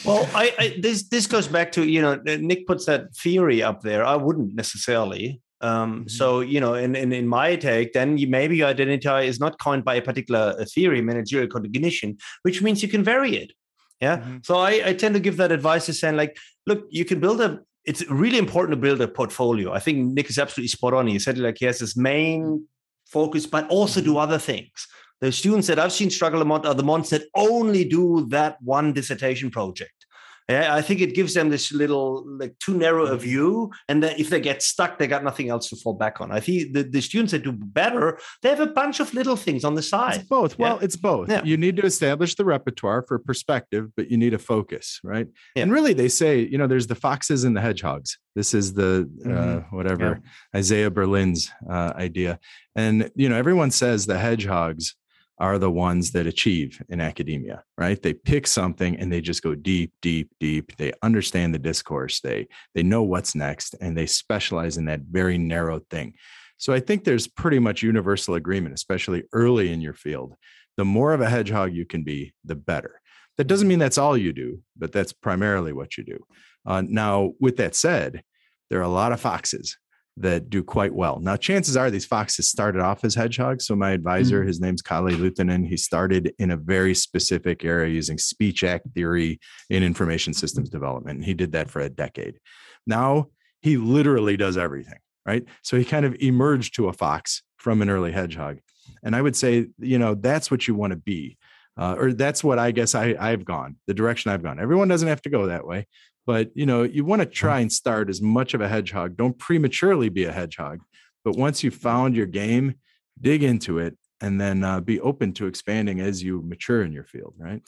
Well 0.04 0.28
I, 0.34 0.52
I, 0.58 0.78
this 0.80 1.08
this 1.08 1.26
goes 1.26 1.48
back 1.48 1.72
to 1.72 1.88
you 1.88 2.02
know 2.02 2.16
nick 2.16 2.66
puts 2.66 2.86
that 2.86 3.14
theory 3.14 3.62
up 3.62 3.82
there. 3.82 4.04
I 4.04 4.16
wouldn't 4.16 4.54
necessarily 4.54 5.40
um, 5.60 6.00
mm-hmm. 6.00 6.08
So, 6.08 6.40
you 6.40 6.60
know, 6.60 6.74
in, 6.74 6.94
in, 6.94 7.12
in 7.12 7.26
my 7.26 7.56
take, 7.56 7.92
then 7.92 8.18
you, 8.18 8.26
maybe 8.26 8.56
your 8.56 8.68
identity 8.68 9.26
is 9.26 9.40
not 9.40 9.58
coined 9.58 9.84
by 9.84 9.94
a 9.94 10.02
particular 10.02 10.54
uh, 10.58 10.64
theory, 10.64 11.00
managerial 11.00 11.48
cognition, 11.48 12.18
which 12.42 12.62
means 12.62 12.82
you 12.82 12.88
can 12.88 13.04
vary 13.04 13.36
it. 13.36 13.52
Yeah. 14.00 14.18
Mm-hmm. 14.18 14.38
So 14.42 14.58
I, 14.58 14.82
I 14.86 14.92
tend 14.94 15.14
to 15.14 15.20
give 15.20 15.36
that 15.38 15.52
advice 15.52 15.86
to 15.86 15.94
saying, 15.94 16.16
like, 16.16 16.36
look, 16.66 16.84
you 16.90 17.04
can 17.04 17.20
build 17.20 17.40
a, 17.40 17.60
it's 17.84 18.08
really 18.10 18.38
important 18.38 18.72
to 18.72 18.80
build 18.80 19.00
a 19.00 19.08
portfolio. 19.08 19.72
I 19.72 19.78
think 19.78 20.14
Nick 20.14 20.28
is 20.28 20.38
absolutely 20.38 20.68
spot 20.68 20.94
on. 20.94 21.06
He 21.06 21.18
said, 21.18 21.38
like, 21.38 21.58
he 21.58 21.66
has 21.66 21.78
this 21.78 21.96
main 21.96 22.66
focus, 23.06 23.46
but 23.46 23.68
also 23.68 24.00
do 24.00 24.10
mm-hmm. 24.10 24.18
other 24.18 24.38
things. 24.38 24.88
The 25.20 25.32
students 25.32 25.68
that 25.68 25.78
I've 25.78 25.92
seen 25.92 26.10
struggle 26.10 26.42
a 26.42 26.44
lot 26.44 26.66
are 26.66 26.74
the 26.74 26.84
ones 26.84 27.08
that 27.10 27.22
only 27.34 27.84
do 27.84 28.26
that 28.30 28.58
one 28.60 28.92
dissertation 28.92 29.50
project. 29.50 30.03
I 30.48 30.82
think 30.82 31.00
it 31.00 31.14
gives 31.14 31.32
them 31.32 31.48
this 31.48 31.72
little 31.72 32.24
like 32.38 32.58
too 32.58 32.76
narrow 32.76 33.06
a 33.06 33.10
mm-hmm. 33.10 33.18
view, 33.18 33.70
and 33.88 34.02
then 34.02 34.14
if 34.18 34.28
they 34.28 34.40
get 34.40 34.62
stuck, 34.62 34.98
they 34.98 35.06
got 35.06 35.24
nothing 35.24 35.48
else 35.48 35.70
to 35.70 35.76
fall 35.76 35.94
back 35.94 36.20
on. 36.20 36.30
I 36.30 36.40
think 36.40 36.74
the, 36.74 36.82
the 36.82 37.00
students 37.00 37.32
that 37.32 37.44
do 37.44 37.52
better, 37.52 38.18
they 38.42 38.50
have 38.50 38.60
a 38.60 38.66
bunch 38.66 39.00
of 39.00 39.14
little 39.14 39.36
things 39.36 39.64
on 39.64 39.74
the 39.74 39.82
side. 39.82 40.16
It's 40.16 40.28
both. 40.28 40.58
Yeah. 40.58 40.66
Well, 40.66 40.78
it's 40.80 40.96
both. 40.96 41.30
Yeah. 41.30 41.42
You 41.44 41.56
need 41.56 41.76
to 41.78 41.86
establish 41.86 42.34
the 42.34 42.44
repertoire 42.44 43.02
for 43.02 43.18
perspective, 43.18 43.90
but 43.96 44.10
you 44.10 44.18
need 44.18 44.34
a 44.34 44.38
focus, 44.38 45.00
right? 45.02 45.26
Yeah. 45.56 45.62
And 45.62 45.72
really, 45.72 45.94
they 45.94 46.08
say, 46.08 46.40
you 46.40 46.58
know, 46.58 46.66
there's 46.66 46.88
the 46.88 46.94
foxes 46.94 47.44
and 47.44 47.56
the 47.56 47.62
hedgehogs. 47.62 48.18
This 48.34 48.52
is 48.52 48.74
the 48.74 49.08
mm-hmm. 49.24 49.58
uh, 49.58 49.60
whatever 49.70 50.20
Isaiah 50.54 50.90
Berlin's 50.90 51.50
uh, 51.70 51.92
idea, 51.96 52.38
and 52.76 53.10
you 53.14 53.28
know, 53.28 53.36
everyone 53.36 53.70
says 53.70 54.04
the 54.04 54.18
hedgehogs 54.18 54.94
are 55.38 55.58
the 55.58 55.70
ones 55.70 56.12
that 56.12 56.26
achieve 56.26 56.80
in 56.88 57.00
academia, 57.00 57.64
right? 57.76 58.00
They 58.00 58.14
pick 58.14 58.46
something 58.46 58.96
and 58.96 59.12
they 59.12 59.20
just 59.20 59.42
go 59.42 59.54
deep, 59.54 59.92
deep, 60.00 60.30
deep. 60.38 60.76
They 60.76 60.92
understand 61.02 61.52
the 61.54 61.58
discourse. 61.58 62.20
They 62.20 62.46
they 62.74 62.82
know 62.82 63.02
what's 63.02 63.34
next 63.34 63.74
and 63.80 63.96
they 63.96 64.06
specialize 64.06 64.76
in 64.76 64.84
that 64.86 65.00
very 65.00 65.38
narrow 65.38 65.80
thing. 65.90 66.14
So 66.56 66.72
I 66.72 66.80
think 66.80 67.04
there's 67.04 67.26
pretty 67.26 67.58
much 67.58 67.82
universal 67.82 68.34
agreement, 68.34 68.74
especially 68.74 69.24
early 69.32 69.72
in 69.72 69.80
your 69.80 69.92
field. 69.92 70.34
The 70.76 70.84
more 70.84 71.12
of 71.12 71.20
a 71.20 71.28
hedgehog 71.28 71.72
you 71.72 71.84
can 71.84 72.04
be, 72.04 72.32
the 72.44 72.54
better. 72.54 73.00
That 73.36 73.48
doesn't 73.48 73.68
mean 73.68 73.80
that's 73.80 73.98
all 73.98 74.16
you 74.16 74.32
do, 74.32 74.62
but 74.76 74.92
that's 74.92 75.12
primarily 75.12 75.72
what 75.72 75.96
you 75.98 76.04
do. 76.04 76.24
Uh, 76.64 76.82
now, 76.86 77.32
with 77.40 77.56
that 77.56 77.74
said, 77.74 78.22
there 78.70 78.78
are 78.78 78.82
a 78.82 78.88
lot 78.88 79.12
of 79.12 79.20
foxes 79.20 79.76
that 80.16 80.48
do 80.48 80.62
quite 80.62 80.94
well. 80.94 81.18
Now, 81.20 81.36
chances 81.36 81.76
are 81.76 81.90
these 81.90 82.06
foxes 82.06 82.48
started 82.48 82.80
off 82.80 83.04
as 83.04 83.14
hedgehogs. 83.14 83.66
So 83.66 83.74
my 83.74 83.90
advisor, 83.90 84.40
mm-hmm. 84.40 84.48
his 84.48 84.60
name's 84.60 84.82
Kalle 84.82 85.10
Lyytinen. 85.10 85.66
He 85.66 85.76
started 85.76 86.32
in 86.38 86.52
a 86.52 86.56
very 86.56 86.94
specific 86.94 87.64
area 87.64 87.92
using 87.92 88.18
speech 88.18 88.62
act 88.62 88.86
theory 88.94 89.40
in 89.70 89.82
information 89.82 90.32
systems 90.32 90.70
development. 90.70 91.16
And 91.16 91.24
he 91.24 91.34
did 91.34 91.52
that 91.52 91.68
for 91.68 91.80
a 91.80 91.88
decade. 91.88 92.38
Now 92.86 93.26
he 93.60 93.76
literally 93.76 94.36
does 94.36 94.56
everything, 94.56 94.98
right? 95.26 95.44
So 95.62 95.76
he 95.76 95.84
kind 95.84 96.06
of 96.06 96.14
emerged 96.20 96.76
to 96.76 96.88
a 96.88 96.92
fox 96.92 97.42
from 97.56 97.82
an 97.82 97.90
early 97.90 98.12
hedgehog. 98.12 98.58
And 99.02 99.16
I 99.16 99.22
would 99.22 99.34
say, 99.34 99.66
you 99.78 99.98
know, 99.98 100.14
that's 100.14 100.50
what 100.50 100.68
you 100.68 100.74
want 100.74 100.92
to 100.92 100.98
be. 100.98 101.38
Uh, 101.76 101.96
or 101.98 102.12
that's 102.12 102.44
what 102.44 102.56
I 102.56 102.70
guess 102.70 102.94
I, 102.94 103.16
I've 103.18 103.44
gone, 103.44 103.76
the 103.88 103.94
direction 103.94 104.30
I've 104.30 104.44
gone. 104.44 104.60
Everyone 104.60 104.86
doesn't 104.86 105.08
have 105.08 105.22
to 105.22 105.28
go 105.28 105.46
that 105.46 105.66
way, 105.66 105.88
but 106.26 106.50
you 106.54 106.66
know 106.66 106.82
you 106.82 107.04
want 107.04 107.20
to 107.20 107.26
try 107.26 107.60
and 107.60 107.72
start 107.72 108.08
as 108.08 108.20
much 108.20 108.54
of 108.54 108.60
a 108.60 108.68
hedgehog 108.68 109.16
don't 109.16 109.38
prematurely 109.38 110.08
be 110.08 110.24
a 110.24 110.32
hedgehog 110.32 110.80
but 111.24 111.36
once 111.36 111.62
you've 111.62 111.74
found 111.74 112.14
your 112.16 112.26
game 112.26 112.74
dig 113.20 113.42
into 113.42 113.78
it 113.78 113.96
and 114.20 114.40
then 114.40 114.64
uh, 114.64 114.80
be 114.80 115.00
open 115.00 115.32
to 115.32 115.46
expanding 115.46 116.00
as 116.00 116.22
you 116.22 116.42
mature 116.42 116.82
in 116.82 116.92
your 116.92 117.04
field 117.04 117.34
right 117.38 117.62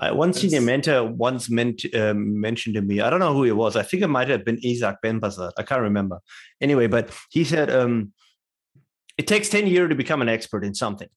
I, 0.00 0.12
one 0.12 0.32
senior 0.32 0.62
mentor 0.62 1.04
once 1.04 1.50
meant, 1.50 1.84
uh, 1.94 2.14
mentioned 2.14 2.74
to 2.76 2.80
me, 2.80 3.02
I 3.02 3.10
don't 3.10 3.20
know 3.20 3.34
who 3.34 3.44
it 3.44 3.54
was. 3.54 3.76
I 3.76 3.82
think 3.82 4.02
it 4.02 4.06
might 4.06 4.28
have 4.28 4.46
been 4.46 4.56
Izak 4.56 4.96
ben 5.02 5.20
Benbasat. 5.20 5.52
I 5.58 5.62
can't 5.62 5.82
remember. 5.82 6.20
Anyway, 6.58 6.86
but 6.86 7.10
he 7.28 7.44
said 7.44 7.70
um, 7.70 8.14
it 9.18 9.26
takes 9.26 9.50
10 9.50 9.66
years 9.66 9.90
to 9.90 9.94
become 9.94 10.22
an 10.22 10.28
expert 10.30 10.64
in 10.64 10.74
something. 10.74 11.08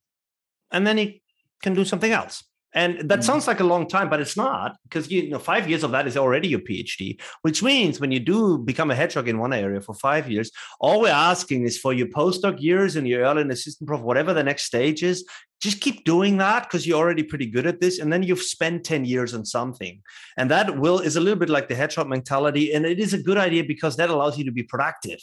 And 0.70 0.86
then 0.86 0.98
he 0.98 1.22
can 1.62 1.72
do 1.72 1.86
something 1.86 2.12
else. 2.12 2.44
And 2.74 3.08
that 3.08 3.20
mm 3.20 3.24
sounds 3.24 3.46
like 3.46 3.60
a 3.60 3.64
long 3.64 3.86
time, 3.86 4.10
but 4.10 4.20
it's 4.20 4.36
not 4.36 4.76
because 4.82 5.10
you 5.10 5.30
know 5.30 5.38
five 5.38 5.68
years 5.68 5.82
of 5.82 5.92
that 5.92 6.06
is 6.06 6.16
already 6.16 6.48
your 6.48 6.60
PhD. 6.60 7.20
Which 7.42 7.62
means 7.62 8.00
when 8.00 8.12
you 8.12 8.20
do 8.20 8.58
become 8.58 8.90
a 8.90 8.94
hedgehog 8.94 9.28
in 9.28 9.38
one 9.38 9.52
area 9.52 9.80
for 9.80 9.94
five 9.94 10.30
years, 10.30 10.50
all 10.80 11.00
we're 11.00 11.20
asking 11.32 11.64
is 11.64 11.78
for 11.78 11.92
your 11.92 12.08
postdoc 12.08 12.60
years 12.60 12.96
and 12.96 13.08
your 13.08 13.22
early 13.22 13.42
assistant 13.48 13.88
prof, 13.88 14.00
whatever 14.00 14.34
the 14.34 14.42
next 14.42 14.64
stage 14.64 15.02
is, 15.02 15.24
just 15.60 15.80
keep 15.80 16.04
doing 16.04 16.36
that 16.38 16.64
because 16.64 16.86
you're 16.86 16.98
already 16.98 17.22
pretty 17.22 17.46
good 17.46 17.66
at 17.66 17.80
this, 17.80 17.98
and 17.98 18.12
then 18.12 18.22
you've 18.22 18.42
spent 18.42 18.84
ten 18.84 19.04
years 19.04 19.32
on 19.34 19.44
something, 19.44 20.02
and 20.36 20.50
that 20.50 20.78
will 20.78 20.98
is 20.98 21.16
a 21.16 21.20
little 21.20 21.38
bit 21.38 21.48
like 21.48 21.68
the 21.68 21.74
hedgehog 21.74 22.08
mentality, 22.08 22.74
and 22.74 22.84
it 22.84 22.98
is 22.98 23.14
a 23.14 23.22
good 23.22 23.38
idea 23.38 23.64
because 23.64 23.96
that 23.96 24.10
allows 24.10 24.36
you 24.36 24.44
to 24.44 24.52
be 24.52 24.62
productive. 24.62 25.20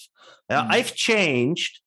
mm 0.49 0.67
I've 0.75 0.95
changed 0.95 1.81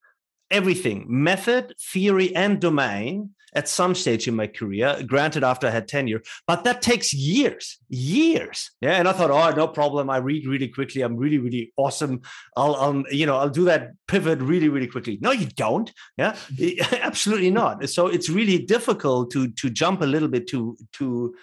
everything 0.51 1.07
method, 1.09 1.75
theory, 1.93 2.35
and 2.37 2.61
domain 2.61 3.31
at 3.55 3.69
some 3.69 3.95
stage 3.95 4.27
in 4.27 4.35
my 4.35 4.47
career, 4.47 5.03
granted 5.07 5.45
after 5.45 5.67
I 5.67 5.71
had 5.71 5.89
tenure, 5.89 6.23
but 6.47 6.65
that 6.65 6.83
takes 6.83 7.15
years, 7.15 7.79
years. 7.89 8.71
Yeah. 8.81 8.93
And 8.93 9.09
I 9.09 9.13
thought, 9.13 9.31
oh, 9.31 9.55
no 9.57 9.69
problem. 9.69 10.11
I 10.11 10.19
read 10.19 10.47
really 10.47 10.69
quickly. 10.69 11.03
I'm 11.03 11.17
really, 11.17 11.39
really 11.39 11.73
awesome. 11.77 12.23
I'll, 12.57 12.75
I'll 12.77 13.05
you 13.11 13.27
know, 13.27 13.37
I'll 13.37 13.49
do 13.49 13.65
that 13.67 13.93
pivot 14.09 14.41
really, 14.41 14.69
really 14.69 14.89
quickly. 14.89 15.19
No, 15.21 15.31
you 15.31 15.47
don't. 15.47 15.93
Yeah, 16.17 16.37
absolutely 16.93 17.51
not. 17.51 17.89
So 17.89 18.09
it's 18.09 18.29
really 18.29 18.59
difficult 18.59 19.31
to 19.33 19.49
to 19.49 19.71
jump 19.71 20.03
a 20.03 20.07
little 20.07 20.29
bit 20.29 20.47
to 20.49 20.77
to 20.95 21.35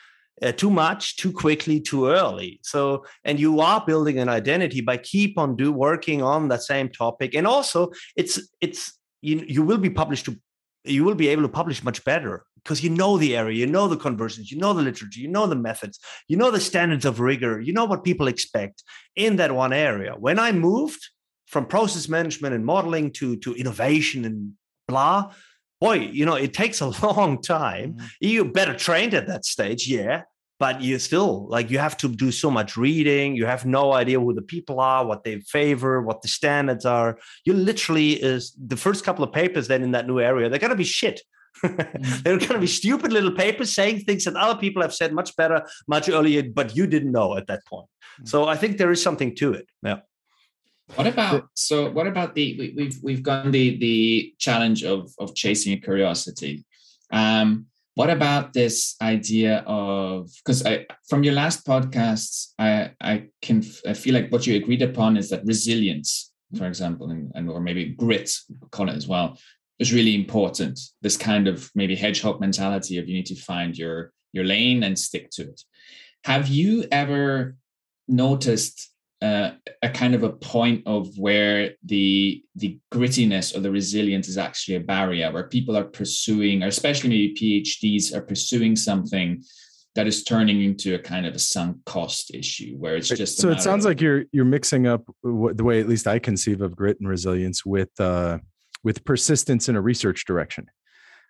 uh, 0.41 0.51
too 0.51 0.69
much 0.69 1.17
too 1.17 1.31
quickly 1.31 1.79
too 1.79 2.07
early 2.07 2.59
so 2.63 3.05
and 3.23 3.39
you 3.39 3.59
are 3.59 3.83
building 3.85 4.17
an 4.17 4.27
identity 4.27 4.81
by 4.81 4.97
keep 4.97 5.37
on 5.37 5.55
do 5.55 5.71
working 5.71 6.23
on 6.23 6.47
the 6.47 6.57
same 6.57 6.89
topic 6.89 7.35
and 7.35 7.45
also 7.45 7.91
it's 8.15 8.39
it's 8.59 8.97
you, 9.21 9.43
you 9.47 9.61
will 9.61 9.77
be 9.77 9.89
published 9.89 10.25
to 10.25 10.35
you 10.83 11.03
will 11.03 11.15
be 11.15 11.27
able 11.29 11.43
to 11.43 11.49
publish 11.49 11.83
much 11.83 12.03
better 12.03 12.45
because 12.63 12.83
you 12.83 12.89
know 12.89 13.17
the 13.17 13.35
area, 13.35 13.57
you 13.57 13.67
know 13.67 13.87
the 13.87 13.97
conversions, 13.97 14.51
you 14.51 14.57
know 14.57 14.73
the 14.73 14.81
literature, 14.81 15.19
you 15.19 15.27
know 15.27 15.47
the 15.47 15.55
methods, 15.55 15.99
you 16.27 16.37
know 16.37 16.51
the 16.51 16.59
standards 16.59 17.05
of 17.05 17.19
rigor, 17.19 17.59
you 17.59 17.73
know 17.73 17.85
what 17.85 18.03
people 18.03 18.27
expect 18.27 18.83
in 19.15 19.37
that 19.37 19.53
one 19.53 19.73
area. 19.73 20.15
When 20.17 20.39
I 20.39 20.51
moved 20.51 21.09
from 21.47 21.65
process 21.65 22.07
management 22.07 22.55
and 22.55 22.65
modeling 22.65 23.11
to, 23.13 23.35
to 23.37 23.53
innovation 23.53 24.25
and 24.25 24.53
blah, 24.87 25.33
boy, 25.79 25.95
you 25.95 26.25
know, 26.25 26.35
it 26.35 26.53
takes 26.53 26.81
a 26.81 26.87
long 27.05 27.41
time. 27.41 27.93
Mm-hmm. 27.93 28.05
You're 28.21 28.45
better 28.45 28.75
trained 28.75 29.13
at 29.13 29.27
that 29.27 29.45
stage, 29.45 29.87
yeah 29.87 30.23
but 30.61 30.79
you 30.79 30.99
still 30.99 31.47
like 31.47 31.71
you 31.71 31.79
have 31.79 31.97
to 31.97 32.07
do 32.07 32.31
so 32.31 32.51
much 32.51 32.77
reading. 32.77 33.35
You 33.35 33.47
have 33.47 33.65
no 33.65 33.93
idea 33.93 34.19
who 34.19 34.31
the 34.31 34.43
people 34.43 34.79
are 34.79 35.03
what 35.03 35.23
they 35.23 35.39
favor 35.57 36.03
what 36.03 36.21
the 36.21 36.27
standards 36.27 36.85
are. 36.85 37.17
You 37.45 37.53
literally 37.53 38.11
is 38.31 38.55
the 38.73 38.77
first 38.77 39.03
couple 39.03 39.23
of 39.25 39.31
papers 39.33 39.67
then 39.67 39.81
in 39.81 39.91
that 39.93 40.05
new 40.05 40.19
area 40.19 40.49
they're 40.49 40.65
going 40.65 40.77
to 40.77 40.83
be 40.87 40.91
shit. 41.01 41.17
Mm. 41.65 42.23
they're 42.23 42.37
going 42.37 42.59
to 42.59 42.65
be 42.67 42.73
stupid 42.81 43.11
little 43.11 43.35
papers 43.45 43.73
saying 43.73 44.01
things 44.01 44.23
that 44.25 44.35
other 44.35 44.59
people 44.59 44.83
have 44.83 44.93
said 44.93 45.11
much 45.13 45.35
better 45.35 45.65
much 45.87 46.07
earlier 46.09 46.43
but 46.59 46.75
you 46.77 46.85
didn't 46.85 47.11
know 47.11 47.35
at 47.35 47.47
that 47.47 47.61
point. 47.65 47.89
Mm. 48.21 48.27
so 48.31 48.37
i 48.53 48.55
think 48.55 48.77
there 48.77 48.93
is 48.95 49.01
something 49.07 49.35
to 49.41 49.53
it 49.59 49.67
yeah. 49.83 49.99
What 50.95 51.07
about 51.07 51.47
so 51.53 51.89
what 51.97 52.07
about 52.13 52.35
the 52.35 52.45
we, 52.59 52.73
we've 52.77 52.97
we've 53.07 53.23
gone 53.23 53.51
the 53.57 53.65
the 53.87 53.99
challenge 54.45 54.83
of 54.83 54.99
of 55.23 55.27
chasing 55.43 55.71
a 55.77 55.79
curiosity. 55.87 56.53
Um 57.21 57.70
what 57.95 58.09
about 58.09 58.53
this 58.53 58.95
idea 59.01 59.63
of 59.67 60.29
because 60.43 60.65
I 60.65 60.85
from 61.09 61.23
your 61.23 61.33
last 61.33 61.65
podcasts, 61.65 62.53
I 62.57 62.91
I 63.01 63.27
can 63.41 63.63
I 63.87 63.93
feel 63.93 64.13
like 64.13 64.31
what 64.31 64.47
you 64.47 64.55
agreed 64.55 64.81
upon 64.81 65.17
is 65.17 65.29
that 65.29 65.45
resilience, 65.45 66.31
for 66.57 66.67
example, 66.67 67.11
and, 67.11 67.31
and 67.35 67.49
or 67.49 67.59
maybe 67.59 67.85
grit, 67.89 68.31
call 68.71 68.89
it 68.89 68.95
as 68.95 69.07
well, 69.07 69.37
is 69.79 69.93
really 69.93 70.15
important. 70.15 70.79
This 71.01 71.17
kind 71.17 71.47
of 71.47 71.69
maybe 71.75 71.95
hedgehog 71.95 72.39
mentality 72.39 72.97
of 72.97 73.07
you 73.09 73.15
need 73.15 73.25
to 73.27 73.35
find 73.35 73.77
your 73.77 74.13
your 74.31 74.45
lane 74.45 74.83
and 74.83 74.97
stick 74.97 75.29
to 75.31 75.43
it. 75.43 75.61
Have 76.23 76.47
you 76.47 76.85
ever 76.91 77.55
noticed 78.07 78.90
uh, 79.21 79.51
a 79.83 79.89
kind 79.89 80.15
of 80.15 80.23
a 80.23 80.31
point 80.31 80.81
of 80.87 81.07
where 81.17 81.71
the 81.85 82.43
the 82.55 82.79
grittiness 82.91 83.55
or 83.55 83.59
the 83.59 83.69
resilience 83.69 84.27
is 84.27 84.37
actually 84.37 84.75
a 84.75 84.79
barrier 84.79 85.31
where 85.31 85.47
people 85.47 85.77
are 85.77 85.83
pursuing 85.83 86.63
or 86.63 86.67
especially 86.67 87.09
maybe 87.09 87.63
phds 87.63 88.15
are 88.15 88.21
pursuing 88.21 88.75
something 88.75 89.43
that 89.93 90.07
is 90.07 90.23
turning 90.23 90.63
into 90.63 90.95
a 90.95 90.99
kind 90.99 91.25
of 91.25 91.35
a 91.35 91.39
sunk 91.39 91.77
cost 91.85 92.33
issue 92.33 92.75
where 92.77 92.95
it's 92.95 93.09
just 93.09 93.37
so 93.37 93.51
it 93.51 93.61
sounds 93.61 93.85
of, 93.85 93.89
like 93.89 94.01
you're 94.01 94.23
you're 94.31 94.45
mixing 94.45 94.87
up 94.87 95.03
the 95.23 95.63
way 95.63 95.79
at 95.79 95.87
least 95.87 96.07
i 96.07 96.17
conceive 96.17 96.61
of 96.61 96.75
grit 96.75 96.97
and 96.99 97.07
resilience 97.07 97.63
with 97.63 97.89
uh 97.99 98.39
with 98.83 99.03
persistence 99.05 99.69
in 99.69 99.75
a 99.75 99.81
research 99.81 100.25
direction 100.25 100.65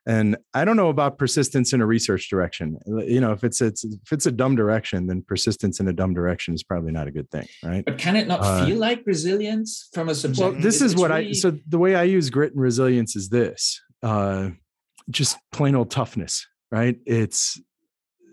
and 0.05 0.37
I 0.53 0.65
don't 0.65 0.77
know 0.77 0.89
about 0.89 1.17
persistence 1.17 1.73
in 1.73 1.81
a 1.81 1.85
research 1.85 2.29
direction. 2.29 2.77
You 2.85 3.21
know, 3.21 3.31
if 3.31 3.43
it's 3.43 3.61
it's 3.61 3.83
if 3.83 4.11
it's 4.11 4.25
a 4.25 4.31
dumb 4.31 4.55
direction, 4.55 5.07
then 5.07 5.23
persistence 5.27 5.79
in 5.79 5.87
a 5.87 5.93
dumb 5.93 6.13
direction 6.13 6.53
is 6.53 6.63
probably 6.63 6.91
not 6.91 7.07
a 7.07 7.11
good 7.11 7.29
thing, 7.29 7.47
right? 7.63 7.85
But 7.85 7.97
can 7.97 8.15
it 8.15 8.27
not 8.27 8.39
uh, 8.41 8.65
feel 8.65 8.77
like 8.77 9.03
resilience 9.05 9.89
from 9.93 10.09
a 10.09 10.15
subject? 10.15 10.53
Well, 10.53 10.61
this 10.61 10.81
is 10.81 10.95
what 10.95 11.11
really... 11.11 11.29
I 11.29 11.33
so 11.33 11.57
the 11.67 11.77
way 11.77 11.95
I 11.95 12.03
use 12.03 12.29
grit 12.29 12.53
and 12.53 12.61
resilience 12.61 13.15
is 13.15 13.29
this: 13.29 13.79
uh, 14.01 14.49
just 15.09 15.37
plain 15.51 15.75
old 15.75 15.91
toughness, 15.91 16.47
right? 16.71 16.97
It's 17.05 17.61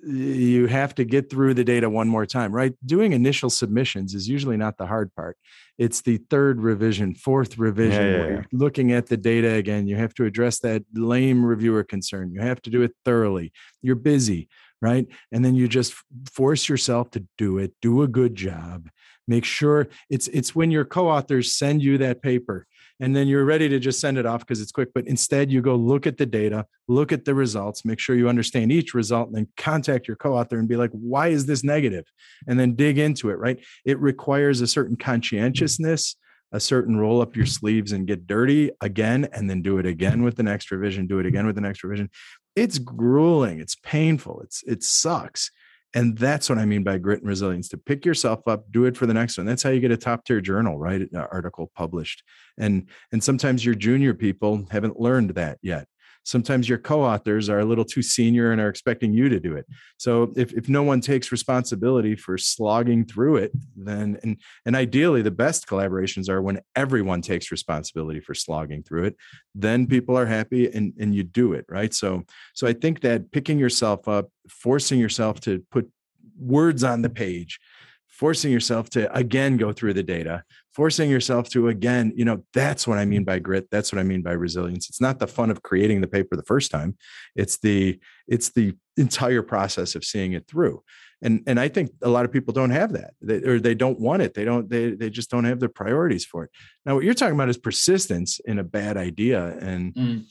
you 0.08 0.66
have 0.66 0.94
to 0.94 1.04
get 1.04 1.28
through 1.28 1.54
the 1.54 1.64
data 1.64 1.88
one 1.90 2.08
more 2.08 2.24
time, 2.24 2.52
right? 2.52 2.72
Doing 2.86 3.12
initial 3.12 3.50
submissions 3.50 4.14
is 4.14 4.28
usually 4.28 4.56
not 4.56 4.78
the 4.78 4.86
hard 4.86 5.14
part. 5.14 5.36
It's 5.76 6.00
the 6.00 6.18
third 6.30 6.60
revision, 6.60 7.14
fourth 7.14 7.58
revision, 7.58 8.04
yeah, 8.04 8.16
yeah, 8.16 8.28
yeah. 8.28 8.42
looking 8.52 8.92
at 8.92 9.06
the 9.06 9.16
data 9.16 9.54
again. 9.54 9.86
You 9.86 9.96
have 9.96 10.14
to 10.14 10.24
address 10.24 10.60
that 10.60 10.82
lame 10.94 11.44
reviewer 11.44 11.84
concern. 11.84 12.32
You 12.32 12.40
have 12.40 12.62
to 12.62 12.70
do 12.70 12.82
it 12.82 12.92
thoroughly. 13.04 13.52
You're 13.82 13.96
busy, 13.96 14.48
right? 14.80 15.06
And 15.30 15.44
then 15.44 15.54
you 15.54 15.68
just 15.68 15.94
force 16.32 16.68
yourself 16.68 17.10
to 17.10 17.24
do 17.36 17.58
it, 17.58 17.74
do 17.82 18.02
a 18.02 18.08
good 18.08 18.34
job. 18.34 18.88
Make 19.26 19.44
sure 19.44 19.88
it's 20.08 20.26
it's 20.28 20.54
when 20.54 20.70
your 20.70 20.86
co-authors 20.86 21.52
send 21.52 21.82
you 21.82 21.98
that 21.98 22.22
paper 22.22 22.66
and 23.00 23.14
then 23.14 23.28
you're 23.28 23.44
ready 23.44 23.68
to 23.68 23.78
just 23.78 24.00
send 24.00 24.18
it 24.18 24.26
off 24.26 24.40
because 24.40 24.60
it's 24.60 24.72
quick. 24.72 24.92
But 24.94 25.06
instead, 25.06 25.50
you 25.50 25.60
go 25.60 25.76
look 25.76 26.06
at 26.06 26.16
the 26.16 26.26
data, 26.26 26.66
look 26.88 27.12
at 27.12 27.24
the 27.24 27.34
results, 27.34 27.84
make 27.84 28.00
sure 28.00 28.16
you 28.16 28.28
understand 28.28 28.72
each 28.72 28.94
result, 28.94 29.28
and 29.28 29.36
then 29.36 29.48
contact 29.56 30.08
your 30.08 30.16
co 30.16 30.36
author 30.36 30.58
and 30.58 30.68
be 30.68 30.76
like, 30.76 30.90
why 30.90 31.28
is 31.28 31.46
this 31.46 31.62
negative? 31.62 32.04
And 32.46 32.58
then 32.58 32.74
dig 32.74 32.98
into 32.98 33.30
it, 33.30 33.38
right? 33.38 33.58
It 33.84 33.98
requires 34.00 34.60
a 34.60 34.66
certain 34.66 34.96
conscientiousness, 34.96 36.16
a 36.52 36.60
certain 36.60 36.96
roll 36.96 37.20
up 37.20 37.36
your 37.36 37.46
sleeves 37.46 37.92
and 37.92 38.06
get 38.06 38.26
dirty 38.26 38.70
again, 38.80 39.28
and 39.32 39.48
then 39.48 39.62
do 39.62 39.78
it 39.78 39.86
again 39.86 40.22
with 40.22 40.36
the 40.36 40.42
next 40.42 40.70
revision, 40.70 41.06
do 41.06 41.18
it 41.18 41.26
again 41.26 41.46
with 41.46 41.54
the 41.54 41.60
next 41.60 41.84
revision. 41.84 42.10
It's 42.56 42.78
grueling, 42.78 43.60
it's 43.60 43.76
painful, 43.76 44.40
it's 44.42 44.64
it 44.66 44.82
sucks. 44.82 45.50
And 45.94 46.18
that's 46.18 46.50
what 46.50 46.58
I 46.58 46.66
mean 46.66 46.82
by 46.82 46.98
grit 46.98 47.20
and 47.20 47.28
resilience 47.28 47.68
to 47.70 47.78
pick 47.78 48.04
yourself 48.04 48.46
up, 48.46 48.70
do 48.70 48.84
it 48.84 48.96
for 48.96 49.06
the 49.06 49.14
next 49.14 49.38
one. 49.38 49.46
That's 49.46 49.62
how 49.62 49.70
you 49.70 49.80
get 49.80 49.90
a 49.90 49.96
top 49.96 50.24
tier 50.24 50.40
journal, 50.40 50.78
right? 50.78 51.00
An 51.00 51.26
article 51.32 51.70
published. 51.74 52.22
And 52.58 52.88
and 53.10 53.24
sometimes 53.24 53.64
your 53.64 53.74
junior 53.74 54.12
people 54.12 54.66
haven't 54.70 55.00
learned 55.00 55.30
that 55.30 55.58
yet 55.62 55.88
sometimes 56.24 56.68
your 56.68 56.78
co-authors 56.78 57.48
are 57.48 57.60
a 57.60 57.64
little 57.64 57.84
too 57.84 58.02
senior 58.02 58.52
and 58.52 58.60
are 58.60 58.68
expecting 58.68 59.12
you 59.12 59.28
to 59.28 59.40
do 59.40 59.54
it. 59.54 59.66
So 59.96 60.32
if, 60.36 60.52
if 60.52 60.68
no 60.68 60.82
one 60.82 61.00
takes 61.00 61.32
responsibility 61.32 62.16
for 62.16 62.36
slogging 62.36 63.04
through 63.04 63.36
it 63.36 63.52
then 63.76 64.18
and 64.22 64.36
and 64.66 64.76
ideally 64.76 65.22
the 65.22 65.30
best 65.30 65.66
collaborations 65.66 66.28
are 66.28 66.42
when 66.42 66.60
everyone 66.76 67.22
takes 67.22 67.50
responsibility 67.50 68.20
for 68.20 68.34
slogging 68.34 68.82
through 68.82 69.04
it 69.04 69.16
then 69.54 69.86
people 69.86 70.16
are 70.16 70.26
happy 70.26 70.70
and 70.70 70.92
and 70.98 71.14
you 71.14 71.22
do 71.22 71.52
it 71.52 71.64
right? 71.68 71.94
So 71.94 72.24
so 72.54 72.66
i 72.66 72.72
think 72.72 73.00
that 73.00 73.30
picking 73.32 73.58
yourself 73.58 74.08
up 74.08 74.30
forcing 74.48 74.98
yourself 74.98 75.40
to 75.40 75.64
put 75.70 75.90
words 76.38 76.84
on 76.84 77.02
the 77.02 77.10
page 77.10 77.58
forcing 78.18 78.52
yourself 78.52 78.90
to 78.90 79.14
again 79.16 79.56
go 79.56 79.72
through 79.72 79.94
the 79.94 80.02
data 80.02 80.42
forcing 80.72 81.08
yourself 81.10 81.48
to 81.48 81.68
again 81.68 82.12
you 82.14 82.24
know 82.24 82.44
that's 82.52 82.86
what 82.86 82.98
i 82.98 83.04
mean 83.04 83.24
by 83.24 83.38
grit 83.38 83.68
that's 83.70 83.92
what 83.92 83.98
i 83.98 84.02
mean 84.02 84.22
by 84.22 84.32
resilience. 84.32 84.88
It's 84.88 85.00
not 85.00 85.18
the 85.18 85.26
fun 85.26 85.50
of 85.50 85.62
creating 85.62 86.00
the 86.00 86.06
paper 86.06 86.36
the 86.36 86.42
first 86.44 86.70
time. 86.70 86.96
It's 87.36 87.58
the 87.58 87.98
it's 88.26 88.50
the 88.50 88.74
entire 88.96 89.42
process 89.42 89.94
of 89.94 90.04
seeing 90.04 90.32
it 90.32 90.46
through. 90.46 90.82
And 91.22 91.42
and 91.46 91.58
i 91.58 91.68
think 91.68 91.90
a 92.02 92.08
lot 92.08 92.24
of 92.24 92.32
people 92.32 92.52
don't 92.52 92.70
have 92.70 92.92
that. 92.92 93.14
They, 93.20 93.42
or 93.42 93.58
they 93.60 93.74
don't 93.74 94.00
want 94.00 94.22
it. 94.22 94.34
They 94.34 94.44
don't 94.44 94.70
they, 94.70 94.92
they 94.92 95.10
just 95.10 95.30
don't 95.30 95.44
have 95.44 95.60
the 95.60 95.68
priorities 95.68 96.24
for 96.24 96.44
it. 96.44 96.50
Now 96.86 96.94
what 96.94 97.04
you're 97.04 97.14
talking 97.14 97.34
about 97.34 97.48
is 97.48 97.58
persistence 97.58 98.40
in 98.44 98.58
a 98.58 98.64
bad 98.64 98.96
idea. 98.96 99.56
And 99.60 99.94
mm. 99.94 100.24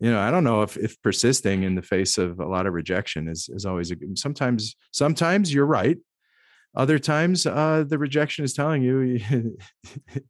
you 0.00 0.10
know 0.10 0.20
i 0.20 0.30
don't 0.30 0.44
know 0.44 0.62
if 0.62 0.76
if 0.76 1.00
persisting 1.02 1.62
in 1.62 1.74
the 1.74 1.82
face 1.94 2.18
of 2.18 2.40
a 2.40 2.46
lot 2.46 2.66
of 2.66 2.72
rejection 2.72 3.28
is 3.28 3.48
is 3.52 3.64
always 3.66 3.90
a 3.90 3.96
good 3.96 4.18
sometimes 4.18 4.74
sometimes 4.90 5.52
you're 5.54 5.72
right 5.80 5.98
other 6.74 6.98
times, 6.98 7.44
uh, 7.46 7.84
the 7.86 7.98
rejection 7.98 8.44
is 8.44 8.54
telling 8.54 8.82
you, 8.82 9.00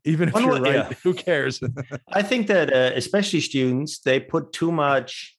even 0.05 0.29
if 0.29 0.35
One 0.35 0.45
you're 0.45 0.61
right, 0.61 0.75
yeah. 0.75 0.91
who 1.03 1.15
cares? 1.15 1.61
I 2.09 2.23
think 2.23 2.49
that 2.49 2.73
uh, 2.73 2.93
especially 2.97 3.41
students, 3.41 4.01
they 4.01 4.19
put 4.19 4.53
too 4.53 4.73
much 4.73 5.37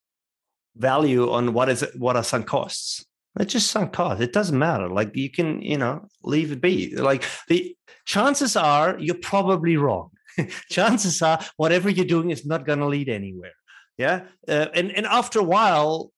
value 0.76 1.30
on 1.30 1.52
what 1.52 1.68
is 1.68 1.84
what 1.96 2.16
are 2.16 2.24
sunk 2.24 2.46
costs. 2.46 3.04
It's 3.38 3.52
just 3.52 3.70
sunk 3.70 3.92
cost 3.92 4.22
It 4.22 4.32
doesn't 4.32 4.58
matter. 4.58 4.88
Like 4.88 5.14
you 5.14 5.30
can, 5.30 5.60
you 5.60 5.76
know, 5.76 6.08
leave 6.22 6.52
it 6.52 6.60
be. 6.60 6.94
Like 6.96 7.24
the 7.48 7.76
chances 8.06 8.56
are 8.56 8.96
you're 8.98 9.16
probably 9.16 9.76
wrong. 9.76 10.10
chances 10.70 11.20
are 11.20 11.40
whatever 11.56 11.90
you're 11.90 12.06
doing 12.06 12.30
is 12.30 12.46
not 12.46 12.64
going 12.64 12.78
to 12.78 12.86
lead 12.86 13.08
anywhere. 13.08 13.52
Yeah, 13.98 14.22
uh, 14.48 14.68
and 14.74 14.90
and 14.90 15.06
after 15.06 15.38
a 15.38 15.44
while, 15.44 16.10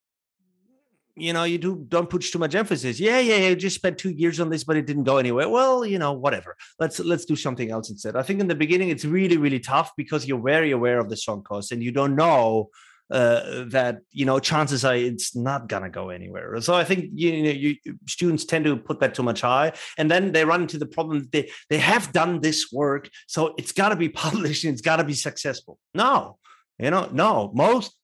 you 1.17 1.33
know 1.33 1.45
you 1.45 1.59
do 1.59 1.85
don't 1.89 2.11
put 2.11 2.23
too 2.23 2.39
much 2.39 2.55
emphasis. 2.55 3.01
Yeah 3.01 3.19
yeah 3.21 3.37
yeah 3.37 3.55
just 3.55 3.77
spent 3.77 3.99
two 3.99 4.11
years 4.11 4.39
on 4.39 4.51
this 4.51 4.65
but 4.65 4.77
it 4.77 4.87
didn't 4.87 5.05
go 5.05 5.19
anywhere. 5.19 5.49
Well 5.49 5.85
you 5.85 5.99
know 5.99 6.13
whatever. 6.13 6.57
Let's 6.79 6.99
let's 7.01 7.25
do 7.25 7.37
something 7.37 7.71
else 7.71 7.91
instead. 7.91 8.17
I 8.17 8.23
think 8.23 8.41
in 8.41 8.49
the 8.49 8.55
beginning 8.55 8.91
it's 8.91 9.05
really 9.05 9.37
really 9.37 9.61
tough 9.61 9.93
because 9.97 10.27
you're 10.27 10.43
very 10.43 10.71
aware 10.71 10.99
of 10.99 11.09
the 11.09 11.17
sunk 11.17 11.47
cost 11.47 11.73
and 11.73 11.83
you 11.83 11.93
don't 11.93 12.15
know 12.15 12.71
uh, 13.11 13.65
that 13.69 13.99
you 14.11 14.25
know 14.25 14.39
chances 14.39 14.85
are 14.85 14.97
it's 14.97 15.37
not 15.37 15.69
gonna 15.69 15.91
go 15.91 16.11
anywhere. 16.11 16.61
So 16.61 16.75
I 16.75 16.85
think 16.85 17.11
you 17.15 17.43
know 17.45 17.51
you, 17.51 17.77
students 18.07 18.45
tend 18.45 18.65
to 18.65 18.77
put 18.77 19.01
that 19.01 19.15
too 19.15 19.23
much 19.23 19.41
high, 19.41 19.73
and 19.97 20.11
then 20.11 20.33
they 20.33 20.45
run 20.45 20.63
into 20.63 20.79
the 20.79 20.87
problem 20.87 21.21
that 21.21 21.33
they 21.33 21.51
they 21.71 21.79
have 21.79 22.13
done 22.13 22.41
this 22.41 22.73
work, 22.73 23.09
so 23.27 23.55
it's 23.59 23.73
got 23.73 23.91
to 23.91 23.97
be 23.97 24.09
published 24.27 24.65
and 24.65 24.73
it's 24.73 24.83
got 24.83 24.97
to 24.97 25.05
be 25.05 25.15
successful. 25.15 25.79
No, 25.95 26.39
You 26.79 26.91
know, 26.91 27.09
no, 27.13 27.53
most 27.55 27.95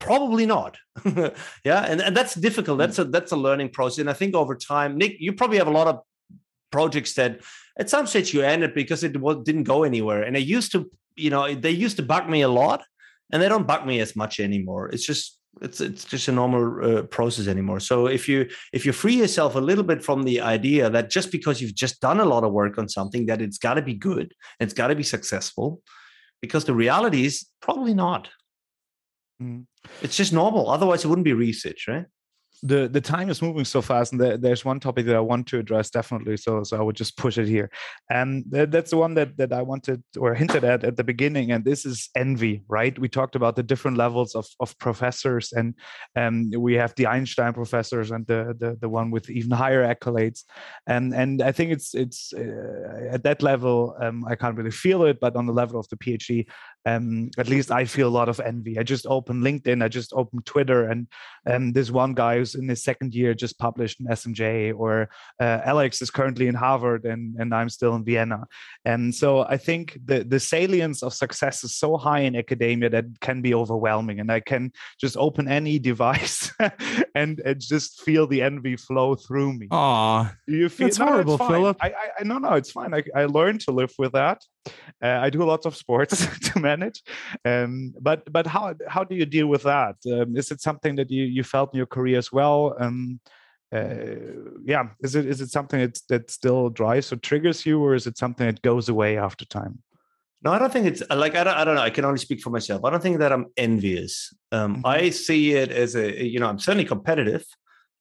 probably 0.00 0.46
not. 0.46 0.76
yeah, 1.64 1.84
and, 1.86 2.00
and 2.00 2.16
that's 2.16 2.34
difficult. 2.34 2.78
That's 2.78 2.98
a 2.98 3.04
that's 3.04 3.32
a 3.32 3.36
learning 3.36 3.68
process. 3.68 3.98
And 3.98 4.10
I 4.10 4.14
think 4.14 4.34
over 4.34 4.56
time, 4.56 4.98
Nick, 4.98 5.16
you 5.20 5.32
probably 5.32 5.58
have 5.58 5.68
a 5.68 5.72
lot 5.72 5.86
of 5.86 6.00
projects 6.72 7.14
that 7.14 7.40
at 7.78 7.88
some 7.88 8.06
stage 8.06 8.34
you 8.34 8.42
ended 8.42 8.74
because 8.74 9.04
it 9.04 9.12
didn't 9.12 9.64
go 9.64 9.84
anywhere. 9.84 10.22
And 10.22 10.36
I 10.36 10.40
used 10.40 10.72
to, 10.72 10.90
you 11.16 11.30
know, 11.30 11.54
they 11.54 11.70
used 11.70 11.96
to 11.98 12.02
bug 12.02 12.28
me 12.28 12.42
a 12.42 12.48
lot, 12.48 12.82
and 13.32 13.40
they 13.40 13.48
don't 13.48 13.66
bug 13.66 13.86
me 13.86 14.00
as 14.00 14.16
much 14.16 14.40
anymore. 14.40 14.88
It's 14.88 15.06
just 15.06 15.40
it's 15.60 15.80
it's 15.80 16.04
just 16.04 16.28
a 16.28 16.32
normal 16.32 16.98
uh, 16.98 17.02
process 17.02 17.48
anymore 17.48 17.80
so 17.80 18.06
if 18.06 18.28
you 18.28 18.48
if 18.72 18.86
you 18.86 18.92
free 18.92 19.16
yourself 19.16 19.56
a 19.56 19.60
little 19.60 19.82
bit 19.82 20.02
from 20.02 20.22
the 20.22 20.40
idea 20.40 20.88
that 20.88 21.10
just 21.10 21.32
because 21.32 21.60
you've 21.60 21.74
just 21.74 22.00
done 22.00 22.20
a 22.20 22.24
lot 22.24 22.44
of 22.44 22.52
work 22.52 22.78
on 22.78 22.88
something 22.88 23.26
that 23.26 23.42
it's 23.42 23.58
got 23.58 23.74
to 23.74 23.82
be 23.82 23.92
good 23.92 24.32
it's 24.60 24.72
got 24.72 24.88
to 24.88 24.94
be 24.94 25.02
successful 25.02 25.82
because 26.40 26.64
the 26.64 26.74
reality 26.74 27.24
is 27.24 27.46
probably 27.60 27.94
not 27.94 28.28
mm. 29.40 29.64
it's 30.02 30.16
just 30.16 30.32
normal 30.32 30.68
otherwise 30.70 31.04
it 31.04 31.08
wouldn't 31.08 31.24
be 31.24 31.32
research 31.32 31.86
right? 31.88 32.06
The 32.62 32.88
the 32.88 33.00
time 33.00 33.30
is 33.30 33.40
moving 33.40 33.64
so 33.64 33.80
fast 33.80 34.12
and 34.12 34.20
there's 34.20 34.66
one 34.66 34.80
topic 34.80 35.06
that 35.06 35.16
i 35.16 35.20
want 35.20 35.46
to 35.46 35.58
address 35.58 35.88
definitely 35.88 36.36
so 36.36 36.62
so 36.62 36.76
i 36.76 36.82
would 36.82 36.96
just 36.96 37.16
push 37.16 37.38
it 37.38 37.48
here. 37.48 37.70
And 38.10 38.44
that's 38.50 38.90
the 38.90 38.98
one 38.98 39.14
that 39.14 39.38
that 39.38 39.52
i 39.54 39.62
wanted 39.62 40.02
or 40.18 40.34
hinted 40.34 40.64
at 40.64 40.84
at 40.84 40.98
the 40.98 41.04
beginning 41.04 41.52
and 41.52 41.64
this 41.64 41.86
is 41.86 42.10
envy 42.14 42.62
right? 42.68 42.98
We 42.98 43.08
talked 43.08 43.34
about 43.34 43.56
the 43.56 43.62
different 43.62 43.96
levels 43.96 44.34
of 44.34 44.46
of 44.58 44.76
professors 44.78 45.52
and 45.52 45.74
um 46.16 46.50
we 46.66 46.74
have 46.74 46.94
the 46.96 47.06
einstein 47.06 47.54
professors 47.54 48.10
and 48.10 48.26
the 48.26 48.54
the, 48.58 48.76
the 48.78 48.90
one 48.90 49.10
with 49.10 49.30
even 49.30 49.52
higher 49.52 49.82
accolades. 49.82 50.44
And 50.86 51.14
and 51.14 51.40
i 51.40 51.52
think 51.52 51.72
it's 51.72 51.94
it's 51.94 52.34
uh, 52.34 53.08
at 53.10 53.22
that 53.22 53.42
level 53.42 53.96
um, 54.02 54.22
i 54.28 54.34
can't 54.34 54.58
really 54.58 54.76
feel 54.84 55.04
it 55.04 55.18
but 55.18 55.34
on 55.34 55.46
the 55.46 55.54
level 55.62 55.80
of 55.80 55.88
the 55.88 55.96
phd 55.96 56.46
um, 56.86 57.30
at 57.38 57.48
least 57.48 57.70
I 57.70 57.84
feel 57.84 58.08
a 58.08 58.10
lot 58.10 58.28
of 58.28 58.40
envy. 58.40 58.78
I 58.78 58.82
just 58.82 59.06
opened 59.06 59.42
LinkedIn, 59.42 59.82
I 59.82 59.88
just 59.88 60.12
opened 60.12 60.46
Twitter, 60.46 60.88
and 60.88 61.06
um, 61.46 61.72
this 61.72 61.90
one 61.90 62.14
guy 62.14 62.38
who's 62.38 62.54
in 62.54 62.68
his 62.68 62.82
second 62.82 63.14
year 63.14 63.34
just 63.34 63.58
published 63.58 64.00
an 64.00 64.06
SMJ, 64.06 64.74
or 64.76 65.10
uh, 65.40 65.60
Alex 65.64 66.00
is 66.00 66.10
currently 66.10 66.46
in 66.46 66.54
Harvard, 66.54 67.04
and 67.04 67.36
and 67.38 67.54
I'm 67.54 67.68
still 67.68 67.94
in 67.94 68.04
Vienna. 68.04 68.44
And 68.84 69.14
so 69.14 69.40
I 69.40 69.56
think 69.56 69.98
the 70.04 70.24
the 70.24 70.40
salience 70.40 71.02
of 71.02 71.12
success 71.12 71.64
is 71.64 71.74
so 71.74 71.96
high 71.96 72.20
in 72.20 72.36
academia 72.36 72.88
that 72.90 73.04
can 73.20 73.42
be 73.42 73.54
overwhelming, 73.54 74.20
and 74.20 74.32
I 74.32 74.40
can 74.40 74.72
just 75.00 75.16
open 75.16 75.48
any 75.48 75.78
device 75.90 76.52
and, 77.14 77.40
and 77.40 77.60
just 77.60 78.02
feel 78.02 78.26
the 78.26 78.42
envy 78.42 78.76
flow 78.76 79.14
through 79.14 79.52
me. 79.54 79.68
Aw, 79.70 80.32
you 80.46 80.68
feel 80.68 80.86
it's 80.86 80.98
no, 80.98 81.06
horrible, 81.06 81.38
Philip. 81.38 81.76
I, 81.80 81.92
I 82.18 82.24
no 82.24 82.38
no, 82.38 82.54
it's 82.54 82.70
fine. 82.70 82.94
I, 82.94 83.02
I 83.14 83.26
learned 83.26 83.60
to 83.62 83.72
live 83.72 83.92
with 83.98 84.12
that. 84.12 84.42
Uh, 85.02 85.18
I 85.22 85.30
do 85.30 85.42
lots 85.44 85.66
of 85.66 85.76
sports 85.76 86.26
to 86.52 86.60
manage, 86.60 87.02
um, 87.44 87.94
but 88.00 88.30
but 88.30 88.46
how 88.46 88.74
how 88.88 89.04
do 89.04 89.14
you 89.14 89.24
deal 89.24 89.46
with 89.46 89.62
that? 89.62 89.96
Um, 90.06 90.36
is 90.36 90.50
it 90.50 90.60
something 90.60 90.96
that 90.96 91.10
you 91.10 91.24
you 91.24 91.42
felt 91.42 91.72
in 91.72 91.78
your 91.78 91.86
career 91.86 92.18
as 92.18 92.30
well? 92.30 92.76
Um, 92.78 93.20
uh, 93.72 93.94
yeah, 94.64 94.88
is 95.00 95.14
it 95.14 95.26
is 95.26 95.40
it 95.40 95.50
something 95.50 95.80
that 95.80 95.98
that 96.08 96.30
still 96.30 96.68
drives 96.68 97.12
or 97.12 97.16
triggers 97.16 97.64
you, 97.64 97.80
or 97.82 97.94
is 97.94 98.06
it 98.06 98.18
something 98.18 98.46
that 98.46 98.62
goes 98.62 98.88
away 98.88 99.16
after 99.16 99.44
time? 99.44 99.82
No, 100.42 100.52
I 100.52 100.58
don't 100.58 100.72
think 100.72 100.86
it's 100.86 101.02
like 101.10 101.34
I 101.34 101.44
don't. 101.44 101.56
I 101.56 101.64
don't 101.64 101.74
know. 101.74 101.82
I 101.82 101.90
can 101.90 102.04
only 102.04 102.18
speak 102.18 102.40
for 102.40 102.50
myself. 102.50 102.84
I 102.84 102.90
don't 102.90 103.02
think 103.02 103.18
that 103.18 103.32
I'm 103.32 103.46
envious. 103.56 104.34
Um, 104.52 104.76
mm-hmm. 104.76 104.86
I 104.86 105.10
see 105.10 105.52
it 105.52 105.70
as 105.70 105.94
a 105.94 106.24
you 106.24 106.40
know 106.40 106.48
I'm 106.48 106.58
certainly 106.58 106.86
competitive, 106.86 107.44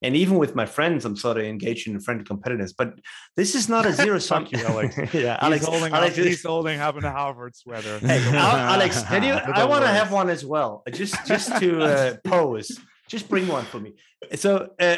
and 0.02 0.16
even 0.16 0.38
with 0.38 0.56
my 0.56 0.66
friends, 0.66 1.04
I'm 1.06 1.16
sort 1.16 1.38
of 1.38 1.44
engaged 1.44 1.88
in 1.88 2.00
friendly 2.00 2.24
competitiveness. 2.24 2.74
But 2.78 2.94
this 3.36 3.56
is 3.56 3.68
not 3.68 3.86
a 3.86 3.92
zero 3.92 4.20
sum. 4.30 4.48
you, 4.50 4.64
Alex. 4.66 4.98
yeah, 5.14 5.38
Alex. 5.42 5.66
Holding, 5.66 5.94
Alex, 5.94 6.18
up, 6.18 6.26
he's 6.26 6.44
holding 6.44 6.78
having 6.78 7.04
a 7.04 7.12
Harvard 7.12 7.56
sweater. 7.56 8.00
Hey, 8.00 8.24
Alex, 8.34 9.04
can 9.04 9.24
you? 9.24 9.34
I 9.34 9.66
want 9.66 9.84
to 9.84 9.90
have 9.90 10.12
one 10.12 10.30
as 10.30 10.46
well, 10.46 10.84
just 10.92 11.16
just 11.26 11.58
to 11.60 11.82
uh, 11.84 12.16
pose. 12.24 12.80
Just 13.08 13.28
bring 13.28 13.48
one 13.48 13.66
for 13.66 13.80
me. 13.80 13.96
So 14.36 14.70
uh, 14.80 14.98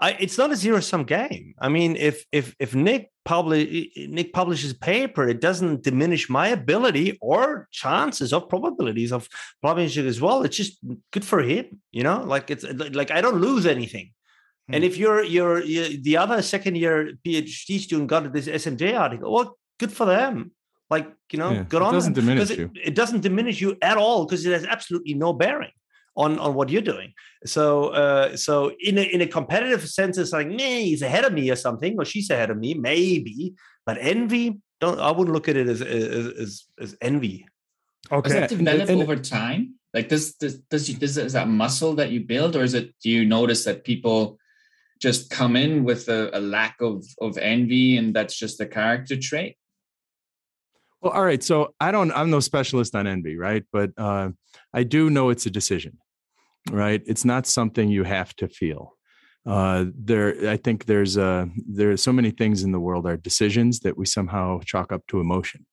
I, 0.00 0.12
it's 0.12 0.38
not 0.38 0.52
a 0.52 0.56
zero 0.56 0.80
sum 0.80 1.04
game. 1.04 1.54
I 1.58 1.68
mean, 1.68 1.96
if 1.96 2.24
if 2.30 2.54
if 2.60 2.74
Nick 2.74 3.10
publish 3.24 3.88
Nick 3.96 4.32
publishes 4.32 4.70
a 4.70 4.78
paper, 4.78 5.28
it 5.28 5.40
doesn't 5.40 5.82
diminish 5.82 6.30
my 6.30 6.48
ability 6.48 7.18
or 7.20 7.68
chances 7.72 8.32
of 8.32 8.48
probabilities 8.48 9.12
of 9.12 9.28
publishing 9.60 10.06
as 10.06 10.20
well. 10.20 10.44
It's 10.44 10.56
just 10.56 10.78
good 11.10 11.24
for 11.24 11.42
him, 11.42 11.80
you 11.90 12.04
know. 12.04 12.22
Like 12.22 12.50
it's 12.50 12.64
like 12.64 13.10
I 13.10 13.20
don't 13.20 13.40
lose 13.40 13.66
anything. 13.66 14.12
And 14.68 14.84
hmm. 14.84 14.88
if 14.88 14.96
you're, 14.98 15.24
you're, 15.24 15.62
you're 15.64 15.88
the 15.88 16.18
other 16.18 16.42
second 16.42 16.76
year 16.76 17.12
PhD 17.26 17.80
student 17.80 18.08
got 18.08 18.30
this 18.32 18.46
SMJ 18.46 18.98
article, 18.98 19.32
well, 19.32 19.58
good 19.78 19.90
for 19.90 20.04
them. 20.04 20.52
Like 20.90 21.10
you 21.32 21.38
know, 21.38 21.50
yeah, 21.50 21.64
good 21.68 21.82
on. 21.82 21.92
Doesn't 21.92 22.14
them. 22.14 22.26
diminish 22.26 22.50
it, 22.50 22.58
you. 22.58 22.70
It 22.74 22.94
doesn't 22.94 23.20
diminish 23.20 23.60
you 23.60 23.76
at 23.82 23.96
all 23.96 24.24
because 24.24 24.46
it 24.46 24.52
has 24.52 24.64
absolutely 24.64 25.14
no 25.14 25.32
bearing 25.32 25.72
on 26.18 26.38
on 26.38 26.52
what 26.54 26.68
you're 26.68 26.82
doing. 26.82 27.14
So 27.46 27.88
uh, 27.88 28.36
so 28.36 28.72
in 28.80 28.98
a 28.98 29.02
in 29.02 29.20
a 29.22 29.26
competitive 29.26 29.88
sense, 29.88 30.18
it's 30.18 30.32
like, 30.32 30.48
me, 30.48 30.84
he's 30.90 31.02
ahead 31.02 31.24
of 31.24 31.32
me 31.32 31.50
or 31.50 31.56
something, 31.56 31.96
or 31.98 32.04
she's 32.04 32.28
ahead 32.28 32.50
of 32.50 32.58
me, 32.58 32.74
maybe. 32.74 33.54
But 33.86 33.96
envy, 34.00 34.60
don't 34.80 35.00
I 35.00 35.10
wouldn't 35.10 35.34
look 35.34 35.48
at 35.48 35.56
it 35.56 35.68
as 35.68 35.80
as 35.80 36.26
as, 36.26 36.64
as 36.78 36.96
envy. 37.00 37.46
Okay. 38.12 38.28
Does 38.28 38.38
that 38.38 38.50
develop 38.50 38.88
and, 38.90 39.02
over 39.02 39.16
time? 39.16 39.76
Like 39.94 40.08
does 40.08 40.34
does 40.34 40.58
does, 40.70 40.90
you, 40.90 40.96
does 40.96 41.16
is 41.16 41.32
that 41.32 41.48
muscle 41.48 41.94
that 41.94 42.10
you 42.10 42.20
build, 42.20 42.56
or 42.56 42.62
is 42.62 42.74
it 42.74 42.92
do 43.02 43.08
you 43.08 43.24
notice 43.24 43.64
that 43.64 43.84
people 43.84 44.38
just 45.00 45.30
come 45.30 45.54
in 45.56 45.84
with 45.84 46.08
a, 46.08 46.36
a 46.36 46.40
lack 46.40 46.76
of 46.80 47.04
of 47.20 47.38
envy 47.38 47.96
and 47.96 48.14
that's 48.14 48.36
just 48.36 48.60
a 48.60 48.66
character 48.66 49.16
trait 49.16 49.56
well 51.00 51.12
all 51.12 51.24
right 51.24 51.42
so 51.42 51.72
i 51.80 51.90
don't 51.90 52.10
i'm 52.12 52.30
no 52.30 52.40
specialist 52.40 52.94
on 52.94 53.06
envy 53.06 53.36
right 53.36 53.64
but 53.72 53.90
uh, 53.96 54.28
i 54.74 54.82
do 54.82 55.08
know 55.10 55.30
it's 55.30 55.46
a 55.46 55.50
decision 55.50 55.96
right? 56.70 57.02
It's 57.06 57.24
not 57.24 57.46
something 57.46 57.88
you 57.88 58.04
have 58.04 58.34
to 58.36 58.48
feel. 58.48 58.94
Uh, 59.46 59.86
there 59.96 60.50
i 60.50 60.58
think 60.58 60.84
there's 60.84 61.16
a 61.16 61.48
there 61.66 61.90
are 61.90 61.96
so 61.96 62.12
many 62.12 62.30
things 62.30 62.64
in 62.64 62.72
the 62.72 62.80
world 62.80 63.06
are 63.06 63.16
decisions 63.16 63.80
that 63.80 63.96
we 63.96 64.04
somehow 64.04 64.60
chalk 64.66 64.92
up 64.92 65.06
to 65.06 65.20
emotion 65.20 65.64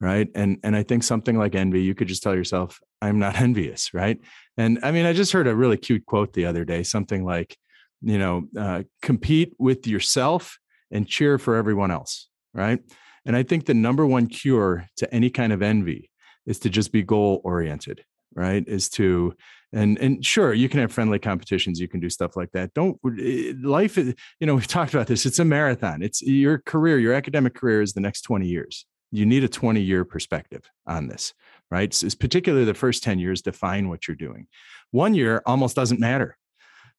right? 0.00 0.28
And 0.34 0.58
and 0.62 0.76
i 0.76 0.82
think 0.84 1.02
something 1.02 1.36
like 1.36 1.54
envy 1.54 1.82
you 1.82 1.94
could 1.94 2.06
just 2.06 2.22
tell 2.22 2.36
yourself 2.36 2.78
i'm 3.02 3.18
not 3.18 3.40
envious 3.40 3.92
right? 3.92 4.20
And 4.56 4.78
i 4.82 4.92
mean 4.92 5.06
i 5.06 5.12
just 5.12 5.32
heard 5.32 5.48
a 5.48 5.56
really 5.56 5.78
cute 5.78 6.06
quote 6.06 6.34
the 6.34 6.44
other 6.44 6.64
day 6.64 6.82
something 6.84 7.24
like 7.24 7.56
you 8.02 8.18
know 8.18 8.44
uh, 8.56 8.82
compete 9.02 9.54
with 9.58 9.86
yourself 9.88 10.58
and 10.92 11.08
cheer 11.08 11.38
for 11.38 11.56
everyone 11.56 11.90
else 11.90 12.28
right? 12.54 12.80
And 13.24 13.34
i 13.34 13.42
think 13.42 13.64
the 13.64 13.74
number 13.74 14.06
one 14.06 14.28
cure 14.28 14.86
to 14.98 15.12
any 15.12 15.30
kind 15.30 15.52
of 15.52 15.62
envy 15.62 16.10
is 16.44 16.60
to 16.60 16.68
just 16.68 16.92
be 16.92 17.02
goal 17.02 17.40
oriented 17.42 18.04
right? 18.36 18.62
Is 18.68 18.88
to 18.90 19.34
and 19.72 19.98
and 19.98 20.24
sure 20.24 20.52
you 20.52 20.68
can 20.68 20.80
have 20.80 20.92
friendly 20.92 21.18
competitions 21.18 21.80
you 21.80 21.88
can 21.88 22.00
do 22.00 22.08
stuff 22.08 22.36
like 22.36 22.50
that 22.52 22.72
don't 22.74 22.98
eh, 23.20 23.52
life 23.62 23.98
is 23.98 24.14
you 24.40 24.46
know 24.46 24.54
we've 24.56 24.66
talked 24.66 24.94
about 24.94 25.06
this 25.06 25.26
it's 25.26 25.38
a 25.38 25.44
marathon 25.44 26.02
it's 26.02 26.22
your 26.22 26.58
career 26.58 26.98
your 26.98 27.14
academic 27.14 27.54
career 27.54 27.82
is 27.82 27.92
the 27.92 28.00
next 28.00 28.22
20 28.22 28.46
years 28.46 28.86
you 29.12 29.24
need 29.24 29.44
a 29.44 29.48
20 29.48 29.80
year 29.80 30.04
perspective 30.04 30.62
on 30.86 31.08
this 31.08 31.34
right 31.70 31.92
so 31.94 32.06
it's 32.06 32.14
particularly 32.14 32.64
the 32.64 32.74
first 32.74 33.02
10 33.02 33.18
years 33.18 33.42
define 33.42 33.88
what 33.88 34.06
you're 34.06 34.16
doing 34.16 34.46
one 34.90 35.14
year 35.14 35.42
almost 35.46 35.76
doesn't 35.76 36.00
matter 36.00 36.36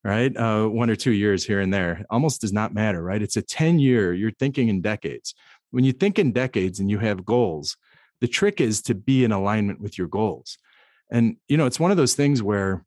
right? 0.03 0.37
Uh, 0.37 0.67
one 0.67 0.89
or 0.89 0.95
two 0.95 1.11
years 1.11 1.45
here 1.45 1.59
and 1.59 1.73
there 1.73 2.05
almost 2.09 2.39
does 2.39 2.53
not 2.53 2.73
matter, 2.73 3.03
right? 3.03 3.21
It's 3.21 3.35
a 3.35 3.41
10 3.41 3.79
year, 3.79 4.13
you're 4.13 4.31
thinking 4.31 4.69
in 4.69 4.79
decades. 4.79 5.33
When 5.71 5.83
you 5.83 5.91
think 5.91 6.17
in 6.17 6.31
decades 6.31 6.79
and 6.79 6.89
you 6.89 6.99
have 6.99 7.25
goals, 7.25 7.75
the 8.21 8.27
trick 8.27 8.61
is 8.61 8.81
to 8.83 8.95
be 8.95 9.25
in 9.25 9.33
alignment 9.33 9.81
with 9.81 9.97
your 9.97 10.07
goals. 10.07 10.57
And, 11.11 11.37
you 11.47 11.57
know, 11.57 11.65
it's 11.65 11.79
one 11.79 11.91
of 11.91 11.97
those 11.97 12.15
things 12.15 12.43
where 12.43 12.83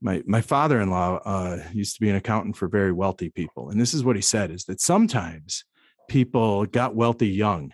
my, 0.00 0.22
my 0.26 0.40
father-in-law 0.40 1.20
uh, 1.24 1.58
used 1.72 1.94
to 1.94 2.00
be 2.00 2.10
an 2.10 2.16
accountant 2.16 2.56
for 2.56 2.68
very 2.68 2.92
wealthy 2.92 3.30
people. 3.30 3.70
And 3.70 3.80
this 3.80 3.94
is 3.94 4.04
what 4.04 4.16
he 4.16 4.22
said 4.22 4.50
is 4.50 4.64
that 4.64 4.80
sometimes 4.80 5.64
people 6.08 6.66
got 6.66 6.94
wealthy 6.94 7.28
young. 7.28 7.72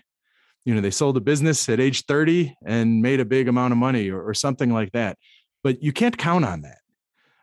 You 0.65 0.75
know, 0.75 0.81
they 0.81 0.91
sold 0.91 1.17
a 1.17 1.21
business 1.21 1.69
at 1.69 1.81
age 1.81 2.05
30 2.05 2.55
and 2.65 3.01
made 3.01 3.21
a 3.21 3.25
big 3.25 3.49
amount 3.49 3.73
of 3.73 3.79
money 3.79 4.11
or, 4.11 4.23
or 4.23 4.35
something 4.35 4.73
like 4.73 4.93
that. 4.93 5.17
But 5.65 5.83
you 5.83 5.93
can't 5.93 6.17
count 6.17 6.45
on 6.45 6.63
that 6.63 6.79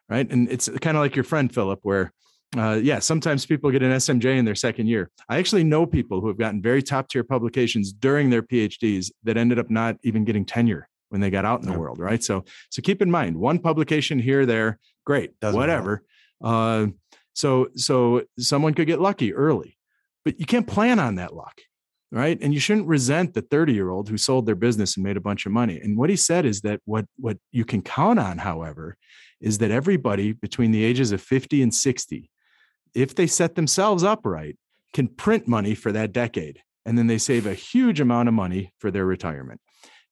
right? 0.09 0.29
And 0.29 0.49
it's 0.49 0.69
kind 0.81 0.97
of 0.97 1.01
like 1.01 1.15
your 1.15 1.23
friend 1.23 1.53
Philip, 1.53 1.79
where 1.83 2.11
uh, 2.57 2.79
yeah, 2.81 2.99
sometimes 2.99 3.45
people 3.45 3.71
get 3.71 3.83
an 3.83 3.91
SMJ 3.91 4.37
in 4.37 4.45
their 4.45 4.55
second 4.55 4.87
year. 4.87 5.09
I 5.27 5.37
actually 5.37 5.63
know 5.63 5.85
people 5.85 6.21
who 6.21 6.27
have 6.27 6.37
gotten 6.37 6.61
very 6.61 6.81
top 6.81 7.09
tier 7.09 7.23
publications 7.23 7.91
during 7.91 8.29
their 8.29 8.43
PhDs 8.43 9.11
that 9.23 9.35
ended 9.35 9.59
up 9.59 9.69
not 9.69 9.97
even 10.03 10.23
getting 10.23 10.45
tenure 10.45 10.87
when 11.09 11.21
they 11.21 11.29
got 11.29 11.45
out 11.45 11.61
in 11.61 11.71
the 11.71 11.77
world, 11.77 11.99
right? 11.99 12.23
So, 12.23 12.45
so 12.69 12.81
keep 12.81 13.01
in 13.01 13.11
mind, 13.11 13.37
one 13.37 13.59
publication 13.59 14.19
here, 14.19 14.45
there, 14.45 14.79
great, 15.05 15.39
Doesn't 15.39 15.59
whatever. 15.59 16.03
Uh, 16.43 16.87
so, 17.33 17.67
so 17.75 18.23
someone 18.39 18.73
could 18.73 18.87
get 18.87 19.01
lucky 19.01 19.33
early, 19.33 19.77
but 20.23 20.39
you 20.39 20.45
can't 20.45 20.67
plan 20.67 20.99
on 20.99 21.15
that 21.15 21.35
luck, 21.35 21.61
right? 22.11 22.37
And 22.41 22.53
you 22.53 22.59
shouldn't 22.59 22.87
resent 22.87 23.33
the 23.33 23.41
30 23.41 23.73
year 23.73 23.89
old 23.89 24.09
who 24.09 24.17
sold 24.17 24.45
their 24.45 24.55
business 24.55 24.95
and 24.95 25.03
made 25.03 25.17
a 25.17 25.21
bunch 25.21 25.45
of 25.45 25.51
money. 25.51 25.79
And 25.79 25.97
what 25.97 26.09
he 26.09 26.15
said 26.15 26.45
is 26.45 26.61
that 26.61 26.81
what 26.85 27.05
what 27.17 27.37
you 27.51 27.65
can 27.65 27.81
count 27.81 28.19
on, 28.19 28.37
however, 28.39 28.97
is 29.41 29.57
that 29.59 29.71
everybody 29.71 30.31
between 30.31 30.71
the 30.71 30.83
ages 30.83 31.11
of 31.11 31.21
50 31.21 31.61
and 31.61 31.73
60, 31.73 32.29
if 32.93 33.13
they 33.15 33.27
set 33.27 33.55
themselves 33.55 34.03
up 34.03 34.21
right, 34.23 34.57
can 34.93 35.07
print 35.07 35.47
money 35.47 35.75
for 35.75 35.91
that 35.91 36.13
decade. 36.13 36.61
And 36.85 36.97
then 36.97 37.07
they 37.07 37.17
save 37.17 37.45
a 37.45 37.53
huge 37.53 37.99
amount 37.99 38.29
of 38.29 38.33
money 38.33 38.71
for 38.79 38.91
their 38.91 39.05
retirement. 39.05 39.59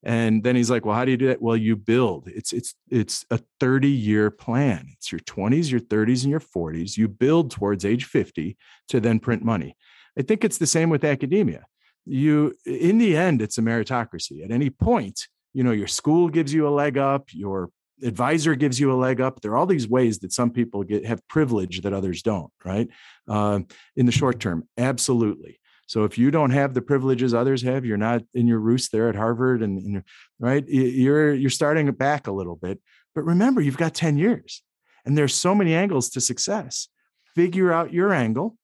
And 0.04 0.42
then 0.42 0.54
he's 0.54 0.70
like, 0.70 0.84
"Well, 0.84 0.94
how 0.94 1.04
do 1.04 1.10
you 1.10 1.16
do 1.16 1.26
that?" 1.28 1.40
Well, 1.40 1.56
you 1.56 1.76
build. 1.76 2.28
It's 2.28 2.52
it's 2.52 2.74
it's 2.90 3.24
a 3.30 3.40
30-year 3.60 4.30
plan. 4.30 4.88
It's 4.92 5.10
your 5.10 5.20
20s, 5.20 5.70
your 5.70 5.80
30s, 5.80 6.22
and 6.22 6.30
your 6.30 6.40
40s. 6.40 6.96
You 6.96 7.08
build 7.08 7.50
towards 7.50 7.84
age 7.84 8.04
50 8.04 8.56
to 8.88 9.00
then 9.00 9.18
print 9.18 9.42
money. 9.42 9.76
I 10.18 10.22
think 10.22 10.44
it's 10.44 10.58
the 10.58 10.66
same 10.66 10.90
with 10.90 11.04
academia. 11.04 11.64
You 12.04 12.54
in 12.66 12.98
the 12.98 13.16
end, 13.16 13.40
it's 13.40 13.58
a 13.58 13.62
meritocracy. 13.62 14.44
At 14.44 14.50
any 14.50 14.68
point, 14.70 15.26
you 15.54 15.64
know, 15.64 15.72
your 15.72 15.86
school 15.86 16.28
gives 16.28 16.52
you 16.52 16.68
a 16.68 16.70
leg 16.70 16.98
up, 16.98 17.28
your 17.32 17.70
advisor 18.02 18.54
gives 18.54 18.78
you 18.78 18.92
a 18.92 18.94
leg 18.94 19.20
up. 19.20 19.40
There 19.40 19.52
are 19.52 19.56
all 19.56 19.66
these 19.66 19.88
ways 19.88 20.18
that 20.18 20.32
some 20.32 20.50
people 20.50 20.82
get 20.84 21.06
have 21.06 21.26
privilege 21.28 21.80
that 21.82 21.94
others 21.94 22.22
don't, 22.22 22.52
right? 22.64 22.88
Uh, 23.26 23.60
in 23.96 24.06
the 24.06 24.12
short 24.12 24.40
term, 24.40 24.68
absolutely. 24.76 25.60
So 25.86 26.04
if 26.04 26.16
you 26.16 26.30
don't 26.30 26.50
have 26.50 26.74
the 26.74 26.82
privileges 26.82 27.34
others 27.34 27.62
have, 27.62 27.84
you're 27.84 27.96
not 27.96 28.22
in 28.32 28.46
your 28.46 28.58
roost 28.58 28.90
there 28.92 29.08
at 29.08 29.14
Harvard, 29.14 29.62
and, 29.62 29.78
and 29.78 30.02
right, 30.38 30.64
you're 30.66 31.34
you're 31.34 31.50
starting 31.50 31.90
back 31.92 32.26
a 32.26 32.32
little 32.32 32.56
bit. 32.56 32.80
But 33.14 33.24
remember, 33.24 33.60
you've 33.60 33.76
got 33.76 33.94
ten 33.94 34.16
years, 34.16 34.62
and 35.04 35.16
there's 35.16 35.34
so 35.34 35.54
many 35.54 35.74
angles 35.74 36.10
to 36.10 36.20
success. 36.20 36.88
Figure 37.34 37.72
out 37.72 37.92
your 37.92 38.12
angle, 38.12 38.56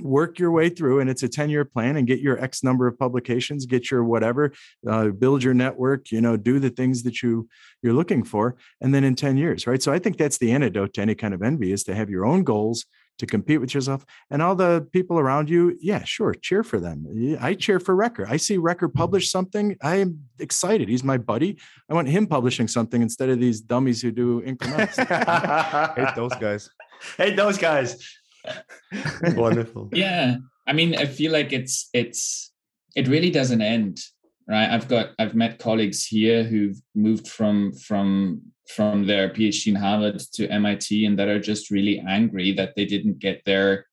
work 0.00 0.38
your 0.38 0.50
way 0.50 0.68
through 0.68 1.00
and 1.00 1.10
it's 1.10 1.22
a 1.22 1.28
10 1.28 1.50
year 1.50 1.64
plan 1.64 1.96
and 1.96 2.06
get 2.06 2.20
your 2.20 2.42
x 2.42 2.62
number 2.62 2.86
of 2.86 2.98
publications 2.98 3.66
get 3.66 3.90
your 3.90 4.04
whatever 4.04 4.52
uh, 4.88 5.08
build 5.08 5.42
your 5.42 5.54
network 5.54 6.10
you 6.10 6.20
know 6.20 6.36
do 6.36 6.58
the 6.58 6.70
things 6.70 7.02
that 7.02 7.22
you 7.22 7.48
you're 7.82 7.92
looking 7.92 8.22
for 8.22 8.56
and 8.80 8.94
then 8.94 9.04
in 9.04 9.14
10 9.14 9.36
years 9.36 9.66
right 9.66 9.82
so 9.82 9.92
i 9.92 9.98
think 9.98 10.16
that's 10.16 10.38
the 10.38 10.52
antidote 10.52 10.92
to 10.94 11.00
any 11.00 11.14
kind 11.14 11.34
of 11.34 11.42
envy 11.42 11.72
is 11.72 11.84
to 11.84 11.94
have 11.94 12.10
your 12.10 12.24
own 12.24 12.44
goals 12.44 12.86
to 13.18 13.26
compete 13.26 13.60
with 13.60 13.74
yourself 13.74 14.04
and 14.30 14.40
all 14.40 14.54
the 14.54 14.86
people 14.92 15.18
around 15.18 15.50
you 15.50 15.76
yeah 15.80 16.04
sure 16.04 16.34
cheer 16.34 16.62
for 16.62 16.78
them. 16.78 17.06
I 17.40 17.54
cheer 17.54 17.80
for 17.80 17.94
Recker 17.96 18.28
i 18.28 18.36
see 18.36 18.56
Recker 18.56 18.92
publish 18.92 19.26
mm-hmm. 19.26 19.38
something 19.38 19.76
i 19.82 19.96
am 19.96 20.28
excited. 20.40 20.88
He's 20.88 21.04
my 21.04 21.18
buddy. 21.18 21.58
I 21.88 21.94
want 21.94 22.08
him 22.08 22.26
publishing 22.26 22.68
something 22.68 23.02
instead 23.02 23.28
of 23.28 23.40
these 23.40 23.60
dummies 23.60 24.02
who 24.02 24.10
do 24.10 24.42
increments. 24.42 24.96
Hate 24.96 26.14
those 26.16 26.34
guys. 26.36 26.70
Hate 27.16 27.36
those 27.36 27.58
guys. 27.58 28.18
Wonderful. 29.34 29.90
Yeah. 29.92 30.36
I 30.66 30.72
mean, 30.72 30.96
I 30.96 31.06
feel 31.06 31.32
like 31.32 31.52
it's 31.52 31.88
it's 31.92 32.52
it 32.94 33.08
really 33.08 33.30
doesn't 33.30 33.62
end, 33.62 33.98
right? 34.48 34.68
I've 34.68 34.88
got 34.88 35.10
I've 35.18 35.34
met 35.34 35.58
colleagues 35.58 36.06
here 36.06 36.44
who've 36.44 36.80
moved 36.94 37.28
from 37.28 37.72
from 37.72 38.42
from 38.68 39.06
their 39.06 39.28
PhD 39.30 39.68
in 39.68 39.74
Harvard 39.74 40.20
to 40.34 40.48
MIT 40.48 41.04
and 41.04 41.18
that 41.18 41.28
are 41.28 41.40
just 41.40 41.70
really 41.70 42.00
angry 42.06 42.52
that 42.52 42.74
they 42.76 42.84
didn't 42.84 43.18
get 43.18 43.44
their 43.44 43.86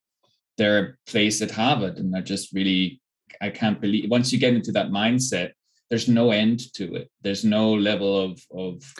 their 0.57 0.97
place 1.05 1.41
at 1.41 1.51
Harvard 1.51 1.97
and 1.97 2.15
are 2.15 2.21
just 2.21 2.53
really 2.53 3.01
I 3.41 3.49
can't 3.49 3.81
believe 3.81 4.09
once 4.09 4.31
you 4.31 4.39
get 4.39 4.53
into 4.53 4.71
that 4.73 4.89
mindset, 4.89 5.51
there's 5.89 6.07
no 6.07 6.31
end 6.31 6.73
to 6.73 6.95
it. 6.95 7.09
There's 7.21 7.43
no 7.43 7.73
level 7.73 8.19
of 8.19 8.41
of 8.51 8.93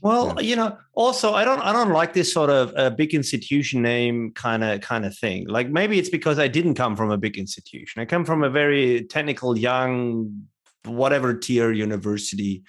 well, 0.00 0.34
yeah. 0.36 0.40
you 0.48 0.56
know, 0.56 0.78
also 0.94 1.34
I 1.34 1.44
don't 1.44 1.60
I 1.60 1.72
don't 1.72 1.92
like 1.92 2.12
this 2.12 2.32
sort 2.32 2.50
of 2.50 2.72
uh, 2.76 2.90
big 2.90 3.14
institution 3.14 3.82
name 3.82 4.32
kind 4.34 4.62
of 4.62 4.80
kind 4.80 5.04
of 5.04 5.16
thing. 5.16 5.48
Like 5.48 5.68
maybe 5.68 5.98
it's 5.98 6.10
because 6.10 6.38
I 6.38 6.48
didn't 6.48 6.74
come 6.74 6.94
from 6.96 7.10
a 7.10 7.18
big 7.18 7.36
institution. 7.36 8.00
I 8.00 8.04
come 8.04 8.24
from 8.24 8.44
a 8.44 8.50
very 8.50 9.04
technical, 9.04 9.58
young, 9.58 10.46
whatever 10.84 11.34
tier 11.34 11.72
university. 11.72 12.62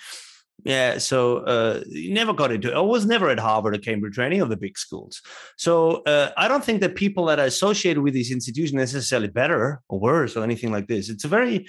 Yeah, 0.63 0.97
so 0.97 1.37
uh, 1.37 1.81
never 1.87 2.33
got 2.33 2.51
into. 2.51 2.69
It. 2.69 2.75
I 2.75 2.81
was 2.81 3.05
never 3.05 3.29
at 3.29 3.39
Harvard 3.39 3.75
or 3.75 3.79
Cambridge 3.79 4.17
or 4.17 4.23
any 4.23 4.39
of 4.39 4.49
the 4.49 4.57
big 4.57 4.77
schools. 4.77 5.21
So 5.57 6.03
uh, 6.03 6.31
I 6.37 6.47
don't 6.47 6.63
think 6.63 6.81
that 6.81 6.95
people 6.95 7.25
that 7.25 7.39
are 7.39 7.45
associated 7.45 8.01
with 8.01 8.13
these 8.13 8.31
institutions 8.31 8.73
necessarily 8.73 9.29
better 9.29 9.81
or 9.87 9.99
worse 9.99 10.35
or 10.35 10.43
anything 10.43 10.71
like 10.71 10.87
this. 10.87 11.09
It's 11.09 11.23
a 11.23 11.29
very, 11.29 11.67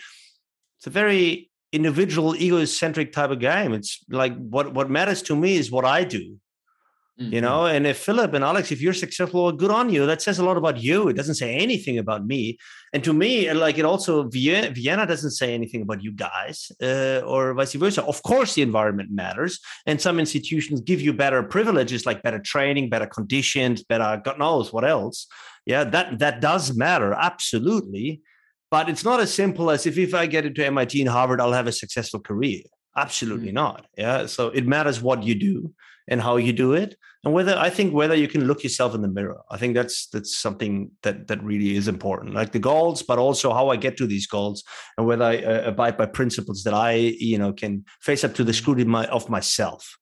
it's 0.79 0.87
a 0.87 0.91
very 0.91 1.51
individual 1.73 2.35
egocentric 2.35 3.13
type 3.13 3.31
of 3.31 3.39
game 3.39 3.73
it's 3.73 4.05
like 4.09 4.37
what 4.37 4.75
what 4.75 4.91
matters 4.91 5.23
to 5.23 5.37
me 5.37 5.57
is 5.57 5.71
what 5.71 5.85
i 5.85 6.03
do 6.03 6.37
mm-hmm. 7.21 7.33
you 7.35 7.41
know 7.41 7.67
and 7.67 7.87
if 7.87 7.99
philip 7.99 8.33
and 8.35 8.45
alex 8.45 8.73
if 8.73 8.81
you're 8.81 8.93
successful 8.93 9.45
well, 9.45 9.53
good 9.53 9.71
on 9.71 9.91
you 9.91 10.07
that 10.07 10.23
says 10.23 10.39
a 10.39 10.45
lot 10.45 10.57
about 10.57 10.79
you 10.81 11.09
it 11.09 11.17
doesn't 11.17 11.35
say 11.35 11.55
anything 11.55 11.99
about 11.99 12.27
me 12.27 12.59
and 12.93 13.05
to 13.05 13.13
me 13.13 13.53
like 13.53 13.79
it 13.79 13.85
also 13.85 14.25
vienna, 14.29 14.71
vienna 14.71 15.07
doesn't 15.07 15.33
say 15.33 15.55
anything 15.55 15.83
about 15.83 16.03
you 16.03 16.13
guys 16.13 16.73
uh, 16.83 17.21
or 17.27 17.55
vice 17.55 17.75
versa 17.75 18.03
of 18.05 18.23
course 18.23 18.55
the 18.55 18.63
environment 18.63 19.11
matters 19.11 19.61
and 19.87 20.01
some 20.01 20.19
institutions 20.19 20.81
give 20.81 21.01
you 21.01 21.13
better 21.13 21.43
privileges 21.43 22.07
like 22.07 22.23
better 22.23 22.39
training 22.39 22.89
better 22.89 23.07
conditions 23.07 23.83
better 23.85 24.21
god 24.25 24.39
knows 24.39 24.73
what 24.73 24.85
else 24.85 25.27
yeah 25.67 25.85
that 25.85 26.19
that 26.19 26.41
does 26.41 26.75
matter 26.77 27.13
absolutely 27.13 28.21
but 28.71 28.89
it's 28.89 29.05
not 29.05 29.21
as 29.21 29.35
simple 29.35 29.71
as 29.71 29.85
if, 29.85 29.99
if 29.99 30.15
I 30.15 30.27
get 30.27 30.47
into 30.47 30.65
MIT 30.65 31.01
and 31.01 31.11
Harvard, 31.11 31.41
I'll 31.41 31.53
have 31.53 31.67
a 31.67 31.73
successful 31.73 32.21
career. 32.21 32.63
Absolutely 32.97 33.49
mm-hmm. 33.49 33.55
not. 33.55 33.87
Yeah. 33.97 34.27
So 34.27 34.49
it 34.49 34.67
matters 34.67 35.03
what 35.03 35.25
you 35.25 35.35
do 35.35 35.75
and 36.09 36.21
how 36.21 36.37
you 36.37 36.53
do 36.53 36.75
it. 36.75 36.97
And 37.23 37.35
whether 37.35 37.55
I 37.57 37.69
think 37.69 37.93
whether 37.93 38.15
you 38.15 38.29
can 38.29 38.47
look 38.47 38.63
yourself 38.63 38.95
in 38.95 39.03
the 39.03 39.09
mirror. 39.09 39.41
I 39.51 39.59
think 39.59 39.75
that's 39.75 40.07
that's 40.09 40.37
something 40.37 40.91
that 41.03 41.27
that 41.29 41.43
really 41.43 41.77
is 41.77 41.87
important. 41.87 42.35
Like 42.35 42.53
the 42.53 42.59
goals, 42.59 43.03
but 43.03 43.19
also 43.19 43.53
how 43.53 43.69
I 43.69 43.77
get 43.77 43.99
to 43.99 44.07
these 44.07 44.27
goals 44.27 44.65
and 44.97 45.07
whether 45.07 45.25
I 45.25 45.39
uh, 45.39 45.63
abide 45.67 45.99
by 45.99 46.07
principles 46.07 46.63
that 46.65 46.73
I, 46.73 46.93
you 46.93 47.37
know, 47.37 47.53
can 47.53 47.85
face 48.01 48.25
up 48.25 48.35
to 48.37 48.45
the 48.45 48.55
scrutiny 48.55 49.07
of 49.09 49.29
myself. 49.29 49.99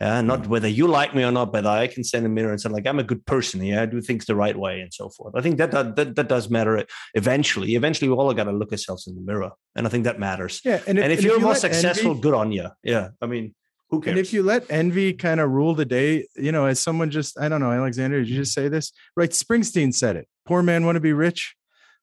Yeah, 0.00 0.20
not 0.20 0.46
whether 0.46 0.68
you 0.68 0.86
like 0.86 1.12
me 1.12 1.24
or 1.24 1.32
not, 1.32 1.52
but 1.52 1.66
I 1.66 1.88
can 1.88 2.04
stand 2.04 2.24
in 2.24 2.30
the 2.30 2.34
mirror 2.34 2.52
and 2.52 2.60
say 2.60 2.68
like 2.68 2.86
I'm 2.86 3.00
a 3.00 3.04
good 3.04 3.26
person. 3.26 3.60
Yeah, 3.64 3.82
I 3.82 3.86
do 3.86 4.00
things 4.00 4.26
the 4.26 4.36
right 4.36 4.56
way 4.56 4.80
and 4.80 4.94
so 4.94 5.08
forth. 5.10 5.34
I 5.36 5.40
think 5.40 5.58
that 5.58 5.72
that 5.72 5.96
that, 5.96 6.14
that 6.14 6.28
does 6.28 6.48
matter 6.48 6.84
eventually. 7.14 7.74
Eventually, 7.74 8.08
we 8.08 8.14
all 8.14 8.32
got 8.32 8.44
to 8.44 8.52
look 8.52 8.70
ourselves 8.70 9.08
in 9.08 9.16
the 9.16 9.20
mirror, 9.20 9.50
and 9.74 9.88
I 9.88 9.90
think 9.90 10.04
that 10.04 10.20
matters. 10.20 10.60
Yeah, 10.64 10.80
and 10.86 10.98
if, 10.98 11.04
and 11.04 11.12
if 11.12 11.18
and 11.18 11.24
you're 11.24 11.34
if 11.34 11.40
you 11.40 11.46
more 11.46 11.54
successful, 11.56 12.10
envy, 12.10 12.20
good 12.20 12.34
on 12.34 12.52
you. 12.52 12.68
Yeah, 12.84 13.08
I 13.20 13.26
mean, 13.26 13.56
who 13.90 14.00
cares? 14.00 14.12
And 14.12 14.18
if 14.18 14.32
you 14.32 14.42
let 14.42 14.70
envy 14.70 15.12
kind 15.12 15.40
of 15.40 15.50
rule 15.50 15.74
the 15.74 15.84
day, 15.84 16.26
you 16.36 16.52
know, 16.52 16.66
as 16.66 16.80
someone 16.80 17.10
just 17.10 17.38
I 17.38 17.48
don't 17.48 17.60
know, 17.60 17.72
Alexander, 17.72 18.20
did 18.20 18.28
you 18.28 18.36
just 18.36 18.52
say 18.52 18.68
this? 18.68 18.92
Right, 19.16 19.30
Springsteen 19.30 19.94
said 19.94 20.16
it. 20.16 20.28
Poor 20.46 20.62
man 20.62 20.84
want 20.84 20.96
to 20.96 21.00
be 21.00 21.12
rich. 21.12 21.54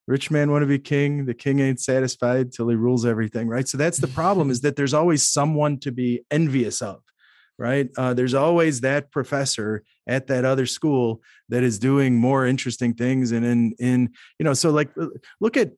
Rich 0.06 0.30
man 0.30 0.50
want 0.50 0.62
to 0.62 0.66
be 0.66 0.78
king. 0.78 1.26
The 1.26 1.34
king 1.34 1.58
ain't 1.58 1.80
satisfied 1.80 2.52
till 2.52 2.68
he 2.68 2.76
rules 2.76 3.04
everything, 3.04 3.48
right? 3.48 3.66
So 3.66 3.76
that's 3.76 3.98
the 3.98 4.08
problem 4.08 4.50
is 4.50 4.60
that 4.62 4.76
there's 4.76 4.94
always 4.94 5.26
someone 5.26 5.78
to 5.80 5.92
be 5.92 6.22
envious 6.30 6.80
of 6.80 7.02
right? 7.58 7.88
Uh, 7.96 8.14
there's 8.14 8.34
always 8.34 8.80
that 8.82 9.10
professor 9.10 9.82
at 10.06 10.26
that 10.26 10.44
other 10.44 10.66
school 10.66 11.22
that 11.48 11.62
is 11.62 11.78
doing 11.78 12.16
more 12.16 12.46
interesting 12.46 12.94
things. 12.94 13.32
And 13.32 13.44
in, 13.44 13.74
in, 13.78 14.12
you 14.38 14.44
know, 14.44 14.54
so 14.54 14.70
like, 14.70 14.90
look 15.40 15.56
at, 15.56 15.72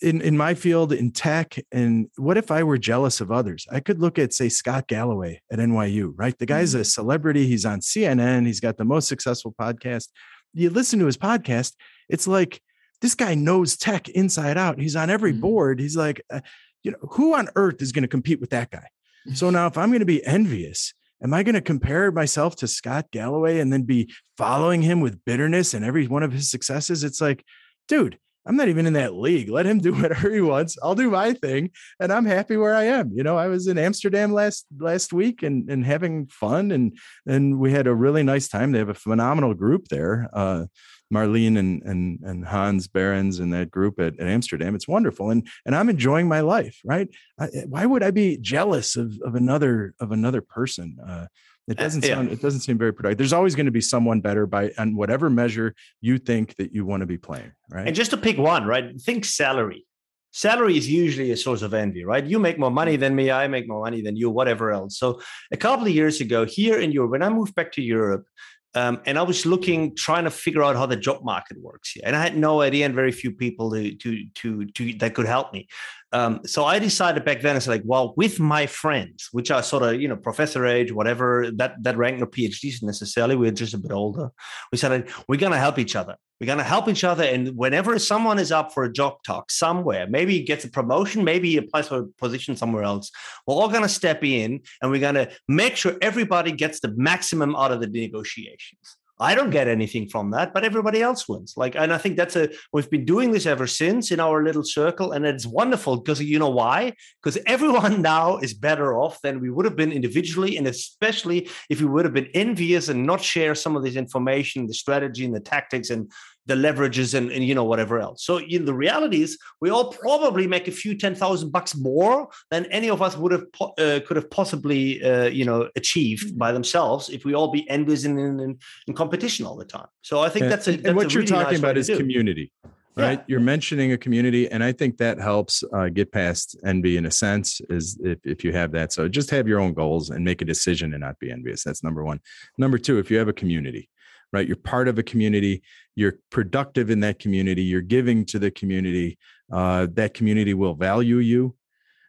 in, 0.00 0.20
in 0.20 0.36
my 0.36 0.54
field 0.54 0.92
in 0.92 1.10
tech 1.12 1.56
and 1.72 2.08
what 2.16 2.36
if 2.36 2.50
i 2.50 2.62
were 2.62 2.78
jealous 2.78 3.20
of 3.20 3.30
others? 3.30 3.66
I 3.70 3.80
could 3.80 4.00
look 4.00 4.18
at 4.18 4.32
say 4.32 4.48
scott 4.48 4.86
galloway 4.86 5.40
at 5.50 5.58
nyu 5.58 6.12
right? 6.16 6.36
The 6.38 6.46
guy's 6.46 6.74
a 6.74 6.78
mm-hmm. 6.78 6.84
celebrity. 6.84 7.46
He's 7.46 7.64
on 7.64 7.80
cnn 7.80 8.46
he's 8.46 8.60
got 8.60 8.76
the 8.76 8.84
most 8.84 9.08
successful 9.08 9.54
podcast. 9.58 10.08
You 10.52 10.70
listen 10.70 10.98
to 11.00 11.06
his 11.06 11.18
podcast 11.18 11.74
it's 12.08 12.26
like 12.26 12.60
this 13.00 13.14
guy 13.14 13.34
knows 13.34 13.76
tech 13.76 14.08
inside 14.08 14.56
out. 14.56 14.80
He's 14.80 14.96
on 14.96 15.10
every 15.10 15.32
mm-hmm. 15.32 15.40
board. 15.40 15.80
He's 15.80 15.96
like 15.96 16.22
uh, 16.30 16.40
you 16.84 16.92
know 16.92 16.98
who 17.12 17.34
on 17.34 17.48
earth 17.56 17.82
is 17.82 17.92
going 17.92 18.02
to 18.02 18.08
compete 18.08 18.40
with 18.40 18.50
that 18.50 18.70
guy? 18.70 18.86
So 19.32 19.50
now, 19.50 19.66
if 19.66 19.76
I'm 19.76 19.88
going 19.88 20.00
to 20.00 20.06
be 20.06 20.24
envious, 20.24 20.92
am 21.22 21.34
I 21.34 21.42
going 21.42 21.54
to 21.54 21.60
compare 21.60 22.12
myself 22.12 22.56
to 22.56 22.68
Scott 22.68 23.06
Galloway 23.10 23.58
and 23.58 23.72
then 23.72 23.82
be 23.82 24.12
following 24.36 24.82
him 24.82 25.00
with 25.00 25.24
bitterness 25.24 25.74
and 25.74 25.84
every 25.84 26.06
one 26.06 26.22
of 26.22 26.32
his 26.32 26.50
successes? 26.50 27.02
It's 27.02 27.20
like, 27.20 27.44
dude, 27.88 28.18
I'm 28.46 28.56
not 28.56 28.68
even 28.68 28.86
in 28.86 28.92
that 28.94 29.14
league. 29.14 29.48
Let 29.48 29.66
him 29.66 29.78
do 29.78 29.92
whatever 30.00 30.30
he 30.30 30.40
wants. 30.40 30.76
I'll 30.82 30.94
do 30.94 31.10
my 31.10 31.32
thing, 31.32 31.70
and 32.00 32.12
I'm 32.12 32.24
happy 32.24 32.56
where 32.56 32.74
I 32.74 32.84
am. 32.84 33.12
You 33.14 33.22
know, 33.22 33.36
I 33.36 33.48
was 33.48 33.66
in 33.66 33.78
Amsterdam 33.78 34.32
last 34.32 34.66
last 34.78 35.12
week 35.12 35.42
and 35.42 35.68
and 35.70 35.84
having 35.84 36.26
fun, 36.26 36.70
and 36.70 36.96
and 37.26 37.58
we 37.58 37.72
had 37.72 37.86
a 37.86 37.94
really 37.94 38.22
nice 38.22 38.48
time. 38.48 38.72
They 38.72 38.78
have 38.78 38.88
a 38.88 38.94
phenomenal 38.94 39.54
group 39.54 39.88
there. 39.88 40.28
Uh, 40.32 40.66
Marleen 41.12 41.58
and 41.58 41.82
and 41.82 42.18
and 42.22 42.44
Hans 42.44 42.88
Berends 42.88 43.40
and 43.40 43.52
that 43.52 43.70
group 43.70 44.00
at, 44.00 44.18
at 44.18 44.26
Amsterdam. 44.26 44.74
It's 44.74 44.88
wonderful, 44.88 45.30
and 45.30 45.46
and 45.64 45.74
I'm 45.74 45.88
enjoying 45.88 46.28
my 46.28 46.40
life. 46.40 46.80
Right? 46.84 47.08
I, 47.38 47.46
why 47.66 47.86
would 47.86 48.02
I 48.02 48.10
be 48.10 48.36
jealous 48.38 48.96
of 48.96 49.18
of 49.24 49.34
another 49.34 49.94
of 50.00 50.12
another 50.12 50.40
person? 50.40 50.96
Uh, 51.06 51.26
it 51.68 51.78
doesn't 51.78 52.02
sound. 52.02 52.28
Yeah. 52.28 52.34
It 52.34 52.42
doesn't 52.42 52.60
seem 52.60 52.78
very 52.78 52.92
productive. 52.92 53.18
There's 53.18 53.32
always 53.32 53.54
going 53.54 53.66
to 53.66 53.72
be 53.72 53.80
someone 53.80 54.20
better 54.20 54.46
by 54.46 54.72
on 54.78 54.96
whatever 54.96 55.30
measure 55.30 55.74
you 56.00 56.18
think 56.18 56.56
that 56.56 56.74
you 56.74 56.84
want 56.84 57.00
to 57.00 57.06
be 57.06 57.18
playing. 57.18 57.52
Right. 57.70 57.86
And 57.86 57.96
just 57.96 58.10
to 58.10 58.16
pick 58.16 58.36
one, 58.38 58.66
right? 58.66 59.00
Think 59.00 59.24
salary. 59.24 59.86
Salary 60.32 60.76
is 60.76 60.90
usually 60.90 61.30
a 61.30 61.36
source 61.36 61.62
of 61.62 61.74
envy, 61.74 62.04
right? 62.04 62.24
You 62.24 62.40
make 62.40 62.58
more 62.58 62.70
money 62.70 62.96
than 62.96 63.14
me. 63.14 63.30
I 63.30 63.46
make 63.46 63.68
more 63.68 63.82
money 63.82 64.02
than 64.02 64.16
you. 64.16 64.30
Whatever 64.30 64.72
else. 64.72 64.98
So 64.98 65.20
a 65.52 65.56
couple 65.56 65.86
of 65.86 65.92
years 65.92 66.20
ago, 66.20 66.44
here 66.44 66.80
in 66.80 66.90
Europe, 66.90 67.12
when 67.12 67.22
I 67.22 67.28
moved 67.28 67.54
back 67.54 67.70
to 67.72 67.82
Europe, 67.82 68.26
um, 68.74 69.00
and 69.06 69.16
I 69.16 69.22
was 69.22 69.46
looking, 69.46 69.94
trying 69.94 70.24
to 70.24 70.30
figure 70.30 70.64
out 70.64 70.74
how 70.74 70.86
the 70.86 70.96
job 70.96 71.24
market 71.24 71.60
works 71.60 71.92
here, 71.92 72.02
and 72.04 72.16
I 72.16 72.22
had 72.22 72.36
no 72.36 72.60
idea, 72.60 72.84
and 72.84 72.94
very 72.94 73.12
few 73.12 73.30
people 73.30 73.70
to 73.70 73.94
to 73.94 74.26
to, 74.34 74.66
to 74.66 74.94
that 74.94 75.14
could 75.14 75.26
help 75.26 75.52
me. 75.52 75.68
Um, 76.14 76.40
so 76.46 76.64
I 76.64 76.78
decided 76.78 77.24
back 77.24 77.40
then, 77.40 77.56
it's 77.56 77.66
like, 77.66 77.82
well, 77.84 78.14
with 78.16 78.38
my 78.38 78.66
friends, 78.66 79.28
which 79.32 79.50
are 79.50 79.64
sort 79.64 79.82
of, 79.82 80.00
you 80.00 80.06
know, 80.06 80.16
professor 80.16 80.64
age, 80.64 80.92
whatever, 80.92 81.50
that 81.56 81.74
that 81.82 81.96
rank 81.96 82.20
no 82.20 82.26
PhDs 82.26 82.84
necessarily, 82.84 83.34
we're 83.34 83.50
just 83.50 83.74
a 83.74 83.78
bit 83.78 83.90
older. 83.90 84.30
We 84.70 84.78
said 84.78 85.08
we're 85.28 85.40
gonna 85.40 85.58
help 85.58 85.76
each 85.76 85.96
other. 85.96 86.14
We're 86.40 86.46
gonna 86.46 86.62
help 86.62 86.88
each 86.88 87.02
other. 87.02 87.24
And 87.24 87.48
whenever 87.56 87.98
someone 87.98 88.38
is 88.38 88.52
up 88.52 88.72
for 88.72 88.84
a 88.84 88.92
job 88.92 89.24
talk 89.26 89.50
somewhere, 89.50 90.06
maybe 90.08 90.34
he 90.34 90.44
gets 90.44 90.64
a 90.64 90.70
promotion, 90.70 91.24
maybe 91.24 91.50
he 91.50 91.56
applies 91.56 91.88
for 91.88 91.98
a 91.98 92.06
position 92.06 92.54
somewhere 92.54 92.84
else, 92.84 93.10
we're 93.44 93.56
all 93.56 93.68
gonna 93.68 93.88
step 93.88 94.22
in 94.22 94.60
and 94.80 94.92
we're 94.92 95.00
gonna 95.00 95.30
make 95.48 95.74
sure 95.74 95.96
everybody 96.00 96.52
gets 96.52 96.78
the 96.78 96.94
maximum 96.96 97.56
out 97.56 97.72
of 97.72 97.80
the 97.80 97.88
negotiations. 97.88 98.98
I 99.20 99.36
don't 99.36 99.50
get 99.50 99.68
anything 99.68 100.08
from 100.08 100.32
that, 100.32 100.52
but 100.52 100.64
everybody 100.64 101.00
else 101.00 101.28
wins. 101.28 101.54
Like, 101.56 101.76
and 101.76 101.92
I 101.92 101.98
think 101.98 102.16
that's 102.16 102.34
a 102.34 102.48
we've 102.72 102.90
been 102.90 103.04
doing 103.04 103.30
this 103.30 103.46
ever 103.46 103.66
since 103.66 104.10
in 104.10 104.18
our 104.18 104.42
little 104.42 104.64
circle, 104.64 105.12
and 105.12 105.24
it's 105.24 105.46
wonderful 105.46 105.98
because 105.98 106.20
you 106.20 106.38
know 106.38 106.50
why? 106.50 106.94
Because 107.22 107.38
everyone 107.46 108.02
now 108.02 108.38
is 108.38 108.54
better 108.54 108.98
off 108.98 109.20
than 109.22 109.40
we 109.40 109.50
would 109.50 109.66
have 109.66 109.76
been 109.76 109.92
individually, 109.92 110.56
and 110.56 110.66
especially 110.66 111.48
if 111.70 111.80
we 111.80 111.86
would 111.86 112.04
have 112.04 112.14
been 112.14 112.30
envious 112.34 112.88
and 112.88 113.06
not 113.06 113.22
share 113.22 113.54
some 113.54 113.76
of 113.76 113.84
this 113.84 113.94
information, 113.94 114.66
the 114.66 114.74
strategy 114.74 115.24
and 115.24 115.34
the 115.34 115.40
tactics 115.40 115.90
and 115.90 116.10
the 116.46 116.54
leverages 116.54 117.14
and, 117.14 117.30
and 117.30 117.44
you 117.44 117.54
know 117.54 117.64
whatever 117.64 117.98
else. 117.98 118.24
So 118.24 118.38
you 118.38 118.58
know, 118.58 118.66
the 118.66 118.74
reality 118.74 119.22
is 119.22 119.38
we 119.60 119.70
all 119.70 119.92
probably 119.92 120.46
make 120.46 120.68
a 120.68 120.72
few 120.72 120.96
ten 120.96 121.14
thousand 121.14 121.50
bucks 121.50 121.74
more 121.74 122.28
than 122.50 122.66
any 122.66 122.90
of 122.90 123.00
us 123.02 123.16
would 123.16 123.32
have 123.32 123.50
po- 123.52 123.74
uh, 123.78 124.00
could 124.06 124.16
have 124.16 124.30
possibly 124.30 125.02
uh, 125.02 125.26
you 125.26 125.44
know 125.44 125.68
achieved 125.76 126.28
mm-hmm. 126.28 126.38
by 126.38 126.52
themselves 126.52 127.08
if 127.08 127.24
we 127.24 127.34
all 127.34 127.50
be 127.50 127.68
envious 127.70 128.04
and 128.04 128.18
in, 128.18 128.40
in, 128.40 128.58
in, 128.86 128.94
competition 128.94 129.46
all 129.46 129.56
the 129.56 129.64
time. 129.64 129.86
So 130.02 130.20
I 130.20 130.28
think 130.28 130.44
and, 130.44 130.52
that's 130.52 130.68
a 130.68 130.72
that's 130.72 130.86
and 130.86 130.96
what 130.96 131.06
a 131.06 131.10
you're 131.10 131.22
really 131.22 131.30
talking 131.30 131.52
nice 131.52 131.58
about 131.58 131.78
is 131.78 131.88
community. 131.88 132.52
Right, 132.96 133.18
yeah. 133.18 133.24
you're 133.26 133.40
mentioning 133.40 133.90
a 133.90 133.98
community, 133.98 134.48
and 134.48 134.62
I 134.62 134.70
think 134.70 134.98
that 134.98 135.18
helps 135.18 135.64
uh, 135.72 135.88
get 135.88 136.12
past 136.12 136.56
envy 136.64 136.96
in 136.96 137.06
a 137.06 137.10
sense. 137.10 137.60
Is 137.68 137.98
if, 138.04 138.18
if 138.22 138.44
you 138.44 138.52
have 138.52 138.70
that, 138.70 138.92
so 138.92 139.08
just 139.08 139.30
have 139.30 139.48
your 139.48 139.58
own 139.58 139.74
goals 139.74 140.10
and 140.10 140.24
make 140.24 140.42
a 140.42 140.44
decision 140.44 140.94
and 140.94 141.00
not 141.00 141.18
be 141.18 141.32
envious. 141.32 141.64
That's 141.64 141.82
number 141.82 142.04
one. 142.04 142.20
Number 142.56 142.78
two, 142.78 143.00
if 143.00 143.10
you 143.10 143.18
have 143.18 143.26
a 143.26 143.32
community, 143.32 143.88
right? 144.34 144.46
You're 144.46 144.56
part 144.56 144.88
of 144.88 144.98
a 144.98 145.02
community. 145.02 145.62
You're 145.94 146.18
productive 146.30 146.90
in 146.90 147.00
that 147.00 147.18
community. 147.18 147.62
You're 147.62 147.80
giving 147.80 148.26
to 148.26 148.38
the 148.38 148.50
community. 148.50 149.16
Uh, 149.50 149.86
that 149.94 150.12
community 150.12 150.52
will 150.52 150.74
value 150.74 151.18
you. 151.18 151.54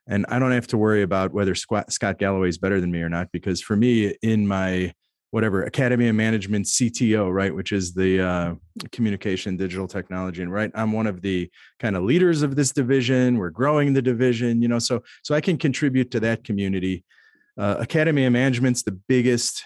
And 0.07 0.25
I 0.29 0.39
don't 0.39 0.51
have 0.51 0.67
to 0.67 0.77
worry 0.77 1.01
about 1.01 1.33
whether 1.33 1.55
Scott 1.55 2.19
Galloway 2.19 2.49
is 2.49 2.57
better 2.57 2.81
than 2.81 2.91
me 2.91 3.01
or 3.01 3.09
not, 3.09 3.31
because 3.31 3.61
for 3.61 3.75
me, 3.75 4.15
in 4.21 4.47
my 4.47 4.93
whatever 5.31 5.63
Academy 5.63 6.07
of 6.07 6.15
Management 6.15 6.65
CTO, 6.65 7.33
right, 7.33 7.53
which 7.53 7.71
is 7.71 7.93
the 7.93 8.21
uh, 8.21 8.53
communication 8.91 9.57
digital 9.57 9.87
technology, 9.87 10.41
and 10.41 10.51
right, 10.51 10.71
I'm 10.75 10.93
one 10.93 11.07
of 11.07 11.21
the 11.21 11.51
kind 11.79 11.97
of 11.97 12.03
leaders 12.03 12.41
of 12.41 12.55
this 12.55 12.71
division. 12.71 13.37
We're 13.37 13.49
growing 13.49 13.93
the 13.93 14.01
division, 14.01 14.61
you 14.61 14.67
know, 14.67 14.79
so 14.79 15.03
so 15.23 15.35
I 15.35 15.41
can 15.41 15.57
contribute 15.57 16.11
to 16.11 16.19
that 16.21 16.43
community. 16.43 17.03
Uh, 17.57 17.77
Academy 17.79 18.25
of 18.25 18.33
Management's 18.33 18.83
the 18.83 18.97
biggest 19.07 19.65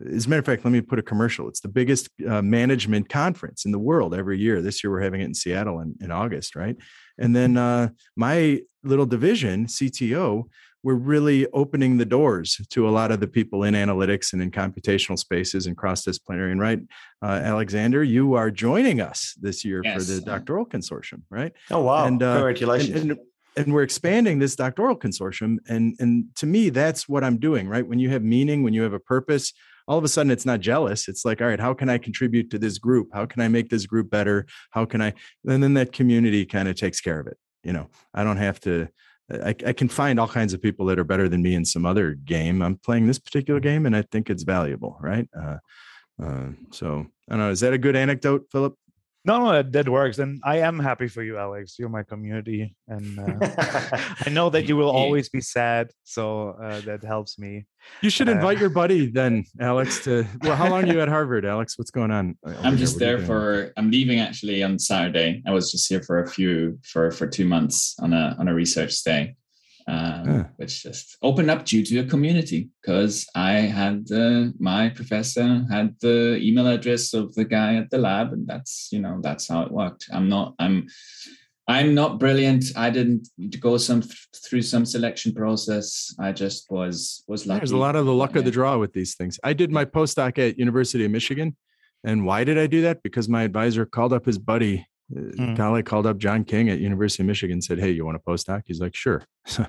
as 0.00 0.26
a 0.26 0.28
matter 0.28 0.40
of 0.40 0.46
fact, 0.46 0.64
let 0.64 0.72
me 0.72 0.80
put 0.80 0.98
a 0.98 1.02
commercial. 1.02 1.48
It's 1.48 1.60
the 1.60 1.68
biggest 1.68 2.08
uh, 2.28 2.42
management 2.42 3.08
conference 3.08 3.64
in 3.64 3.70
the 3.70 3.78
world 3.78 4.14
every 4.14 4.38
year. 4.38 4.60
This 4.60 4.82
year 4.82 4.90
we're 4.90 5.02
having 5.02 5.20
it 5.20 5.26
in 5.26 5.34
Seattle 5.34 5.80
in, 5.80 5.94
in 6.00 6.10
August, 6.10 6.56
right? 6.56 6.76
And 7.18 7.34
then 7.34 7.56
uh, 7.56 7.90
my 8.16 8.62
little 8.82 9.06
division, 9.06 9.66
CTO, 9.66 10.44
we're 10.82 10.94
really 10.94 11.46
opening 11.52 11.96
the 11.96 12.04
doors 12.04 12.60
to 12.70 12.88
a 12.88 12.90
lot 12.90 13.10
of 13.10 13.18
the 13.18 13.26
people 13.26 13.62
in 13.64 13.74
analytics 13.74 14.34
and 14.34 14.42
in 14.42 14.50
computational 14.50 15.18
spaces 15.18 15.66
and 15.66 15.76
cross-disciplinary. 15.76 16.52
And 16.52 16.60
right, 16.60 16.80
uh, 17.22 17.40
Alexander, 17.42 18.04
you 18.04 18.34
are 18.34 18.50
joining 18.50 19.00
us 19.00 19.34
this 19.40 19.64
year 19.64 19.80
yes. 19.82 19.94
for 19.96 20.12
the 20.12 20.20
doctoral 20.20 20.66
consortium, 20.66 21.22
right? 21.30 21.52
Oh 21.70 21.80
wow! 21.80 22.04
And, 22.04 22.22
uh, 22.22 22.34
Congratulations. 22.34 23.00
And, 23.00 23.10
and, 23.12 23.20
and 23.56 23.72
we're 23.72 23.82
expanding 23.82 24.40
this 24.40 24.56
doctoral 24.56 24.96
consortium 24.96 25.58
and 25.68 25.94
and 26.00 26.24
to 26.34 26.44
me 26.44 26.70
that's 26.70 27.08
what 27.08 27.22
i'm 27.22 27.38
doing 27.38 27.68
right 27.68 27.86
when 27.86 28.00
you 28.00 28.10
have 28.10 28.24
meaning 28.24 28.64
when 28.64 28.74
you 28.74 28.82
have 28.82 28.92
a 28.92 28.98
purpose 28.98 29.52
all 29.86 29.98
of 29.98 30.04
a 30.04 30.08
sudden 30.08 30.30
it's 30.30 30.46
not 30.46 30.60
jealous. 30.60 31.08
It's 31.08 31.24
like 31.24 31.40
all 31.40 31.48
right 31.48 31.60
how 31.60 31.74
can 31.74 31.88
i 31.88 31.98
contribute 31.98 32.50
to 32.50 32.58
this 32.58 32.78
group? 32.78 33.08
How 33.12 33.26
can 33.26 33.42
i 33.42 33.48
make 33.48 33.68
this 33.68 33.86
group 33.86 34.10
better? 34.10 34.46
How 34.70 34.84
can 34.84 35.00
i 35.00 35.12
and 35.46 35.62
then 35.62 35.74
that 35.74 35.92
community 35.92 36.46
kind 36.46 36.68
of 36.68 36.76
takes 36.76 37.00
care 37.00 37.20
of 37.20 37.26
it 37.26 37.36
you 37.62 37.72
know? 37.72 37.88
I 38.12 38.24
don't 38.24 38.36
have 38.36 38.60
to 38.60 38.88
I, 39.30 39.54
I 39.66 39.72
can 39.72 39.88
find 39.88 40.20
all 40.20 40.28
kinds 40.28 40.52
of 40.52 40.60
people 40.60 40.84
that 40.86 40.98
are 40.98 41.04
better 41.04 41.30
than 41.30 41.42
me 41.42 41.54
in 41.54 41.64
some 41.64 41.86
other 41.86 42.12
game. 42.12 42.60
I'm 42.60 42.76
playing 42.76 43.06
this 43.06 43.18
particular 43.18 43.60
game 43.60 43.86
and 43.86 43.96
i 43.96 44.02
think 44.02 44.30
it's 44.30 44.42
valuable 44.42 44.96
right? 45.00 45.28
Uh, 45.38 45.56
uh, 46.22 46.48
so 46.70 47.06
i 47.28 47.32
don't 47.32 47.38
know 47.40 47.50
is 47.50 47.60
that 47.60 47.72
a 47.72 47.78
good 47.78 47.96
anecdote 47.96 48.46
philip 48.52 48.76
no, 49.24 49.38
no, 49.38 49.52
that, 49.52 49.72
that 49.72 49.88
works, 49.88 50.18
and 50.18 50.40
I 50.44 50.58
am 50.58 50.78
happy 50.78 51.08
for 51.08 51.22
you, 51.22 51.38
Alex. 51.38 51.76
You're 51.78 51.88
my 51.88 52.02
community, 52.02 52.76
and 52.88 53.18
uh, 53.18 53.48
I 54.26 54.28
know 54.30 54.50
that 54.50 54.64
you 54.68 54.76
will 54.76 54.90
always 54.90 55.30
be 55.30 55.40
sad, 55.40 55.90
so 56.04 56.50
uh, 56.62 56.80
that 56.80 57.02
helps 57.02 57.38
me. 57.38 57.64
You 58.02 58.10
should 58.10 58.28
invite 58.28 58.58
uh, 58.58 58.60
your 58.60 58.68
buddy 58.68 59.10
then, 59.10 59.44
Alex. 59.60 60.04
To 60.04 60.26
well, 60.42 60.56
how 60.56 60.68
long 60.68 60.84
are 60.84 60.92
you 60.92 61.00
at 61.00 61.08
Harvard, 61.08 61.46
Alex? 61.46 61.78
What's 61.78 61.90
going 61.90 62.10
on? 62.10 62.36
I'm 62.62 62.76
just 62.76 62.98
there, 62.98 63.16
there 63.16 63.26
for. 63.26 63.72
I'm 63.78 63.90
leaving 63.90 64.20
actually 64.20 64.62
on 64.62 64.78
Saturday. 64.78 65.42
I 65.46 65.52
was 65.52 65.70
just 65.70 65.88
here 65.88 66.02
for 66.02 66.22
a 66.22 66.28
few 66.28 66.78
for 66.84 67.10
for 67.10 67.26
two 67.26 67.46
months 67.46 67.94
on 68.00 68.12
a 68.12 68.36
on 68.38 68.48
a 68.48 68.54
research 68.54 68.92
stay 68.92 69.36
um, 69.86 70.26
yeah. 70.26 70.44
which 70.56 70.82
just 70.82 71.16
opened 71.22 71.50
up 71.50 71.64
due 71.64 71.84
to 71.84 71.98
a 72.00 72.04
community 72.04 72.70
because 72.80 73.26
I 73.34 73.52
had 73.52 74.10
uh, 74.10 74.46
my 74.58 74.88
professor 74.88 75.66
had 75.70 75.94
the 76.00 76.38
email 76.42 76.66
address 76.66 77.12
of 77.12 77.34
the 77.34 77.44
guy 77.44 77.76
at 77.76 77.90
the 77.90 77.98
lab, 77.98 78.32
and 78.32 78.46
that's 78.46 78.88
you 78.90 79.00
know 79.00 79.20
that's 79.22 79.48
how 79.48 79.62
it 79.62 79.72
worked. 79.72 80.08
I'm 80.12 80.28
not 80.28 80.54
I'm 80.58 80.86
I'm 81.68 81.94
not 81.94 82.18
brilliant. 82.18 82.64
I 82.76 82.90
didn't 82.90 83.28
go 83.60 83.76
some 83.76 84.02
through 84.46 84.62
some 84.62 84.86
selection 84.86 85.34
process. 85.34 86.14
I 86.18 86.32
just 86.32 86.70
was 86.70 87.22
was 87.28 87.46
lucky. 87.46 87.60
There's 87.60 87.72
a 87.72 87.76
lot 87.76 87.96
of 87.96 88.06
the 88.06 88.14
luck 88.14 88.32
yeah. 88.32 88.38
of 88.38 88.44
the 88.46 88.50
draw 88.50 88.78
with 88.78 88.92
these 88.92 89.14
things. 89.14 89.38
I 89.44 89.52
did 89.52 89.70
my 89.70 89.84
postdoc 89.84 90.38
at 90.38 90.58
University 90.58 91.04
of 91.04 91.10
Michigan, 91.10 91.56
and 92.04 92.24
why 92.24 92.44
did 92.44 92.58
I 92.58 92.66
do 92.66 92.82
that? 92.82 93.02
Because 93.02 93.28
my 93.28 93.42
advisor 93.42 93.84
called 93.84 94.14
up 94.14 94.24
his 94.24 94.38
buddy 94.38 94.86
mm. 95.12 95.56
colleague 95.56 95.86
called 95.86 96.06
up 96.06 96.18
John 96.18 96.44
King 96.44 96.70
at 96.70 96.78
University 96.78 97.22
of 97.22 97.26
Michigan 97.26 97.60
said, 97.60 97.78
Hey, 97.78 97.90
you 97.90 98.04
want 98.04 98.16
a 98.16 98.20
postdoc? 98.20 98.62
He's 98.66 98.80
like, 98.80 98.94
sure. 98.94 99.22
so 99.46 99.66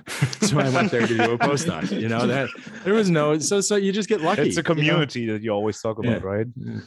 I 0.58 0.68
went 0.70 0.90
there 0.90 1.06
to 1.06 1.16
do 1.16 1.32
a 1.32 1.38
postdoc. 1.38 1.90
You 2.00 2.08
know, 2.08 2.26
that 2.26 2.48
there 2.84 2.94
was 2.94 3.10
no 3.10 3.38
so 3.38 3.60
so 3.60 3.76
you 3.76 3.92
just 3.92 4.08
get 4.08 4.20
lucky. 4.20 4.42
It's 4.42 4.56
a 4.56 4.62
community 4.62 5.20
you 5.20 5.26
know? 5.26 5.32
that 5.34 5.42
you 5.42 5.50
always 5.50 5.80
talk 5.80 5.98
about, 5.98 6.22
yeah. 6.22 6.26
right? 6.26 6.46
Yeah. 6.56 6.80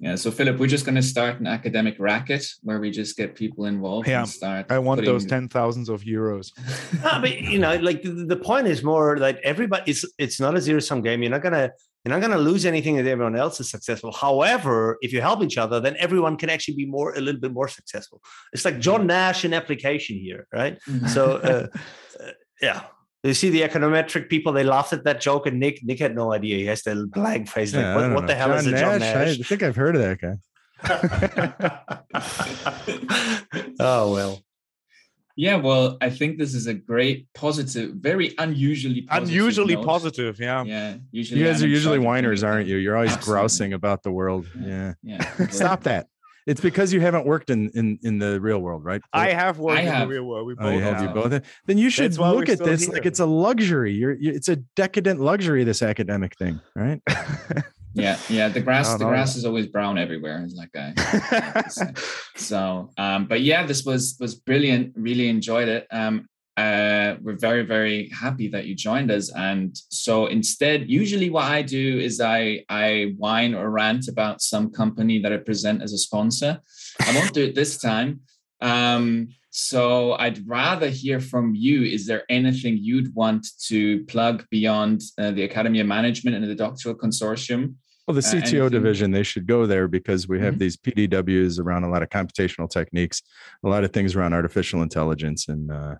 Yeah. 0.00 0.14
So 0.14 0.30
Philip, 0.30 0.58
we're 0.58 0.66
just 0.66 0.86
going 0.86 0.94
to 0.94 1.02
start 1.02 1.40
an 1.40 1.46
academic 1.46 1.96
racket 1.98 2.46
where 2.62 2.80
we 2.80 2.90
just 2.90 3.18
get 3.18 3.34
people 3.34 3.66
involved. 3.66 4.08
Yeah. 4.08 4.24
I 4.70 4.78
want 4.78 5.00
putting... 5.00 5.12
those 5.12 5.26
ten 5.26 5.46
thousands 5.46 5.90
of 5.90 6.02
euros. 6.02 6.52
no, 7.04 7.20
but 7.20 7.38
you 7.38 7.58
know, 7.58 7.76
like 7.76 8.02
the, 8.02 8.24
the 8.26 8.36
point 8.36 8.66
is 8.66 8.82
more 8.82 9.18
like 9.18 9.38
everybody. 9.44 9.90
It's 9.90 10.04
it's 10.16 10.40
not 10.40 10.56
a 10.56 10.60
zero 10.60 10.80
sum 10.80 11.02
game. 11.02 11.22
You're 11.22 11.30
not 11.30 11.42
gonna 11.42 11.70
you're 12.04 12.18
not 12.18 12.26
going 12.26 12.36
to 12.36 12.42
lose 12.42 12.64
anything 12.64 12.96
if 12.96 13.06
everyone 13.06 13.36
else 13.36 13.60
is 13.60 13.70
successful. 13.70 14.10
However, 14.10 14.96
if 15.02 15.12
you 15.12 15.20
help 15.20 15.42
each 15.42 15.58
other, 15.58 15.80
then 15.80 15.96
everyone 15.98 16.38
can 16.38 16.48
actually 16.48 16.74
be 16.74 16.86
more 16.86 17.14
a 17.14 17.20
little 17.20 17.40
bit 17.40 17.52
more 17.52 17.68
successful. 17.68 18.22
It's 18.52 18.64
like 18.64 18.78
John 18.78 19.06
Nash 19.06 19.44
in 19.44 19.52
application 19.52 20.16
here, 20.16 20.46
right? 20.52 20.78
Mm-hmm. 20.88 21.08
so, 21.08 21.36
uh, 21.36 21.66
uh, 22.22 22.30
yeah. 22.62 22.84
You 23.22 23.34
see 23.34 23.50
the 23.50 23.60
econometric 23.60 24.30
people, 24.30 24.52
they 24.52 24.64
laughed 24.64 24.94
at 24.94 25.04
that 25.04 25.20
joke, 25.20 25.46
and 25.46 25.60
Nick 25.60 25.84
Nick 25.84 25.98
had 25.98 26.14
no 26.14 26.32
idea. 26.32 26.56
He 26.56 26.64
has 26.64 26.82
the 26.82 27.06
blank 27.06 27.50
face. 27.50 27.74
Like, 27.74 27.82
yeah, 27.82 27.94
what, 27.94 28.10
what 28.12 28.26
the 28.26 28.34
hell 28.34 28.48
John 28.48 28.58
is 28.58 28.66
it, 28.66 28.78
John 28.78 28.98
Nash? 28.98 29.38
I 29.38 29.42
think 29.42 29.62
I've 29.62 29.76
heard 29.76 29.94
of 29.94 30.00
that 30.00 30.22
guy. 30.22 30.38
oh 33.78 34.12
well. 34.12 34.42
Yeah, 35.36 35.56
well, 35.56 35.96
I 36.00 36.10
think 36.10 36.38
this 36.38 36.54
is 36.54 36.66
a 36.66 36.74
great 36.74 37.32
positive, 37.34 37.92
very 37.94 38.34
unusually 38.38 39.02
positive 39.02 39.28
unusually 39.28 39.74
note. 39.74 39.86
positive. 39.86 40.40
Yeah, 40.40 40.64
yeah. 40.64 40.96
Usually, 41.12 41.40
you 41.40 41.46
guys 41.46 41.62
I'm 41.62 41.68
are 41.68 41.70
usually 41.70 41.98
whiners, 41.98 42.42
aren't 42.42 42.68
you? 42.68 42.76
You're 42.76 42.96
always 42.96 43.12
Absolutely. 43.12 43.40
grousing 43.40 43.72
about 43.72 44.02
the 44.02 44.10
world. 44.10 44.46
Yeah, 44.60 44.94
yeah. 45.02 45.34
yeah. 45.38 45.46
Stop 45.50 45.84
that. 45.84 46.08
It's 46.46 46.60
because 46.60 46.92
you 46.92 47.00
haven't 47.00 47.26
worked 47.26 47.50
in 47.50 47.70
in 47.70 47.98
in 48.02 48.18
the 48.18 48.40
real 48.40 48.58
world, 48.58 48.84
right? 48.84 49.00
I 49.12 49.30
have 49.30 49.58
worked 49.58 49.78
I 49.78 49.82
have. 49.82 50.02
in 50.02 50.08
the 50.08 50.14
real 50.14 50.24
world. 50.24 50.46
We 50.46 50.54
both 50.54 50.66
oh, 50.66 50.70
you 50.70 50.80
have. 50.80 51.02
You 51.02 51.08
both. 51.08 51.42
Then 51.66 51.78
you 51.78 51.90
should 51.90 52.16
look 52.18 52.48
at 52.48 52.58
this 52.58 52.84
here. 52.84 52.94
like 52.94 53.06
it's 53.06 53.20
a 53.20 53.26
luxury. 53.26 53.92
You're, 53.92 54.14
you, 54.14 54.32
it's 54.32 54.48
a 54.48 54.56
decadent 54.56 55.20
luxury. 55.20 55.64
This 55.64 55.82
academic 55.82 56.36
thing, 56.36 56.60
right? 56.74 57.00
yeah 57.94 58.18
yeah 58.28 58.48
the 58.48 58.60
grass 58.60 58.94
the 58.94 59.04
grass 59.04 59.36
is 59.36 59.44
always 59.44 59.66
brown 59.66 59.98
everywhere 59.98 60.46
like 60.54 60.70
I 60.74 61.64
so 62.36 62.90
um 62.96 63.26
but 63.26 63.40
yeah 63.40 63.66
this 63.66 63.84
was 63.84 64.16
was 64.20 64.34
brilliant. 64.34 64.92
Really 64.96 65.28
enjoyed 65.28 65.68
it. 65.68 65.86
Um 65.90 66.28
uh 66.56 67.16
we're 67.22 67.38
very 67.38 67.64
very 67.64 68.08
happy 68.10 68.48
that 68.48 68.66
you 68.66 68.74
joined 68.74 69.10
us. 69.10 69.32
And 69.34 69.76
so 69.90 70.26
instead 70.26 70.88
usually 70.88 71.30
what 71.30 71.44
i 71.44 71.62
do 71.62 71.98
is 71.98 72.20
i 72.20 72.64
i 72.68 73.14
whine 73.16 73.54
or 73.54 73.70
rant 73.70 74.08
about 74.08 74.40
some 74.42 74.70
company 74.70 75.20
that 75.20 75.32
i 75.32 75.36
present 75.36 75.82
as 75.82 75.92
a 75.92 75.98
sponsor. 75.98 76.60
I 77.00 77.14
won't 77.14 77.32
do 77.32 77.44
it 77.44 77.54
this 77.54 77.78
time. 77.78 78.20
Um 78.60 79.28
so 79.50 80.12
I'd 80.12 80.46
rather 80.48 80.88
hear 80.88 81.20
from 81.20 81.54
you. 81.54 81.82
Is 81.82 82.06
there 82.06 82.22
anything 82.28 82.78
you'd 82.80 83.14
want 83.14 83.46
to 83.66 84.04
plug 84.04 84.46
beyond 84.50 85.02
uh, 85.18 85.32
the 85.32 85.42
Academy 85.42 85.80
of 85.80 85.86
Management 85.86 86.36
and 86.36 86.44
the 86.44 86.54
doctoral 86.54 86.94
consortium? 86.94 87.74
Well, 88.06 88.14
the 88.14 88.20
CTO 88.22 88.66
uh, 88.66 88.68
division, 88.68 89.10
they 89.10 89.22
should 89.22 89.46
go 89.46 89.66
there 89.66 89.86
because 89.86 90.26
we 90.26 90.40
have 90.40 90.54
mm-hmm. 90.54 90.60
these 90.60 90.76
PDWs 90.76 91.60
around 91.60 91.84
a 91.84 91.90
lot 91.90 92.02
of 92.02 92.08
computational 92.08 92.68
techniques, 92.68 93.22
a 93.64 93.68
lot 93.68 93.84
of 93.84 93.92
things 93.92 94.16
around 94.16 94.32
artificial 94.34 94.82
intelligence, 94.82 95.48
and 95.48 95.70
uh, 95.70 95.94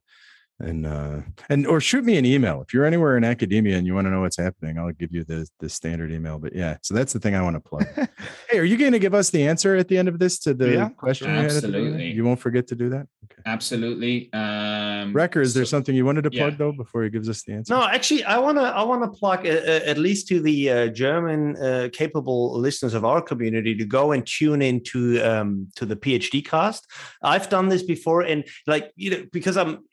and 0.61 0.87
uh 0.87 1.21
and 1.49 1.67
or 1.67 1.81
shoot 1.81 2.05
me 2.05 2.17
an 2.17 2.25
email. 2.25 2.63
If 2.63 2.73
you're 2.73 2.85
anywhere 2.85 3.17
in 3.17 3.25
academia 3.25 3.77
and 3.77 3.87
you 3.87 3.95
want 3.95 4.07
to 4.07 4.11
know 4.11 4.21
what's 4.21 4.37
happening 4.37 4.79
i'll 4.79 4.93
give 4.93 5.13
you 5.13 5.25
the 5.25 5.49
the 5.59 5.69
standard 5.69 6.13
email 6.13 6.39
but 6.39 6.55
yeah 6.55 6.77
so 6.83 6.95
that's 6.95 7.13
the 7.13 7.19
thing 7.19 7.35
i 7.35 7.43
want 7.43 7.57
to 7.57 7.61
plug. 7.61 7.87
Hey 8.49 8.59
are 8.59 8.65
you 8.65 8.77
going 8.77 8.93
to 8.93 8.99
give 8.99 9.15
us 9.15 9.31
the 9.31 9.47
answer 9.47 9.77
at 9.77 9.89
the 9.89 9.97
end 9.97 10.09
of 10.09 10.19
this 10.19 10.39
to 10.41 10.55
the 10.55 10.73
yeah, 10.73 10.89
question 10.91 11.31
absolutely. 11.31 12.11
You 12.11 12.25
won't 12.25 12.41
forget 12.41 12.67
to 12.69 12.75
do 12.75 12.89
that? 12.91 13.07
Okay. 13.25 13.43
absolutely. 13.47 14.31
Um 14.33 15.15
Recker, 15.15 15.41
is 15.43 15.53
so, 15.53 15.61
there 15.61 15.67
something 15.67 15.95
you 15.95 16.05
wanted 16.05 16.23
to 16.23 16.31
plug 16.31 16.53
yeah. 16.53 16.59
though 16.59 16.73
before 16.73 17.03
he 17.05 17.11
gives 17.11 17.29
us 17.29 17.43
the 17.43 17.53
answer? 17.53 17.75
No 17.75 17.87
actually 17.87 18.25
i 18.25 18.39
want 18.39 18.59
to 18.59 18.65
i 18.65 18.83
want 18.83 19.03
to 19.03 19.19
plug 19.19 19.47
uh, 19.47 19.51
uh, 19.51 19.81
at 19.85 19.99
least 19.99 20.29
to 20.29 20.41
the 20.41 20.71
uh, 20.71 20.87
german 20.89 21.57
uh, 21.57 21.89
capable 21.93 22.59
listeners 22.59 22.95
of 22.95 23.05
our 23.05 23.23
community 23.23 23.75
to 23.75 23.85
go 23.85 24.13
and 24.13 24.27
tune 24.27 24.63
into 24.63 25.21
um 25.23 25.69
to 25.77 25.87
the 25.87 25.97
phd 25.97 26.45
cast. 26.45 26.87
I've 27.23 27.49
done 27.49 27.69
this 27.69 27.83
before 27.83 28.23
and 28.23 28.45
like 28.67 28.93
you 28.97 29.11
know 29.11 29.25
because 29.33 29.57
i'm 29.57 29.85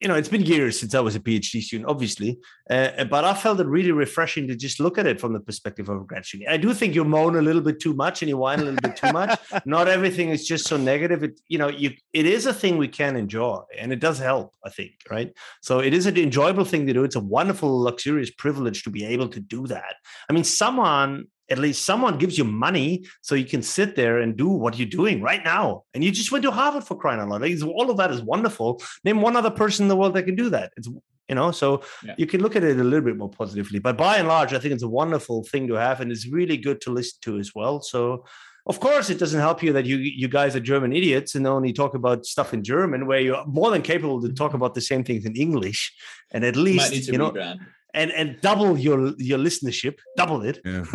you 0.00 0.06
know, 0.06 0.14
it's 0.14 0.28
been 0.28 0.42
years 0.42 0.78
since 0.78 0.94
I 0.94 1.00
was 1.00 1.16
a 1.16 1.20
PhD 1.20 1.60
student, 1.60 1.88
obviously, 1.88 2.38
uh, 2.70 3.04
but 3.04 3.24
I 3.24 3.34
felt 3.34 3.58
it 3.58 3.66
really 3.66 3.90
refreshing 3.90 4.46
to 4.46 4.54
just 4.54 4.78
look 4.78 4.96
at 4.96 5.06
it 5.06 5.20
from 5.20 5.32
the 5.32 5.40
perspective 5.40 5.88
of 5.88 6.00
a 6.00 6.04
grad 6.04 6.24
student. 6.24 6.50
I 6.50 6.56
do 6.56 6.72
think 6.72 6.94
you 6.94 7.04
moan 7.04 7.36
a 7.36 7.42
little 7.42 7.62
bit 7.62 7.80
too 7.80 7.94
much 7.94 8.22
and 8.22 8.28
you 8.28 8.36
whine 8.36 8.60
a 8.60 8.64
little 8.64 8.80
bit 8.80 8.96
too 8.96 9.12
much. 9.12 9.38
Not 9.64 9.88
everything 9.88 10.28
is 10.30 10.46
just 10.46 10.68
so 10.68 10.76
negative. 10.76 11.24
It, 11.24 11.40
you 11.48 11.58
know, 11.58 11.68
you 11.68 11.92
it 12.12 12.26
is 12.26 12.46
a 12.46 12.54
thing 12.54 12.78
we 12.78 12.88
can 12.88 13.16
enjoy, 13.16 13.60
and 13.76 13.92
it 13.92 13.98
does 13.98 14.18
help. 14.18 14.54
I 14.64 14.70
think, 14.70 14.92
right? 15.10 15.32
So 15.62 15.80
it 15.80 15.92
is 15.92 16.06
an 16.06 16.16
enjoyable 16.16 16.64
thing 16.64 16.86
to 16.86 16.92
do. 16.92 17.02
It's 17.02 17.16
a 17.16 17.20
wonderful, 17.20 17.80
luxurious 17.80 18.30
privilege 18.30 18.84
to 18.84 18.90
be 18.90 19.04
able 19.04 19.28
to 19.28 19.40
do 19.40 19.66
that. 19.66 19.96
I 20.28 20.32
mean, 20.32 20.44
someone 20.44 21.26
at 21.50 21.58
least 21.58 21.84
someone 21.84 22.18
gives 22.18 22.36
you 22.36 22.44
money 22.44 23.04
so 23.20 23.34
you 23.34 23.44
can 23.44 23.62
sit 23.62 23.96
there 23.96 24.18
and 24.18 24.36
do 24.36 24.48
what 24.48 24.78
you're 24.78 24.88
doing 24.88 25.22
right 25.22 25.42
now. 25.44 25.84
And 25.94 26.04
you 26.04 26.10
just 26.10 26.30
went 26.30 26.44
to 26.44 26.50
Harvard 26.50 26.84
for 26.84 26.96
crying 26.96 27.20
out 27.20 27.28
loud. 27.28 27.42
Like, 27.42 27.62
all 27.62 27.90
of 27.90 27.96
that 27.96 28.10
is 28.10 28.22
wonderful. 28.22 28.82
Name 29.04 29.20
one 29.20 29.36
other 29.36 29.50
person 29.50 29.84
in 29.84 29.88
the 29.88 29.96
world 29.96 30.14
that 30.14 30.24
can 30.24 30.34
do 30.34 30.50
that. 30.50 30.72
It's 30.76 30.88
you 31.28 31.34
know, 31.34 31.50
so 31.50 31.82
yeah. 32.02 32.14
you 32.16 32.26
can 32.26 32.40
look 32.40 32.56
at 32.56 32.64
it 32.64 32.80
a 32.80 32.82
little 32.82 33.04
bit 33.04 33.18
more 33.18 33.28
positively. 33.28 33.78
But 33.80 33.98
by 33.98 34.16
and 34.16 34.28
large, 34.28 34.54
I 34.54 34.58
think 34.58 34.72
it's 34.72 34.82
a 34.82 34.88
wonderful 34.88 35.44
thing 35.44 35.68
to 35.68 35.74
have, 35.74 36.00
and 36.00 36.10
it's 36.10 36.26
really 36.26 36.56
good 36.56 36.80
to 36.82 36.90
listen 36.90 37.18
to 37.22 37.38
as 37.38 37.54
well. 37.54 37.82
So 37.82 38.24
of 38.68 38.80
course 38.80 39.08
it 39.08 39.18
doesn't 39.18 39.40
help 39.40 39.62
you 39.62 39.72
that 39.72 39.86
you 39.86 39.96
you 39.96 40.28
guys 40.28 40.54
are 40.54 40.60
german 40.60 40.92
idiots 40.92 41.34
and 41.34 41.46
only 41.46 41.72
talk 41.72 41.94
about 41.94 42.26
stuff 42.26 42.52
in 42.52 42.62
german 42.62 43.06
where 43.06 43.20
you're 43.20 43.44
more 43.46 43.70
than 43.70 43.82
capable 43.82 44.20
to 44.20 44.30
talk 44.32 44.52
about 44.58 44.74
the 44.74 44.80
same 44.80 45.02
things 45.02 45.24
in 45.24 45.34
english 45.36 45.94
and 46.32 46.44
at 46.44 46.54
least 46.54 46.92
you 47.08 47.18
know 47.18 47.30
rebrand 47.30 47.60
and 47.94 48.10
and 48.12 48.38
double 48.40 48.78
your 48.78 49.14
your 49.18 49.38
listenership, 49.38 49.96
double 50.16 50.42
it. 50.42 50.60
Yeah. 50.64 50.84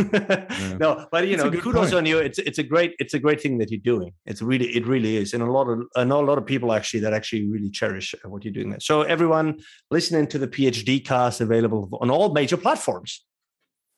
Yeah. 0.53 0.77
no, 0.79 1.07
but 1.11 1.27
you 1.27 1.37
know, 1.37 1.49
kudos 1.49 1.91
point. 1.91 1.93
on 1.93 2.05
you. 2.05 2.19
It's 2.19 2.39
it's 2.39 2.59
a 2.59 2.63
great 2.63 2.95
it's 2.99 3.13
a 3.13 3.19
great 3.19 3.41
thing 3.41 3.57
that 3.57 3.71
you're 3.71 3.79
doing. 3.79 4.11
It's 4.25 4.41
really 4.41 4.67
it 4.75 4.85
really 4.85 5.17
is, 5.17 5.33
and 5.33 5.41
a 5.41 5.51
lot 5.51 5.67
of 5.67 5.83
I 5.95 6.03
know 6.03 6.21
a 6.21 6.25
lot 6.25 6.37
of 6.37 6.45
people 6.45 6.73
actually 6.73 7.01
that 7.01 7.13
actually 7.13 7.49
really 7.49 7.69
cherish 7.69 8.13
what 8.23 8.43
you're 8.43 8.53
doing 8.53 8.69
there. 8.69 8.79
So 8.79 9.01
everyone 9.01 9.59
listening 9.91 10.27
to 10.27 10.37
the 10.37 10.47
PhD 10.47 11.03
cast 11.03 11.41
available 11.41 11.89
on 12.01 12.09
all 12.09 12.33
major 12.33 12.57
platforms. 12.57 13.25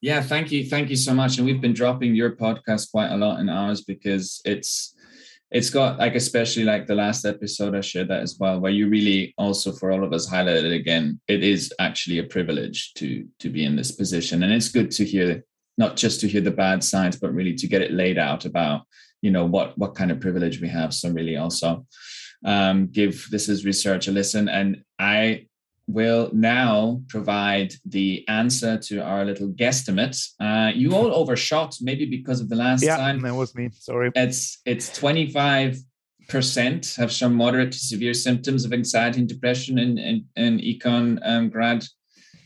Yeah, 0.01 0.21
thank 0.21 0.51
you, 0.51 0.65
thank 0.65 0.89
you 0.89 0.95
so 0.95 1.13
much. 1.13 1.37
And 1.37 1.45
we've 1.45 1.61
been 1.61 1.73
dropping 1.73 2.15
your 2.15 2.35
podcast 2.35 2.91
quite 2.91 3.11
a 3.11 3.17
lot 3.17 3.39
in 3.39 3.49
ours 3.49 3.81
because 3.81 4.41
it's 4.45 4.93
it's 5.51 5.69
got 5.69 5.99
like 5.99 6.15
especially 6.15 6.63
like 6.63 6.87
the 6.87 6.95
last 6.95 7.23
episode 7.25 7.75
i 7.75 7.81
shared 7.81 8.07
that 8.07 8.21
as 8.21 8.37
well 8.39 8.59
where 8.59 8.71
you 8.71 8.89
really 8.89 9.33
also 9.37 9.71
for 9.71 9.91
all 9.91 10.03
of 10.03 10.11
us 10.11 10.29
highlighted 10.29 10.73
again 10.73 11.19
it 11.27 11.43
is 11.43 11.71
actually 11.79 12.19
a 12.19 12.23
privilege 12.23 12.93
to 12.95 13.25
to 13.39 13.49
be 13.49 13.65
in 13.65 13.75
this 13.75 13.91
position. 13.91 14.43
And 14.43 14.53
it's 14.53 14.69
good 14.69 14.91
to 14.91 15.05
hear 15.05 15.43
not 15.77 15.95
just 15.95 16.21
to 16.21 16.27
hear 16.27 16.41
the 16.41 16.51
bad 16.51 16.83
sides 16.83 17.17
but 17.17 17.33
really 17.33 17.55
to 17.55 17.67
get 17.67 17.81
it 17.81 17.91
laid 17.91 18.17
out 18.17 18.45
about 18.45 18.81
you 19.21 19.31
know 19.31 19.45
what 19.45 19.77
what 19.77 19.95
kind 19.95 20.11
of 20.11 20.19
privilege 20.19 20.61
we 20.61 20.69
have. 20.69 20.93
So 20.93 21.09
really 21.09 21.37
also 21.37 21.85
um, 22.45 22.87
give 22.87 23.27
this 23.31 23.49
is 23.49 23.65
research 23.65 24.07
a 24.07 24.11
listen. 24.11 24.49
And 24.49 24.83
i 24.99 25.47
will 25.87 26.29
now 26.33 27.01
provide 27.07 27.73
the 27.85 28.27
answer 28.27 28.77
to 28.77 29.03
our 29.03 29.23
little 29.23 29.49
guesstimate. 29.49 30.17
Uh, 30.39 30.71
you 30.73 30.95
all 30.95 31.13
overshot, 31.21 31.75
maybe 31.81 32.05
because 32.05 32.41
of 32.41 32.49
the 32.49 32.55
last 32.55 32.83
yeah, 32.83 32.97
time. 32.97 33.21
that 33.21 33.33
was 33.33 33.55
me. 33.55 33.69
Sorry. 33.71 34.11
It's 34.15 34.59
it's 34.65 34.95
twenty 34.97 35.29
five 35.31 35.77
percent 36.27 36.95
have 36.97 37.11
some 37.11 37.35
moderate 37.35 37.71
to 37.71 37.77
severe 37.77 38.13
symptoms 38.13 38.65
of 38.65 38.73
anxiety 38.73 39.19
and 39.19 39.29
depression 39.29 39.77
in 39.77 39.99
in, 39.99 40.25
in 40.35 40.57
econ 40.57 41.19
um, 41.23 41.49
grad 41.49 41.85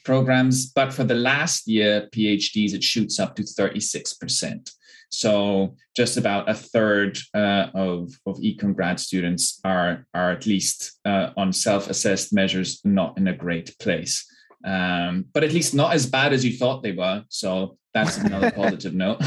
programs, 0.04 0.66
but 0.66 0.92
for 0.92 1.04
the 1.04 1.16
last 1.16 1.68
year 1.68 2.10
PhDs, 2.14 2.74
it 2.74 2.84
shoots 2.84 3.20
up 3.20 3.36
to 3.36 3.44
thirty 3.44 3.80
six 3.80 4.14
percent. 4.14 4.72
So 5.10 5.76
just 5.96 6.18
about 6.18 6.50
a 6.50 6.54
third 6.54 7.18
uh, 7.34 7.68
of, 7.74 8.12
of 8.26 8.38
econ 8.38 8.76
grad 8.76 9.00
students 9.00 9.60
are, 9.64 10.06
are 10.14 10.32
at 10.32 10.46
least 10.46 11.00
uh, 11.06 11.32
on 11.36 11.52
self-assessed 11.52 12.32
measures 12.34 12.80
not 12.86 13.18
in 13.18 13.28
a 13.28 13.36
great 13.36 13.78
place. 13.80 14.26
Um, 14.66 15.26
but 15.34 15.44
at 15.44 15.52
least 15.52 15.74
not 15.74 15.94
as 15.94 16.06
bad 16.06 16.34
as 16.34 16.46
you 16.46 16.56
thought 16.56 16.84
they 16.84 16.92
were. 16.92 17.24
So 17.30 17.78
that's 17.94 18.18
another 18.18 18.52
positive 18.56 18.94
note. 18.94 19.22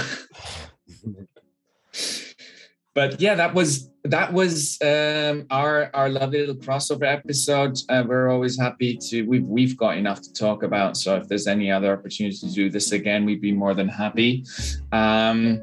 but 2.95 3.20
yeah, 3.20 3.35
that 3.35 3.55
was 3.55 3.89
that 4.05 4.33
was 4.33 4.78
um, 4.83 5.47
our 5.51 5.91
our 5.95 6.09
lovely 6.09 6.41
little 6.41 6.57
crossover 6.57 7.05
episode. 7.05 7.78
Uh, 7.89 8.05
we're 8.07 8.28
always 8.28 8.59
happy 8.59 8.97
to 8.97 9.22
we've 9.22 9.45
we've 9.45 9.76
got 9.76 9.97
enough 9.97 10.20
to 10.22 10.33
talk 10.33 10.62
about. 10.62 10.97
So 10.97 11.16
if 11.16 11.28
there's 11.28 11.47
any 11.47 11.70
other 11.70 11.93
opportunity 11.93 12.37
to 12.39 12.51
do 12.53 12.70
this 12.70 12.93
again, 12.93 13.24
we'd 13.24 13.41
be 13.41 13.53
more 13.53 13.74
than 13.74 13.89
happy. 13.89 14.45
Um, 14.91 15.62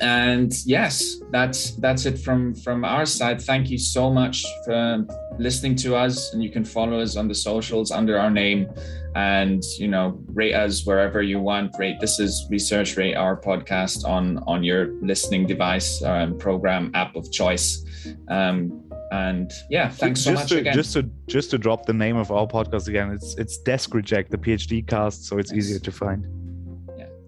and 0.00 0.52
yes 0.66 1.20
that's 1.30 1.72
that's 1.76 2.06
it 2.06 2.18
from 2.18 2.54
from 2.54 2.84
our 2.84 3.06
side. 3.06 3.40
Thank 3.40 3.70
you 3.70 3.78
so 3.78 4.10
much 4.10 4.44
for 4.64 5.04
listening 5.38 5.74
to 5.76 5.96
us 5.96 6.32
and 6.32 6.42
you 6.42 6.50
can 6.50 6.64
follow 6.64 7.00
us 7.00 7.16
on 7.16 7.28
the 7.28 7.34
socials 7.34 7.90
under 7.90 8.18
our 8.18 8.30
name. 8.30 8.68
And 9.16 9.62
you 9.78 9.86
know 9.86 10.20
rate 10.26 10.54
us 10.54 10.84
wherever 10.84 11.22
you 11.22 11.38
want. 11.38 11.76
Rate 11.78 12.00
this 12.00 12.18
is 12.18 12.46
research 12.50 12.96
rate 12.96 13.14
our 13.14 13.40
podcast 13.40 14.04
on 14.04 14.38
on 14.46 14.64
your 14.64 14.92
listening 15.02 15.46
device 15.46 16.02
um, 16.02 16.36
program 16.38 16.90
app 16.94 17.14
of 17.16 17.30
choice. 17.30 17.84
Um, 18.28 18.80
and 19.12 19.52
yeah 19.70 19.88
thanks 19.88 20.20
so 20.20 20.32
just 20.32 20.42
much 20.42 20.48
to, 20.48 20.58
again. 20.58 20.74
just 20.74 20.92
to 20.94 21.08
just 21.28 21.50
to 21.50 21.58
drop 21.58 21.86
the 21.86 21.92
name 21.92 22.16
of 22.16 22.32
our 22.32 22.46
podcast 22.46 22.88
again 22.88 23.12
it's 23.12 23.36
it's 23.36 23.58
desk 23.58 23.94
reject 23.94 24.30
the 24.30 24.38
phd 24.38 24.86
cast 24.88 25.26
so 25.26 25.38
it's 25.38 25.52
easier 25.52 25.78
to 25.78 25.92
find 25.92 26.26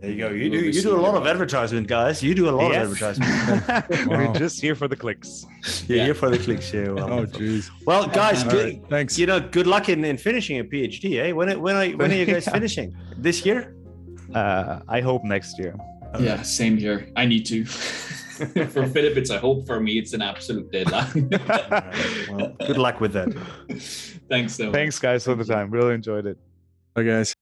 there 0.06 0.14
you 0.14 0.20
go. 0.20 0.30
You 0.30 0.50
do 0.50 0.64
you 0.64 0.82
do 0.82 0.96
a 0.96 1.00
lot 1.00 1.14
of 1.16 1.26
advertisement, 1.26 1.88
guys. 1.88 2.22
You 2.22 2.34
do 2.34 2.48
a 2.48 2.50
lot 2.50 2.72
yes. 2.72 2.86
of 2.86 3.02
advertisement. 3.02 3.68
wow. 4.08 4.18
We're 4.18 4.32
just 4.38 4.60
here 4.60 4.74
for 4.74 4.86
the 4.86 4.96
clicks. 4.96 5.46
You're 5.88 5.98
yeah. 5.98 6.04
here 6.04 6.14
for 6.14 6.30
the 6.30 6.38
clicks. 6.38 6.72
Yeah. 6.72 6.90
Well, 6.90 7.12
oh, 7.12 7.26
jeez. 7.26 7.70
Well, 7.84 8.06
guys, 8.06 8.44
good, 8.44 8.64
right. 8.64 8.88
thanks. 8.88 9.18
You 9.18 9.26
know, 9.26 9.40
good 9.40 9.66
luck 9.66 9.88
in, 9.88 10.04
in 10.04 10.16
finishing 10.16 10.60
a 10.60 10.64
PhD. 10.64 11.18
Eh? 11.18 11.32
When 11.32 11.60
when 11.60 11.76
are 11.76 11.96
when 11.96 12.12
are 12.12 12.14
you 12.14 12.26
guys 12.34 12.46
yeah. 12.46 12.52
finishing 12.52 12.96
this 13.16 13.44
year? 13.44 13.74
Uh, 14.32 14.80
I 14.88 15.00
hope 15.00 15.24
next 15.24 15.58
year. 15.58 15.74
Okay. 16.14 16.24
Yeah, 16.24 16.42
same 16.42 16.76
here. 16.76 17.08
I 17.16 17.26
need 17.26 17.44
to. 17.46 17.64
for 17.64 18.86
Philip, 18.86 19.16
it's 19.16 19.30
a 19.30 19.38
hope. 19.38 19.66
For 19.66 19.80
me, 19.80 19.98
it's 19.98 20.12
an 20.12 20.22
absolute 20.22 20.70
deadline. 20.70 21.28
right. 21.48 22.28
well, 22.30 22.54
good 22.66 22.78
luck 22.78 23.00
with 23.00 23.12
that. 23.14 23.32
Thanks 24.28 24.54
so 24.54 24.66
much. 24.66 24.74
Thanks, 24.74 24.98
guys, 24.98 25.24
for 25.24 25.34
the 25.34 25.44
time. 25.44 25.70
Really 25.70 25.94
enjoyed 25.94 26.26
it. 26.26 26.38
Bye, 26.94 27.02
guys. 27.02 27.35